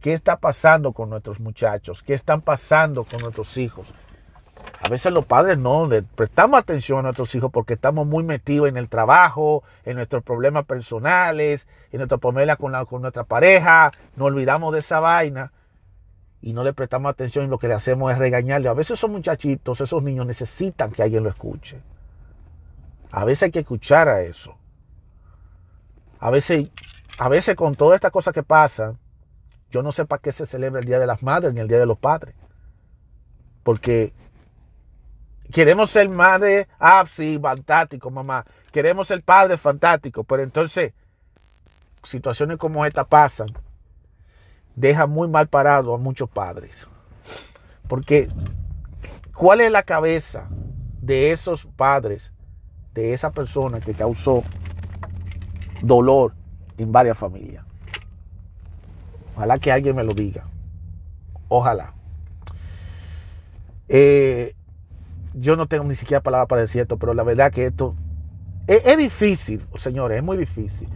¿Qué 0.00 0.14
está 0.14 0.38
pasando 0.38 0.92
con 0.92 1.10
nuestros 1.10 1.40
muchachos? 1.40 2.02
¿Qué 2.02 2.14
están 2.14 2.40
pasando 2.40 3.04
con 3.04 3.20
nuestros 3.20 3.58
hijos? 3.58 3.92
A 4.82 4.88
veces 4.88 5.12
los 5.12 5.26
padres 5.26 5.58
no 5.58 5.86
le 5.86 6.02
prestamos 6.02 6.58
atención 6.58 7.00
a 7.00 7.02
nuestros 7.02 7.34
hijos 7.34 7.50
porque 7.52 7.74
estamos 7.74 8.06
muy 8.06 8.24
metidos 8.24 8.68
en 8.68 8.76
el 8.76 8.88
trabajo, 8.88 9.62
en 9.84 9.96
nuestros 9.96 10.22
problemas 10.22 10.64
personales, 10.64 11.68
en 11.92 11.98
nuestro 11.98 12.18
problema 12.18 12.56
con, 12.56 12.72
con 12.86 13.02
nuestra 13.02 13.24
pareja, 13.24 13.92
nos 14.16 14.28
olvidamos 14.28 14.72
de 14.72 14.80
esa 14.80 15.00
vaina 15.00 15.52
y 16.42 16.52
no 16.52 16.64
le 16.64 16.72
prestamos 16.72 17.10
atención 17.10 17.44
y 17.44 17.48
lo 17.48 17.58
que 17.58 17.68
le 17.68 17.74
hacemos 17.74 18.10
es 18.10 18.18
regañarle. 18.18 18.68
A 18.68 18.72
veces 18.72 18.98
esos 18.98 19.10
muchachitos, 19.10 19.80
esos 19.80 20.02
niños 20.02 20.26
necesitan 20.26 20.90
que 20.90 21.02
alguien 21.02 21.22
lo 21.22 21.30
escuche. 21.30 21.80
A 23.10 23.24
veces 23.24 23.44
hay 23.44 23.50
que 23.50 23.60
escuchar 23.60 24.08
a 24.08 24.22
eso. 24.22 24.56
A 26.18 26.30
veces, 26.30 26.68
a 27.18 27.28
veces 27.28 27.56
con 27.56 27.74
toda 27.74 27.94
esta 27.94 28.10
cosa 28.10 28.32
que 28.32 28.42
pasa, 28.42 28.94
yo 29.70 29.82
no 29.82 29.92
sé 29.92 30.04
para 30.04 30.22
qué 30.22 30.32
se 30.32 30.46
celebra 30.46 30.80
el 30.80 30.86
Día 30.86 30.98
de 30.98 31.06
las 31.06 31.22
Madres 31.22 31.52
ni 31.52 31.60
el 31.60 31.68
Día 31.68 31.78
de 31.78 31.86
los 31.86 31.98
Padres. 31.98 32.34
Porque 33.62 34.12
queremos 35.50 35.90
ser 35.90 36.08
madre, 36.08 36.68
ah, 36.78 37.04
sí, 37.08 37.38
fantástico, 37.40 38.10
mamá. 38.10 38.44
Queremos 38.72 39.08
ser 39.08 39.22
padre, 39.22 39.56
fantástico. 39.56 40.24
Pero 40.24 40.42
entonces, 40.42 40.92
situaciones 42.02 42.58
como 42.58 42.84
esta 42.84 43.04
pasan 43.04 43.48
deja 44.74 45.06
muy 45.06 45.28
mal 45.28 45.48
parado 45.48 45.94
a 45.94 45.98
muchos 45.98 46.28
padres. 46.28 46.86
Porque, 47.88 48.28
¿cuál 49.34 49.60
es 49.60 49.72
la 49.72 49.82
cabeza 49.82 50.48
de 51.00 51.32
esos 51.32 51.66
padres, 51.66 52.32
de 52.94 53.12
esa 53.12 53.30
persona 53.30 53.80
que 53.80 53.94
causó 53.94 54.42
dolor 55.82 56.34
en 56.78 56.92
varias 56.92 57.18
familias? 57.18 57.64
Ojalá 59.34 59.58
que 59.58 59.72
alguien 59.72 59.96
me 59.96 60.04
lo 60.04 60.12
diga. 60.12 60.46
Ojalá. 61.48 61.94
Eh, 63.88 64.54
yo 65.34 65.56
no 65.56 65.66
tengo 65.66 65.84
ni 65.84 65.96
siquiera 65.96 66.22
palabras 66.22 66.48
para 66.48 66.62
decir 66.62 66.82
esto, 66.82 66.98
pero 66.98 67.14
la 67.14 67.22
verdad 67.22 67.52
que 67.52 67.66
esto 67.66 67.94
es, 68.66 68.96
difícil, 68.96 69.66
señores, 69.76 70.18
es 70.18 70.22
muy 70.22 70.36
difícil. 70.36 70.88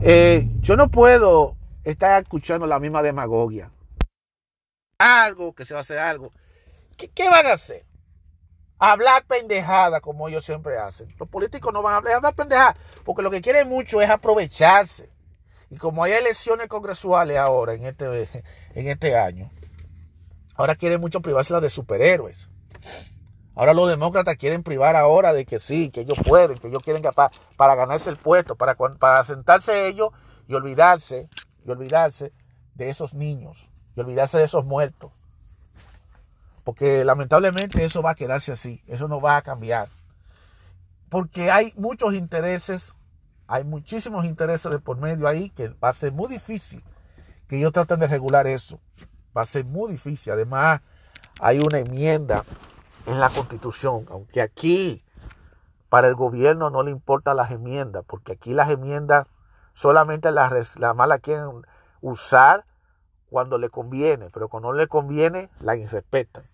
Eh, 0.00 0.48
yo 0.60 0.76
no 0.76 0.88
puedo 0.88 1.56
estar 1.84 2.20
escuchando 2.20 2.66
la 2.66 2.80
misma 2.80 3.02
demagogia. 3.02 3.70
Algo, 4.98 5.54
que 5.54 5.64
se 5.64 5.74
va 5.74 5.80
a 5.80 5.82
hacer 5.82 5.98
algo. 5.98 6.32
¿Qué, 6.96 7.28
van 7.28 7.46
a 7.46 7.52
hacer? 7.52 7.84
Hablar 8.78 9.24
pendejada 9.26 10.00
como 10.00 10.28
ellos 10.28 10.44
siempre 10.44 10.76
hacen. 10.76 11.08
Los 11.18 11.28
políticos 11.28 11.72
no 11.72 11.82
van 11.82 11.94
a 11.94 11.96
hablar, 11.98 12.14
hablar 12.16 12.34
pendejada 12.34 12.74
porque 13.04 13.22
lo 13.22 13.30
que 13.30 13.40
quieren 13.40 13.68
mucho 13.68 14.02
es 14.02 14.10
aprovecharse. 14.10 15.08
Y 15.70 15.76
como 15.76 16.02
hay 16.04 16.12
elecciones 16.12 16.68
congresuales 16.68 17.36
ahora 17.36 17.74
en 17.74 17.86
este, 17.86 18.28
en 18.74 18.88
este 18.88 19.16
año, 19.16 19.50
ahora 20.54 20.74
quieren 20.74 21.00
mucho 21.00 21.20
privarse 21.20 21.54
de 21.60 21.70
superhéroes. 21.70 22.48
Ahora 23.56 23.72
los 23.72 23.88
demócratas 23.88 24.36
quieren 24.36 24.62
privar 24.62 24.96
ahora 24.96 25.32
de 25.32 25.46
que 25.46 25.58
sí, 25.58 25.90
que 25.90 26.00
ellos 26.00 26.18
pueden, 26.26 26.58
que 26.58 26.68
ellos 26.68 26.82
quieren 26.82 27.02
para, 27.02 27.30
para 27.56 27.74
ganarse 27.74 28.10
el 28.10 28.16
puesto, 28.16 28.56
para, 28.56 28.74
para 28.74 29.22
sentarse 29.24 29.86
ellos 29.86 30.10
y 30.48 30.54
olvidarse, 30.54 31.28
y 31.64 31.70
olvidarse 31.70 32.32
de 32.74 32.90
esos 32.90 33.14
niños, 33.14 33.70
y 33.94 34.00
olvidarse 34.00 34.38
de 34.38 34.44
esos 34.44 34.64
muertos. 34.64 35.12
Porque 36.64 37.04
lamentablemente 37.04 37.84
eso 37.84 38.02
va 38.02 38.10
a 38.10 38.14
quedarse 38.14 38.50
así, 38.50 38.82
eso 38.86 39.06
no 39.06 39.20
va 39.20 39.36
a 39.36 39.42
cambiar. 39.42 39.88
Porque 41.08 41.50
hay 41.52 41.72
muchos 41.76 42.14
intereses, 42.14 42.92
hay 43.46 43.62
muchísimos 43.62 44.24
intereses 44.24 44.70
de 44.72 44.80
por 44.80 44.96
medio 44.96 45.28
ahí 45.28 45.50
que 45.50 45.68
va 45.68 45.90
a 45.90 45.92
ser 45.92 46.10
muy 46.10 46.28
difícil 46.28 46.82
que 47.46 47.58
ellos 47.58 47.72
traten 47.72 48.00
de 48.00 48.08
regular 48.08 48.46
eso. 48.46 48.80
Va 49.36 49.42
a 49.42 49.46
ser 49.46 49.64
muy 49.64 49.92
difícil. 49.92 50.32
Además, 50.32 50.80
hay 51.40 51.60
una 51.60 51.78
enmienda 51.78 52.44
en 53.06 53.20
la 53.20 53.30
constitución, 53.30 54.06
aunque 54.10 54.40
aquí 54.40 55.04
para 55.88 56.08
el 56.08 56.14
gobierno 56.14 56.70
no 56.70 56.82
le 56.82 56.90
importan 56.90 57.36
las 57.36 57.50
enmiendas, 57.50 58.04
porque 58.06 58.32
aquí 58.32 58.54
las 58.54 58.70
enmiendas 58.70 59.26
solamente 59.74 60.32
las, 60.32 60.78
las 60.78 60.96
más 60.96 61.08
las 61.08 61.20
quieren 61.20 61.62
usar 62.00 62.64
cuando 63.30 63.58
le 63.58 63.68
conviene, 63.70 64.30
pero 64.30 64.48
cuando 64.48 64.72
no 64.72 64.78
le 64.78 64.86
conviene, 64.86 65.50
la 65.60 65.76
irrespetan. 65.76 66.44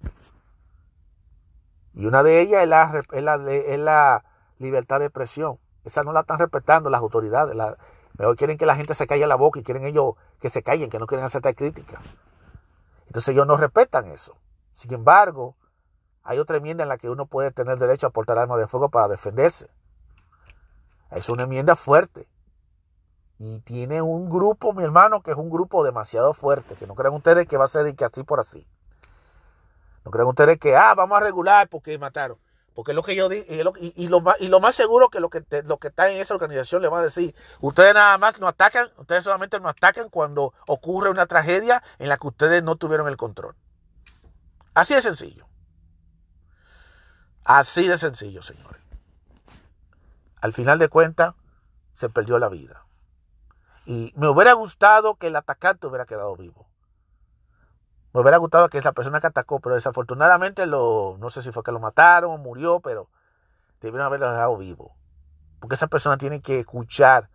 Y 1.95 2.07
una 2.07 2.23
de 2.23 2.41
ellas 2.41 2.63
es 2.63 2.69
la, 2.69 3.03
es 3.13 3.23
la, 3.23 3.35
es 3.53 3.79
la 3.79 4.25
libertad 4.59 5.01
de 5.01 5.07
expresión. 5.07 5.59
Esa 5.85 6.05
no 6.05 6.13
la 6.13 6.21
están 6.21 6.39
respetando 6.39 6.89
las 6.89 7.01
autoridades. 7.01 7.55
La, 7.57 7.77
mejor 8.17 8.37
quieren 8.37 8.59
que 8.59 8.67
la 8.67 8.77
gente 8.77 8.95
se 8.95 9.07
calle 9.07 9.27
la 9.27 9.35
boca 9.35 9.59
y 9.59 9.63
quieren 9.63 9.85
ellos 9.85 10.15
que 10.41 10.51
se 10.51 10.63
callen, 10.63 10.91
que 10.91 10.99
no 10.99 11.07
quieren 11.07 11.25
aceptar 11.27 11.55
críticas. 11.55 12.01
Entonces 13.07 13.35
ellos 13.35 13.47
no 13.47 13.57
respetan 13.57 14.07
eso. 14.07 14.37
Sin 14.73 14.93
embargo, 14.95 15.57
hay 16.31 16.39
otra 16.39 16.59
enmienda 16.59 16.85
en 16.85 16.89
la 16.89 16.97
que 16.97 17.11
uno 17.11 17.27
puede 17.27 17.51
tener 17.51 17.77
derecho 17.81 18.07
a 18.07 18.11
portar 18.11 18.39
armas 18.39 18.61
de 18.61 18.69
fuego 18.69 18.89
para 18.89 19.09
defenderse. 19.09 19.69
Es 21.11 21.29
una 21.29 21.43
enmienda 21.43 21.75
fuerte. 21.75 22.29
Y 23.41 23.59
tiene 23.63 24.01
un 24.01 24.31
grupo, 24.31 24.73
mi 24.73 24.85
hermano, 24.85 25.25
que 25.25 25.33
es 25.33 25.37
un 25.37 25.51
grupo 25.51 25.83
demasiado 25.83 26.33
fuerte. 26.33 26.77
Que 26.77 26.87
no 26.87 26.95
crean 26.95 27.15
ustedes 27.15 27.49
que 27.49 27.57
va 27.57 27.65
a 27.65 27.69
ser 27.69 27.97
que 27.97 28.05
así 28.05 28.23
por 28.23 28.39
así. 28.39 28.65
No 30.05 30.13
crean 30.13 30.29
ustedes 30.29 30.61
que, 30.61 30.77
ah, 30.77 30.95
vamos 30.95 31.19
a 31.19 31.21
regular 31.21 31.69
porque 31.69 31.99
mataron. 31.99 32.39
Porque 32.77 32.93
es 32.93 32.95
lo 32.95 33.03
que 33.03 33.17
yo 33.17 33.29
digo, 33.29 33.45
y, 33.49 33.65
lo, 33.65 33.73
y, 34.39 34.47
lo, 34.49 34.61
más 34.61 34.77
seguro 34.77 35.09
que 35.09 35.19
lo 35.19 35.31
que, 35.31 35.43
lo 35.65 35.79
que 35.79 35.89
está 35.89 36.13
en 36.13 36.19
esa 36.19 36.35
organización 36.35 36.81
le 36.81 36.87
va 36.87 37.01
a 37.01 37.03
decir, 37.03 37.35
ustedes 37.61 37.93
nada 37.93 38.17
más 38.19 38.39
no 38.39 38.47
atacan, 38.47 38.89
ustedes 38.99 39.25
solamente 39.25 39.59
no 39.59 39.69
atacan 39.69 40.11
cuando 40.11 40.55
ocurre 40.69 41.11
una 41.11 41.27
tragedia 41.27 41.83
en 41.99 42.09
la 42.09 42.19
que 42.19 42.29
ustedes 42.29 42.63
no 42.63 42.77
tuvieron 42.77 43.09
el 43.09 43.17
control. 43.17 43.57
Así 44.75 44.95
de 44.95 45.03
sencillo. 45.03 45.50
Así 47.53 47.89
de 47.89 47.99
sencillo, 47.99 48.45
señores. 48.45 48.81
Al 50.41 50.53
final 50.53 50.79
de 50.79 50.89
cuentas, 50.89 51.35
se 51.95 52.09
perdió 52.09 52.39
la 52.39 52.49
vida. 52.49 52.85
Y 53.87 54.13
me 54.15 54.29
hubiera 54.29 54.53
gustado 54.53 55.17
que 55.17 55.27
el 55.27 55.35
atacante 55.35 55.89
hubiera 55.89 56.07
quedado 56.07 56.37
vivo. 56.37 56.69
Me 58.15 58.21
hubiera 58.21 58.37
gustado 58.37 58.69
que 58.69 58.79
esa 58.79 58.93
persona 58.93 59.21
que 59.21 59.27
atacó, 59.27 59.59
pero 59.59 59.75
desafortunadamente 59.75 60.65
lo, 60.67 61.17
no 61.19 61.29
sé 61.31 61.43
si 61.43 61.51
fue 61.51 61.65
que 61.65 61.73
lo 61.73 61.81
mataron 61.81 62.31
o 62.31 62.39
murió, 62.39 62.79
pero 62.79 63.09
debieron 63.81 64.07
haberlo 64.07 64.31
dejado 64.31 64.57
vivo. 64.57 64.95
Porque 65.59 65.75
esa 65.75 65.89
persona 65.89 66.19
tiene 66.19 66.43
que 66.43 66.61
escuchar, 66.61 67.31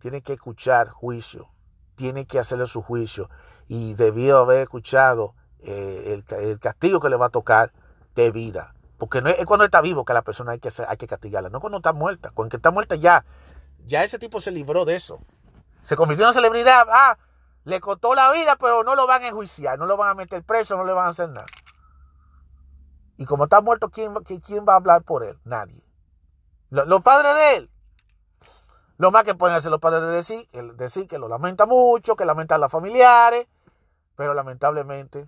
tiene 0.00 0.22
que 0.22 0.32
escuchar 0.32 0.88
juicio, 0.88 1.50
tiene 1.94 2.26
que 2.26 2.40
hacerle 2.40 2.66
su 2.66 2.82
juicio. 2.82 3.30
Y 3.68 3.94
debió 3.94 4.38
haber 4.38 4.62
escuchado 4.62 5.36
eh, 5.60 6.20
el, 6.30 6.36
el 6.40 6.58
castigo 6.58 6.98
que 6.98 7.10
le 7.10 7.14
va 7.14 7.26
a 7.26 7.30
tocar 7.30 7.72
de 8.16 8.32
vida. 8.32 8.74
Porque 9.02 9.20
no 9.20 9.30
es, 9.30 9.44
cuando 9.46 9.64
está 9.64 9.80
vivo 9.80 10.04
que 10.04 10.14
la 10.14 10.22
persona 10.22 10.52
hay 10.52 10.60
que, 10.60 10.70
hay 10.86 10.96
que 10.96 11.08
castigarla, 11.08 11.48
no 11.48 11.58
cuando 11.58 11.78
está 11.78 11.92
muerta. 11.92 12.30
Cuando 12.32 12.56
está 12.56 12.70
muerta 12.70 12.94
ya, 12.94 13.24
ya 13.84 14.04
ese 14.04 14.16
tipo 14.16 14.38
se 14.38 14.52
libró 14.52 14.84
de 14.84 14.94
eso. 14.94 15.18
Se 15.82 15.96
convirtió 15.96 16.22
en 16.22 16.28
una 16.28 16.34
celebridad, 16.34 16.86
ah, 16.88 17.18
le 17.64 17.80
costó 17.80 18.14
la 18.14 18.30
vida, 18.30 18.54
pero 18.54 18.84
no 18.84 18.94
lo 18.94 19.08
van 19.08 19.24
a 19.24 19.26
enjuiciar, 19.26 19.76
no 19.76 19.86
lo 19.86 19.96
van 19.96 20.10
a 20.10 20.14
meter 20.14 20.44
preso, 20.44 20.76
no 20.76 20.84
le 20.84 20.92
van 20.92 21.06
a 21.06 21.08
hacer 21.08 21.30
nada. 21.30 21.46
Y 23.16 23.24
como 23.24 23.42
está 23.42 23.60
muerto, 23.60 23.90
¿quién, 23.90 24.14
quién 24.22 24.64
va 24.68 24.74
a 24.74 24.76
hablar 24.76 25.02
por 25.02 25.24
él? 25.24 25.36
Nadie. 25.42 25.82
Los, 26.70 27.02
padres 27.02 27.34
de 27.34 27.56
él. 27.56 27.70
Lo 28.98 29.10
más 29.10 29.24
que 29.24 29.34
pueden 29.34 29.56
hacer 29.56 29.72
los 29.72 29.80
padres 29.80 30.02
de 30.02 30.10
decir, 30.10 30.48
decir 30.76 31.08
que 31.08 31.18
lo 31.18 31.26
lamenta 31.26 31.66
mucho, 31.66 32.14
que 32.14 32.24
lamenta 32.24 32.54
a 32.54 32.58
los 32.58 32.70
familiares, 32.70 33.48
pero 34.14 34.32
lamentablemente 34.32 35.26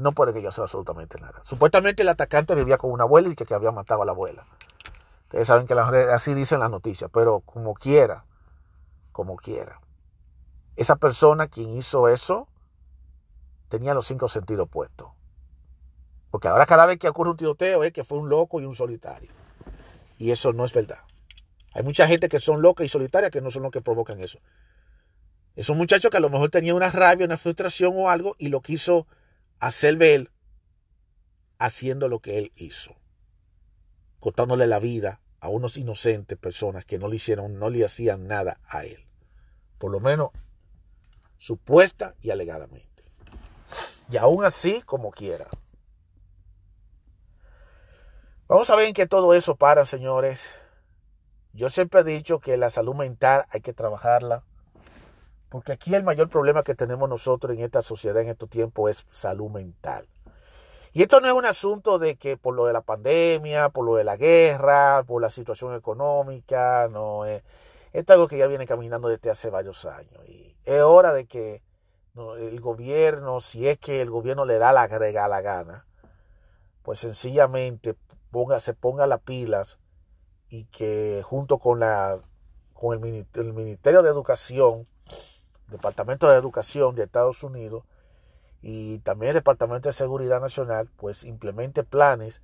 no 0.00 0.12
puede 0.12 0.32
que 0.32 0.42
yo 0.42 0.50
sea 0.50 0.64
absolutamente 0.64 1.20
nada. 1.20 1.42
Supuestamente 1.44 2.02
el 2.02 2.08
atacante 2.08 2.54
vivía 2.54 2.78
con 2.78 2.90
una 2.90 3.04
abuela 3.04 3.28
y 3.28 3.34
que, 3.34 3.52
había 3.54 3.70
matado 3.70 4.02
a 4.02 4.04
la 4.04 4.12
abuela. 4.12 4.44
Ustedes 5.24 5.46
saben 5.46 5.66
que 5.66 5.74
así 5.74 6.34
dicen 6.34 6.60
las 6.60 6.70
noticias, 6.70 7.10
pero 7.12 7.40
como 7.40 7.74
quiera, 7.74 8.24
como 9.12 9.36
quiera. 9.36 9.80
Esa 10.76 10.96
persona 10.96 11.48
quien 11.48 11.76
hizo 11.76 12.08
eso 12.08 12.48
tenía 13.68 13.94
los 13.94 14.06
cinco 14.06 14.28
sentidos 14.28 14.68
puestos. 14.68 15.08
Porque 16.30 16.48
ahora 16.48 16.66
cada 16.66 16.86
vez 16.86 16.98
que 16.98 17.08
ocurre 17.08 17.30
un 17.30 17.36
tiroteo 17.36 17.84
es 17.84 17.92
que 17.92 18.04
fue 18.04 18.18
un 18.18 18.28
loco 18.28 18.60
y 18.60 18.64
un 18.64 18.74
solitario. 18.74 19.30
Y 20.18 20.30
eso 20.30 20.52
no 20.52 20.64
es 20.64 20.72
verdad. 20.72 21.00
Hay 21.72 21.82
mucha 21.82 22.06
gente 22.06 22.28
que 22.28 22.40
son 22.40 22.62
locas 22.62 22.86
y 22.86 22.88
solitarias 22.88 23.30
que 23.30 23.40
no 23.40 23.50
son 23.50 23.62
los 23.62 23.70
que 23.70 23.80
provocan 23.80 24.20
eso. 24.20 24.38
Es 25.56 25.68
un 25.68 25.78
muchacho 25.78 26.10
que 26.10 26.16
a 26.16 26.20
lo 26.20 26.30
mejor 26.30 26.50
tenía 26.50 26.74
una 26.74 26.90
rabia, 26.90 27.26
una 27.26 27.38
frustración 27.38 27.92
o 27.96 28.08
algo 28.08 28.34
y 28.38 28.48
lo 28.48 28.60
quiso 28.60 29.06
hacer 29.60 29.96
ver 29.96 30.30
haciendo 31.58 32.08
lo 32.08 32.20
que 32.20 32.38
él 32.38 32.52
hizo, 32.56 32.96
contándole 34.18 34.66
la 34.66 34.78
vida 34.78 35.20
a 35.40 35.48
unos 35.48 35.76
inocentes 35.76 36.38
personas 36.38 36.84
que 36.84 36.98
no 36.98 37.08
le 37.08 37.16
hicieron, 37.16 37.58
no 37.58 37.70
le 37.70 37.84
hacían 37.84 38.26
nada 38.26 38.58
a 38.66 38.84
él. 38.84 39.06
Por 39.78 39.90
lo 39.90 40.00
menos 40.00 40.30
supuesta 41.38 42.14
y 42.20 42.30
alegadamente. 42.30 43.04
Y 44.10 44.16
aún 44.16 44.44
así, 44.44 44.82
como 44.82 45.10
quiera. 45.10 45.46
Vamos 48.48 48.68
a 48.70 48.76
ver 48.76 48.88
en 48.88 48.94
qué 48.94 49.06
todo 49.06 49.32
eso 49.34 49.56
para, 49.56 49.84
señores. 49.84 50.54
Yo 51.52 51.70
siempre 51.70 52.00
he 52.00 52.04
dicho 52.04 52.40
que 52.40 52.56
la 52.56 52.70
salud 52.70 52.94
mental 52.94 53.46
hay 53.50 53.60
que 53.60 53.72
trabajarla 53.72 54.42
porque 55.50 55.72
aquí 55.72 55.94
el 55.94 56.04
mayor 56.04 56.30
problema 56.30 56.62
que 56.62 56.76
tenemos 56.76 57.08
nosotros 57.08 57.56
en 57.56 57.62
esta 57.62 57.82
sociedad 57.82 58.22
en 58.22 58.28
estos 58.28 58.48
tiempos 58.48 58.90
es 58.90 59.06
salud 59.10 59.50
mental. 59.50 60.06
Y 60.92 61.02
esto 61.02 61.20
no 61.20 61.26
es 61.26 61.34
un 61.34 61.44
asunto 61.44 61.98
de 61.98 62.16
que 62.16 62.36
por 62.36 62.54
lo 62.54 62.66
de 62.66 62.72
la 62.72 62.80
pandemia, 62.80 63.68
por 63.68 63.84
lo 63.84 63.96
de 63.96 64.04
la 64.04 64.16
guerra, 64.16 65.04
por 65.06 65.20
la 65.20 65.30
situación 65.30 65.74
económica, 65.74 66.88
no 66.90 67.24
es. 67.26 67.42
Esto 67.92 68.12
es 68.12 68.14
algo 68.14 68.28
que 68.28 68.38
ya 68.38 68.46
viene 68.46 68.66
caminando 68.66 69.08
desde 69.08 69.30
hace 69.30 69.50
varios 69.50 69.84
años. 69.84 70.20
Y 70.28 70.56
es 70.64 70.82
hora 70.82 71.12
de 71.12 71.26
que 71.26 71.62
el 72.38 72.60
gobierno, 72.60 73.40
si 73.40 73.68
es 73.68 73.78
que 73.78 74.00
el 74.00 74.10
gobierno 74.10 74.44
le 74.44 74.58
da 74.58 74.72
la, 74.72 74.86
la 74.88 75.40
gana, 75.40 75.86
pues 76.82 77.00
sencillamente 77.00 77.96
ponga, 78.30 78.60
se 78.60 78.74
ponga 78.74 79.06
las 79.06 79.20
pilas 79.20 79.78
y 80.48 80.64
que 80.66 81.22
junto 81.24 81.58
con, 81.58 81.80
la, 81.80 82.20
con 82.72 83.04
el 83.04 83.52
Ministerio 83.52 84.02
de 84.02 84.10
Educación 84.10 84.84
Departamento 85.70 86.28
de 86.28 86.36
Educación 86.36 86.94
de 86.94 87.04
Estados 87.04 87.42
Unidos 87.42 87.84
y 88.62 88.98
también 88.98 89.30
el 89.30 89.34
Departamento 89.34 89.88
de 89.88 89.92
Seguridad 89.92 90.40
Nacional, 90.40 90.88
pues 90.96 91.24
implemente 91.24 91.82
planes 91.82 92.42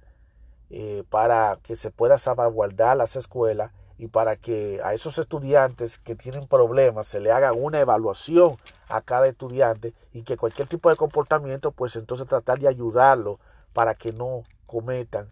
eh, 0.70 1.05
para 1.11 1.59
que 1.62 1.77
se 1.77 1.91
pueda 1.91 2.18
salvaguardar 2.18 2.97
las 2.97 3.16
escuelas 3.16 3.72
y 3.99 4.09
para 4.09 4.37
que 4.37 4.81
a 4.83 4.95
esos 4.95 5.18
estudiantes 5.18 5.99
que 5.99 6.14
tienen 6.14 6.47
problemas 6.47 7.07
se 7.07 7.20
le 7.20 7.33
haga 7.33 7.53
una 7.53 7.81
evaluación 7.81 8.57
a 8.89 9.01
cada 9.01 9.27
estudiante 9.27 9.95
y 10.12 10.22
que 10.22 10.37
cualquier 10.37 10.68
tipo 10.68 10.91
de 10.91 10.97
comportamiento, 10.97 11.72
pues 11.72 11.97
entonces 11.97 12.27
tratar 12.27 12.59
de 12.59 12.68
ayudarlo 12.68 13.39
para 13.72 13.95
que 13.95 14.12
no 14.12 14.43
cometan 14.66 15.31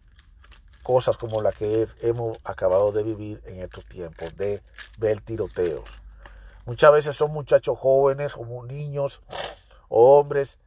cosas 0.82 1.16
como 1.16 1.42
la 1.42 1.53
que 1.53 1.88
hemos 2.03 2.38
acabado 2.45 2.92
de 2.92 3.03
vivir 3.03 3.42
en 3.47 3.61
estos 3.61 3.84
tiempos, 3.86 4.36
de 4.36 4.62
ver 4.99 5.20
tiroteos. 5.22 6.03
Muchas 6.66 6.92
veces 6.92 7.16
son 7.16 7.30
muchachos 7.32 7.78
jóvenes, 7.78 8.34
como 8.34 8.64
niños 8.64 9.22
o 9.88 10.18
hombres 10.18 10.58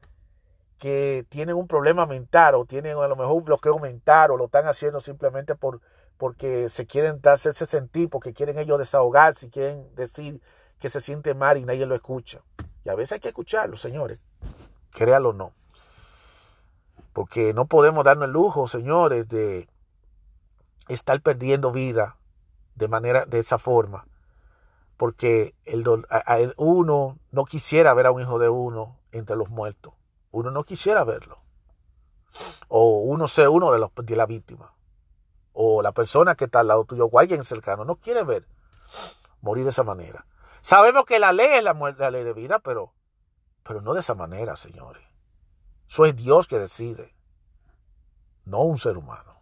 que 0.77 1.25
tienen 1.29 1.55
un 1.55 1.67
problema 1.67 2.05
mental 2.05 2.55
o 2.55 2.65
tienen 2.65 2.97
a 2.97 3.07
lo 3.07 3.15
mejor 3.15 3.35
un 3.35 3.45
bloqueo 3.45 3.79
mental 3.79 4.31
o 4.31 4.37
lo 4.37 4.45
están 4.45 4.67
haciendo 4.67 4.99
simplemente 4.99 5.55
por, 5.55 5.81
porque 6.17 6.69
se 6.69 6.85
quieren 6.85 7.19
hacerse 7.23 7.65
sentir, 7.65 8.09
porque 8.09 8.33
quieren 8.33 8.59
ellos 8.59 8.77
desahogarse, 8.77 9.49
quieren 9.49 9.93
decir 9.95 10.41
que 10.79 10.89
se 10.89 11.01
siente 11.01 11.33
mal 11.33 11.57
y 11.57 11.65
nadie 11.65 11.85
lo 11.85 11.95
escucha. 11.95 12.41
Y 12.83 12.89
a 12.89 12.95
veces 12.95 13.13
hay 13.13 13.19
que 13.19 13.29
escucharlo, 13.29 13.77
señores. 13.77 14.21
Créalo 14.91 15.29
o 15.29 15.33
no. 15.33 15.53
Porque 17.13 17.53
no 17.53 17.65
podemos 17.65 18.03
darnos 18.03 18.27
el 18.27 18.33
lujo, 18.33 18.67
señores, 18.67 19.27
de 19.27 19.67
estar 20.87 21.19
perdiendo 21.21 21.71
vida 21.71 22.17
de 22.75 22.87
manera 22.87 23.25
de 23.25 23.39
esa 23.39 23.57
forma. 23.57 24.05
Porque 24.97 25.55
el, 25.65 25.85
uno 26.57 27.19
no 27.31 27.45
quisiera 27.45 27.93
ver 27.93 28.07
a 28.07 28.11
un 28.11 28.21
hijo 28.21 28.39
de 28.39 28.49
uno 28.49 28.99
entre 29.11 29.35
los 29.35 29.49
muertos. 29.49 29.93
Uno 30.31 30.51
no 30.51 30.63
quisiera 30.63 31.03
verlo. 31.03 31.39
O 32.67 33.01
uno 33.01 33.27
sea 33.27 33.49
uno 33.49 33.71
de, 33.71 33.79
los, 33.79 33.91
de 33.95 34.15
la 34.15 34.25
víctima 34.25 34.73
o 35.59 35.81
la 35.81 35.91
persona 35.91 36.35
que 36.35 36.45
está 36.45 36.59
al 36.59 36.67
lado 36.67 36.85
tuyo 36.85 37.07
o 37.07 37.19
alguien 37.19 37.43
cercano 37.43 37.83
no 37.83 37.95
quiere 37.95 38.23
ver 38.23 38.47
morir 39.41 39.63
de 39.63 39.71
esa 39.71 39.83
manera. 39.83 40.27
Sabemos 40.61 41.05
que 41.05 41.17
la 41.17 41.33
ley 41.33 41.47
es 41.53 41.63
la, 41.63 41.73
ley 42.11 42.23
de 42.23 42.33
vida, 42.33 42.59
pero, 42.59 42.93
pero 43.63 43.81
no 43.81 43.95
de 43.95 44.01
esa 44.01 44.13
manera, 44.13 44.55
señores. 44.55 45.03
Eso 45.89 46.05
es 46.05 46.15
Dios 46.15 46.47
que 46.47 46.59
decide, 46.59 47.15
no 48.45 48.59
un 48.61 48.77
ser 48.77 48.97
humano. 48.97 49.41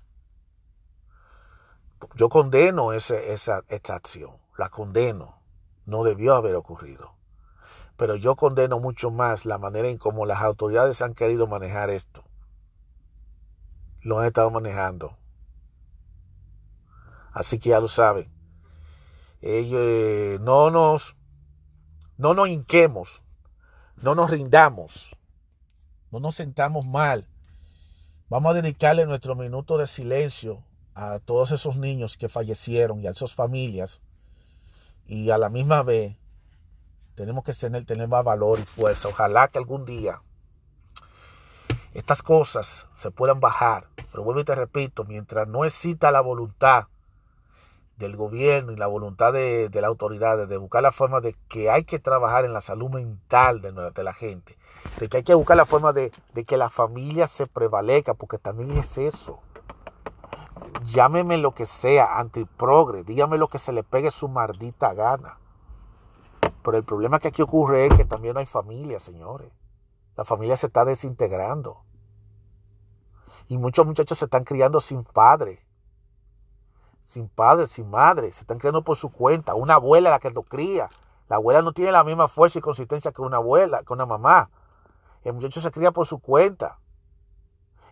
Yo 2.15 2.29
condeno 2.29 2.93
ese, 2.93 3.33
esa, 3.33 3.63
esta 3.67 3.95
acción, 3.95 4.37
la 4.57 4.69
condeno. 4.69 5.41
No 5.85 6.03
debió 6.03 6.35
haber 6.35 6.55
ocurrido. 6.55 7.13
Pero 7.97 8.15
yo 8.15 8.35
condeno 8.35 8.79
mucho 8.79 9.11
más 9.11 9.45
la 9.45 9.57
manera 9.57 9.87
en 9.87 9.97
cómo 9.97 10.25
las 10.25 10.41
autoridades 10.41 11.01
han 11.01 11.13
querido 11.13 11.47
manejar 11.47 11.89
esto. 11.89 12.23
Lo 14.01 14.19
han 14.19 14.27
estado 14.27 14.51
manejando 14.51 15.17
Así 17.35 17.59
que 17.59 17.71
ya 17.71 17.81
lo 17.81 17.89
saben. 17.89 18.31
Ellos, 19.41 19.81
eh, 19.83 20.39
no 20.41 20.71
nos, 20.71 21.17
no 22.17 22.33
nos 22.33 22.47
hinquemos, 22.47 23.21
no 24.01 24.15
nos 24.15 24.31
rindamos, 24.31 25.17
no 26.11 26.21
nos 26.21 26.35
sentamos 26.35 26.85
mal. 26.87 27.27
Vamos 28.29 28.51
a 28.51 28.61
dedicarle 28.61 29.05
nuestro 29.05 29.35
minuto 29.35 29.77
de 29.77 29.85
silencio 29.85 30.63
a 30.93 31.19
todos 31.19 31.51
esos 31.51 31.75
niños 31.75 32.15
que 32.15 32.29
fallecieron 32.29 33.01
y 33.01 33.07
a 33.07 33.11
esas 33.11 33.35
familias. 33.35 33.99
Y 35.07 35.29
a 35.29 35.37
la 35.37 35.49
misma 35.49 35.83
vez 35.83 36.15
tenemos 37.15 37.43
que 37.43 37.53
tener, 37.53 37.85
tener 37.85 38.07
más 38.07 38.23
valor 38.23 38.59
y 38.59 38.65
fuerza. 38.65 39.07
Ojalá 39.07 39.47
que 39.47 39.57
algún 39.57 39.85
día 39.85 40.21
estas 41.93 42.21
cosas 42.21 42.87
se 42.93 43.09
puedan 43.09 43.39
bajar. 43.39 43.87
Pero 44.11 44.23
vuelvo 44.23 44.41
y 44.41 44.45
te 44.45 44.55
repito, 44.55 45.05
mientras 45.05 45.47
no 45.47 45.65
excita 45.65 46.11
la 46.11 46.21
voluntad 46.21 46.87
del 47.97 48.17
gobierno 48.17 48.73
y 48.73 48.75
la 48.75 48.87
voluntad 48.87 49.31
de, 49.31 49.69
de 49.69 49.81
las 49.81 49.87
autoridades 49.87 50.49
de 50.49 50.57
buscar 50.57 50.83
la 50.83 50.91
forma 50.91 51.21
de 51.21 51.35
que 51.47 51.69
hay 51.69 51.85
que 51.85 51.99
trabajar 51.99 52.43
en 52.43 52.51
la 52.51 52.59
salud 52.59 52.89
mental 52.89 53.61
de, 53.61 54.03
la 54.03 54.13
gente, 54.13 54.57
de 54.99 55.07
que 55.07 55.17
hay 55.17 55.23
que 55.23 55.33
buscar 55.33 55.55
la 55.55 55.65
forma 55.65 55.93
de, 55.93 56.11
de, 56.33 56.43
que 56.43 56.57
la 56.57 56.69
familia 56.69 57.27
se 57.27 57.47
prevalezca, 57.47 58.13
porque 58.13 58.37
también 58.37 58.77
es 58.77 58.97
eso. 58.97 59.39
Llámeme 60.85 61.37
lo 61.37 61.53
que 61.53 61.65
sea, 61.65 62.19
antiprogre, 62.19 63.03
dígame 63.03 63.37
lo 63.37 63.47
que 63.47 63.59
se 63.59 63.71
le 63.71 63.83
pegue 63.83 64.11
su 64.11 64.27
maldita 64.27 64.93
gana. 64.93 65.37
Pero 66.63 66.77
el 66.77 66.83
problema 66.83 67.19
que 67.19 67.29
aquí 67.29 67.41
ocurre 67.41 67.87
es 67.87 67.93
que 67.95 68.05
también 68.05 68.37
hay 68.37 68.45
familia, 68.45 68.99
señores. 68.99 69.51
La 70.15 70.25
familia 70.25 70.55
se 70.57 70.67
está 70.67 70.85
desintegrando. 70.85 71.83
Y 73.47 73.57
muchos 73.57 73.85
muchachos 73.85 74.17
se 74.17 74.25
están 74.25 74.43
criando 74.43 74.79
sin 74.79 75.03
padre 75.03 75.65
sin 77.05 77.29
padre, 77.29 77.67
sin 77.67 77.89
madre, 77.89 78.31
se 78.33 78.41
están 78.41 78.57
criando 78.57 78.83
por 78.83 78.97
su 78.97 79.11
cuenta. 79.11 79.53
Una 79.53 79.75
abuela 79.75 80.09
la 80.09 80.19
que 80.19 80.31
lo 80.31 80.43
cría. 80.43 80.89
La 81.29 81.37
abuela 81.37 81.61
no 81.61 81.71
tiene 81.71 81.91
la 81.91 82.03
misma 82.03 82.27
fuerza 82.27 82.59
y 82.59 82.61
consistencia 82.61 83.11
que 83.11 83.21
una 83.21 83.37
abuela, 83.37 83.83
que 83.83 83.93
una 83.93 84.05
mamá. 84.05 84.49
El 85.23 85.33
muchacho 85.33 85.61
se 85.61 85.71
cría 85.71 85.91
por 85.91 86.05
su 86.05 86.19
cuenta. 86.19 86.79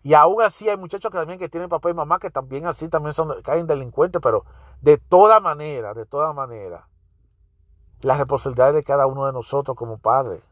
Y 0.03 0.13
aún 0.13 0.41
así 0.41 0.69
hay 0.69 0.77
muchachos 0.77 1.11
que 1.11 1.17
también 1.17 1.39
que 1.39 1.49
tienen 1.49 1.69
papá 1.69 1.89
y 1.89 1.93
mamá 1.93 2.19
que 2.19 2.29
también 2.29 2.65
así 2.65 2.89
también 2.89 3.13
son, 3.13 3.41
caen 3.41 3.67
delincuentes, 3.67 4.21
pero 4.21 4.45
de 4.81 4.97
toda 4.97 5.39
manera, 5.39 5.93
de 5.93 6.05
toda 6.05 6.33
manera, 6.33 6.87
la 8.01 8.17
responsabilidad 8.17 8.73
de 8.73 8.83
cada 8.83 9.07
uno 9.07 9.25
de 9.25 9.33
nosotros 9.33 9.77
como 9.77 9.97
padres. 9.97 10.43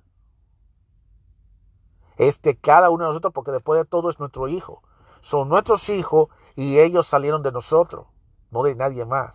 Es 2.17 2.41
de 2.41 2.57
cada 2.57 2.89
uno 2.89 3.03
de 3.03 3.09
nosotros 3.09 3.33
porque 3.33 3.51
después 3.51 3.79
de 3.79 3.85
todo 3.85 4.09
es 4.09 4.19
nuestro 4.19 4.47
hijo. 4.47 4.81
Son 5.19 5.49
nuestros 5.49 5.89
hijos 5.89 6.29
y 6.55 6.79
ellos 6.79 7.05
salieron 7.07 7.43
de 7.43 7.51
nosotros 7.51 8.07
no 8.51 8.63
de 8.63 8.75
nadie 8.75 9.05
más. 9.05 9.33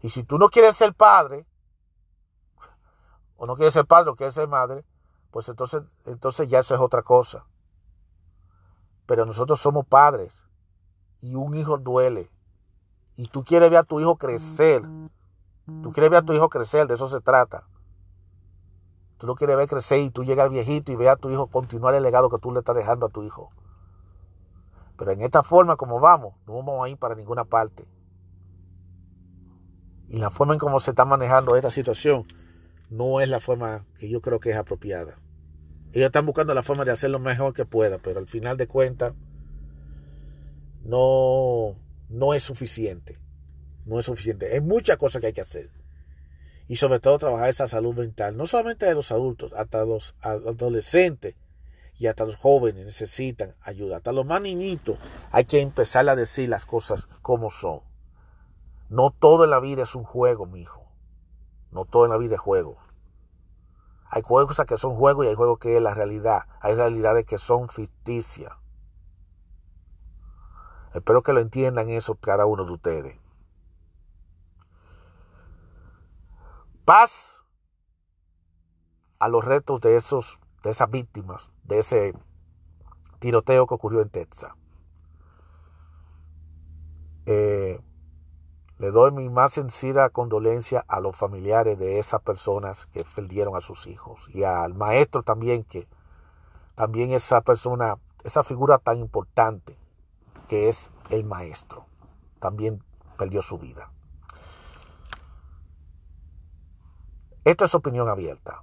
Y 0.00 0.08
si 0.08 0.24
tú 0.24 0.38
no 0.38 0.48
quieres 0.48 0.76
ser 0.76 0.94
padre, 0.94 1.46
o 3.36 3.46
no 3.46 3.54
quieres 3.54 3.74
ser 3.74 3.86
padre 3.86 4.10
o 4.10 4.16
quieres 4.16 4.34
ser 4.34 4.48
madre, 4.48 4.84
pues 5.30 5.48
entonces, 5.48 5.82
entonces 6.06 6.48
ya 6.48 6.58
eso 6.60 6.74
es 6.74 6.80
otra 6.80 7.02
cosa. 7.02 7.46
Pero 9.08 9.24
nosotros 9.24 9.58
somos 9.58 9.86
padres 9.86 10.44
y 11.22 11.34
un 11.34 11.54
hijo 11.54 11.78
duele. 11.78 12.30
Y 13.16 13.28
tú 13.28 13.42
quieres 13.42 13.70
ver 13.70 13.78
a 13.78 13.84
tu 13.84 14.00
hijo 14.00 14.16
crecer. 14.16 14.82
Tú 15.82 15.92
quieres 15.92 16.10
ver 16.10 16.18
a 16.18 16.26
tu 16.26 16.34
hijo 16.34 16.50
crecer, 16.50 16.86
de 16.86 16.92
eso 16.92 17.08
se 17.08 17.22
trata. 17.22 17.66
Tú 19.16 19.26
lo 19.26 19.34
quieres 19.34 19.56
ver 19.56 19.66
crecer 19.66 20.00
y 20.00 20.10
tú 20.10 20.24
llegas 20.24 20.50
viejito 20.50 20.92
y 20.92 20.96
ve 20.96 21.08
a 21.08 21.16
tu 21.16 21.30
hijo 21.30 21.46
continuar 21.46 21.94
el 21.94 22.02
legado 22.02 22.28
que 22.28 22.36
tú 22.36 22.52
le 22.52 22.58
estás 22.58 22.76
dejando 22.76 23.06
a 23.06 23.08
tu 23.08 23.22
hijo. 23.22 23.48
Pero 24.98 25.10
en 25.12 25.22
esta 25.22 25.42
forma 25.42 25.76
como 25.76 26.00
vamos, 26.00 26.34
no 26.46 26.56
vamos 26.56 26.84
a 26.84 26.90
ir 26.90 26.98
para 26.98 27.14
ninguna 27.14 27.44
parte. 27.44 27.88
Y 30.08 30.18
la 30.18 30.30
forma 30.30 30.52
en 30.52 30.60
cómo 30.60 30.80
se 30.80 30.90
está 30.90 31.06
manejando 31.06 31.56
esta 31.56 31.70
situación 31.70 32.26
no 32.90 33.20
es 33.20 33.28
la 33.30 33.40
forma 33.40 33.86
que 33.98 34.10
yo 34.10 34.20
creo 34.20 34.38
que 34.38 34.50
es 34.50 34.56
apropiada. 34.58 35.16
Ellos 35.92 36.06
están 36.06 36.26
buscando 36.26 36.54
la 36.54 36.62
forma 36.62 36.84
de 36.84 36.92
hacer 36.92 37.10
lo 37.10 37.18
mejor 37.18 37.54
que 37.54 37.64
pueda, 37.64 37.98
pero 37.98 38.20
al 38.20 38.26
final 38.26 38.56
de 38.56 38.66
cuentas 38.66 39.14
no, 40.82 41.76
no 42.08 42.34
es 42.34 42.42
suficiente. 42.42 43.18
No 43.86 43.98
es 43.98 44.06
suficiente. 44.06 44.52
Hay 44.52 44.60
muchas 44.60 44.98
cosas 44.98 45.20
que 45.20 45.28
hay 45.28 45.32
que 45.32 45.40
hacer. 45.40 45.70
Y 46.68 46.76
sobre 46.76 47.00
todo 47.00 47.18
trabajar 47.18 47.48
esa 47.48 47.66
salud 47.66 47.94
mental, 47.94 48.36
no 48.36 48.46
solamente 48.46 48.84
de 48.84 48.94
los 48.94 49.10
adultos, 49.10 49.54
hasta 49.54 49.84
los 49.86 50.14
adolescentes 50.20 51.34
y 51.98 52.06
hasta 52.06 52.26
los 52.26 52.36
jóvenes 52.36 52.84
necesitan 52.84 53.54
ayuda. 53.62 53.96
Hasta 53.96 54.12
los 54.12 54.26
más 54.26 54.42
niñitos 54.42 54.98
hay 55.32 55.46
que 55.46 55.60
empezar 55.60 56.06
a 56.08 56.16
decir 56.16 56.50
las 56.50 56.66
cosas 56.66 57.08
como 57.22 57.50
son. 57.50 57.80
No 58.90 59.10
todo 59.10 59.44
en 59.44 59.50
la 59.50 59.60
vida 59.60 59.84
es 59.84 59.94
un 59.94 60.04
juego, 60.04 60.44
mi 60.44 60.60
hijo. 60.60 60.86
No 61.72 61.86
todo 61.86 62.04
en 62.04 62.10
la 62.10 62.18
vida 62.18 62.34
es 62.34 62.40
juego. 62.40 62.76
Hay 64.10 64.22
juegos 64.22 64.60
que 64.66 64.78
son 64.78 64.96
juegos 64.96 65.26
y 65.26 65.28
hay 65.28 65.34
juegos 65.34 65.58
que 65.58 65.76
es 65.76 65.82
la 65.82 65.94
realidad. 65.94 66.46
Hay 66.60 66.74
realidades 66.74 67.26
que 67.26 67.38
son 67.38 67.68
ficticias. 67.68 68.52
Espero 70.94 71.22
que 71.22 71.32
lo 71.32 71.40
entiendan 71.40 71.90
eso 71.90 72.14
cada 72.14 72.46
uno 72.46 72.64
de 72.64 72.72
ustedes. 72.72 73.20
Paz 76.84 77.42
a 79.18 79.28
los 79.28 79.44
retos 79.44 79.80
de 79.80 79.96
esos 79.96 80.38
de 80.62 80.70
esas 80.70 80.90
víctimas 80.90 81.50
de 81.64 81.78
ese 81.80 82.14
tiroteo 83.18 83.66
que 83.66 83.74
ocurrió 83.74 84.00
en 84.00 84.08
Texas. 84.08 84.52
Eh, 87.26 87.80
le 88.78 88.92
doy 88.92 89.10
mi 89.10 89.28
más 89.28 89.54
sincera 89.54 90.08
condolencia 90.10 90.84
a 90.86 91.00
los 91.00 91.16
familiares 91.16 91.78
de 91.78 91.98
esas 91.98 92.22
personas 92.22 92.86
que 92.86 93.04
perdieron 93.04 93.56
a 93.56 93.60
sus 93.60 93.88
hijos 93.88 94.28
y 94.32 94.44
al 94.44 94.74
maestro 94.74 95.24
también, 95.24 95.64
que 95.64 95.88
también 96.76 97.10
esa 97.12 97.40
persona, 97.40 97.96
esa 98.22 98.44
figura 98.44 98.78
tan 98.78 98.98
importante 98.98 99.76
que 100.48 100.68
es 100.68 100.90
el 101.10 101.24
maestro, 101.24 101.86
también 102.38 102.82
perdió 103.16 103.42
su 103.42 103.58
vida. 103.58 103.90
Esto 107.44 107.64
es 107.64 107.74
opinión 107.74 108.08
abierta. 108.08 108.62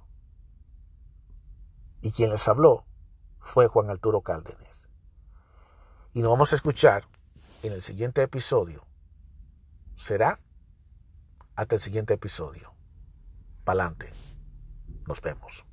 Y 2.00 2.12
quien 2.12 2.30
les 2.30 2.46
habló 2.46 2.84
fue 3.40 3.66
Juan 3.66 3.90
Arturo 3.90 4.22
Cárdenas. 4.22 4.88
Y 6.12 6.22
nos 6.22 6.30
vamos 6.30 6.52
a 6.52 6.56
escuchar 6.56 7.04
en 7.62 7.72
el 7.72 7.82
siguiente 7.82 8.22
episodio 8.22 8.85
será 9.96 10.40
hasta 11.54 11.74
el 11.74 11.80
siguiente 11.80 12.14
episodio. 12.14 12.74
Pa'lante. 13.64 14.12
Nos 15.06 15.20
vemos. 15.20 15.64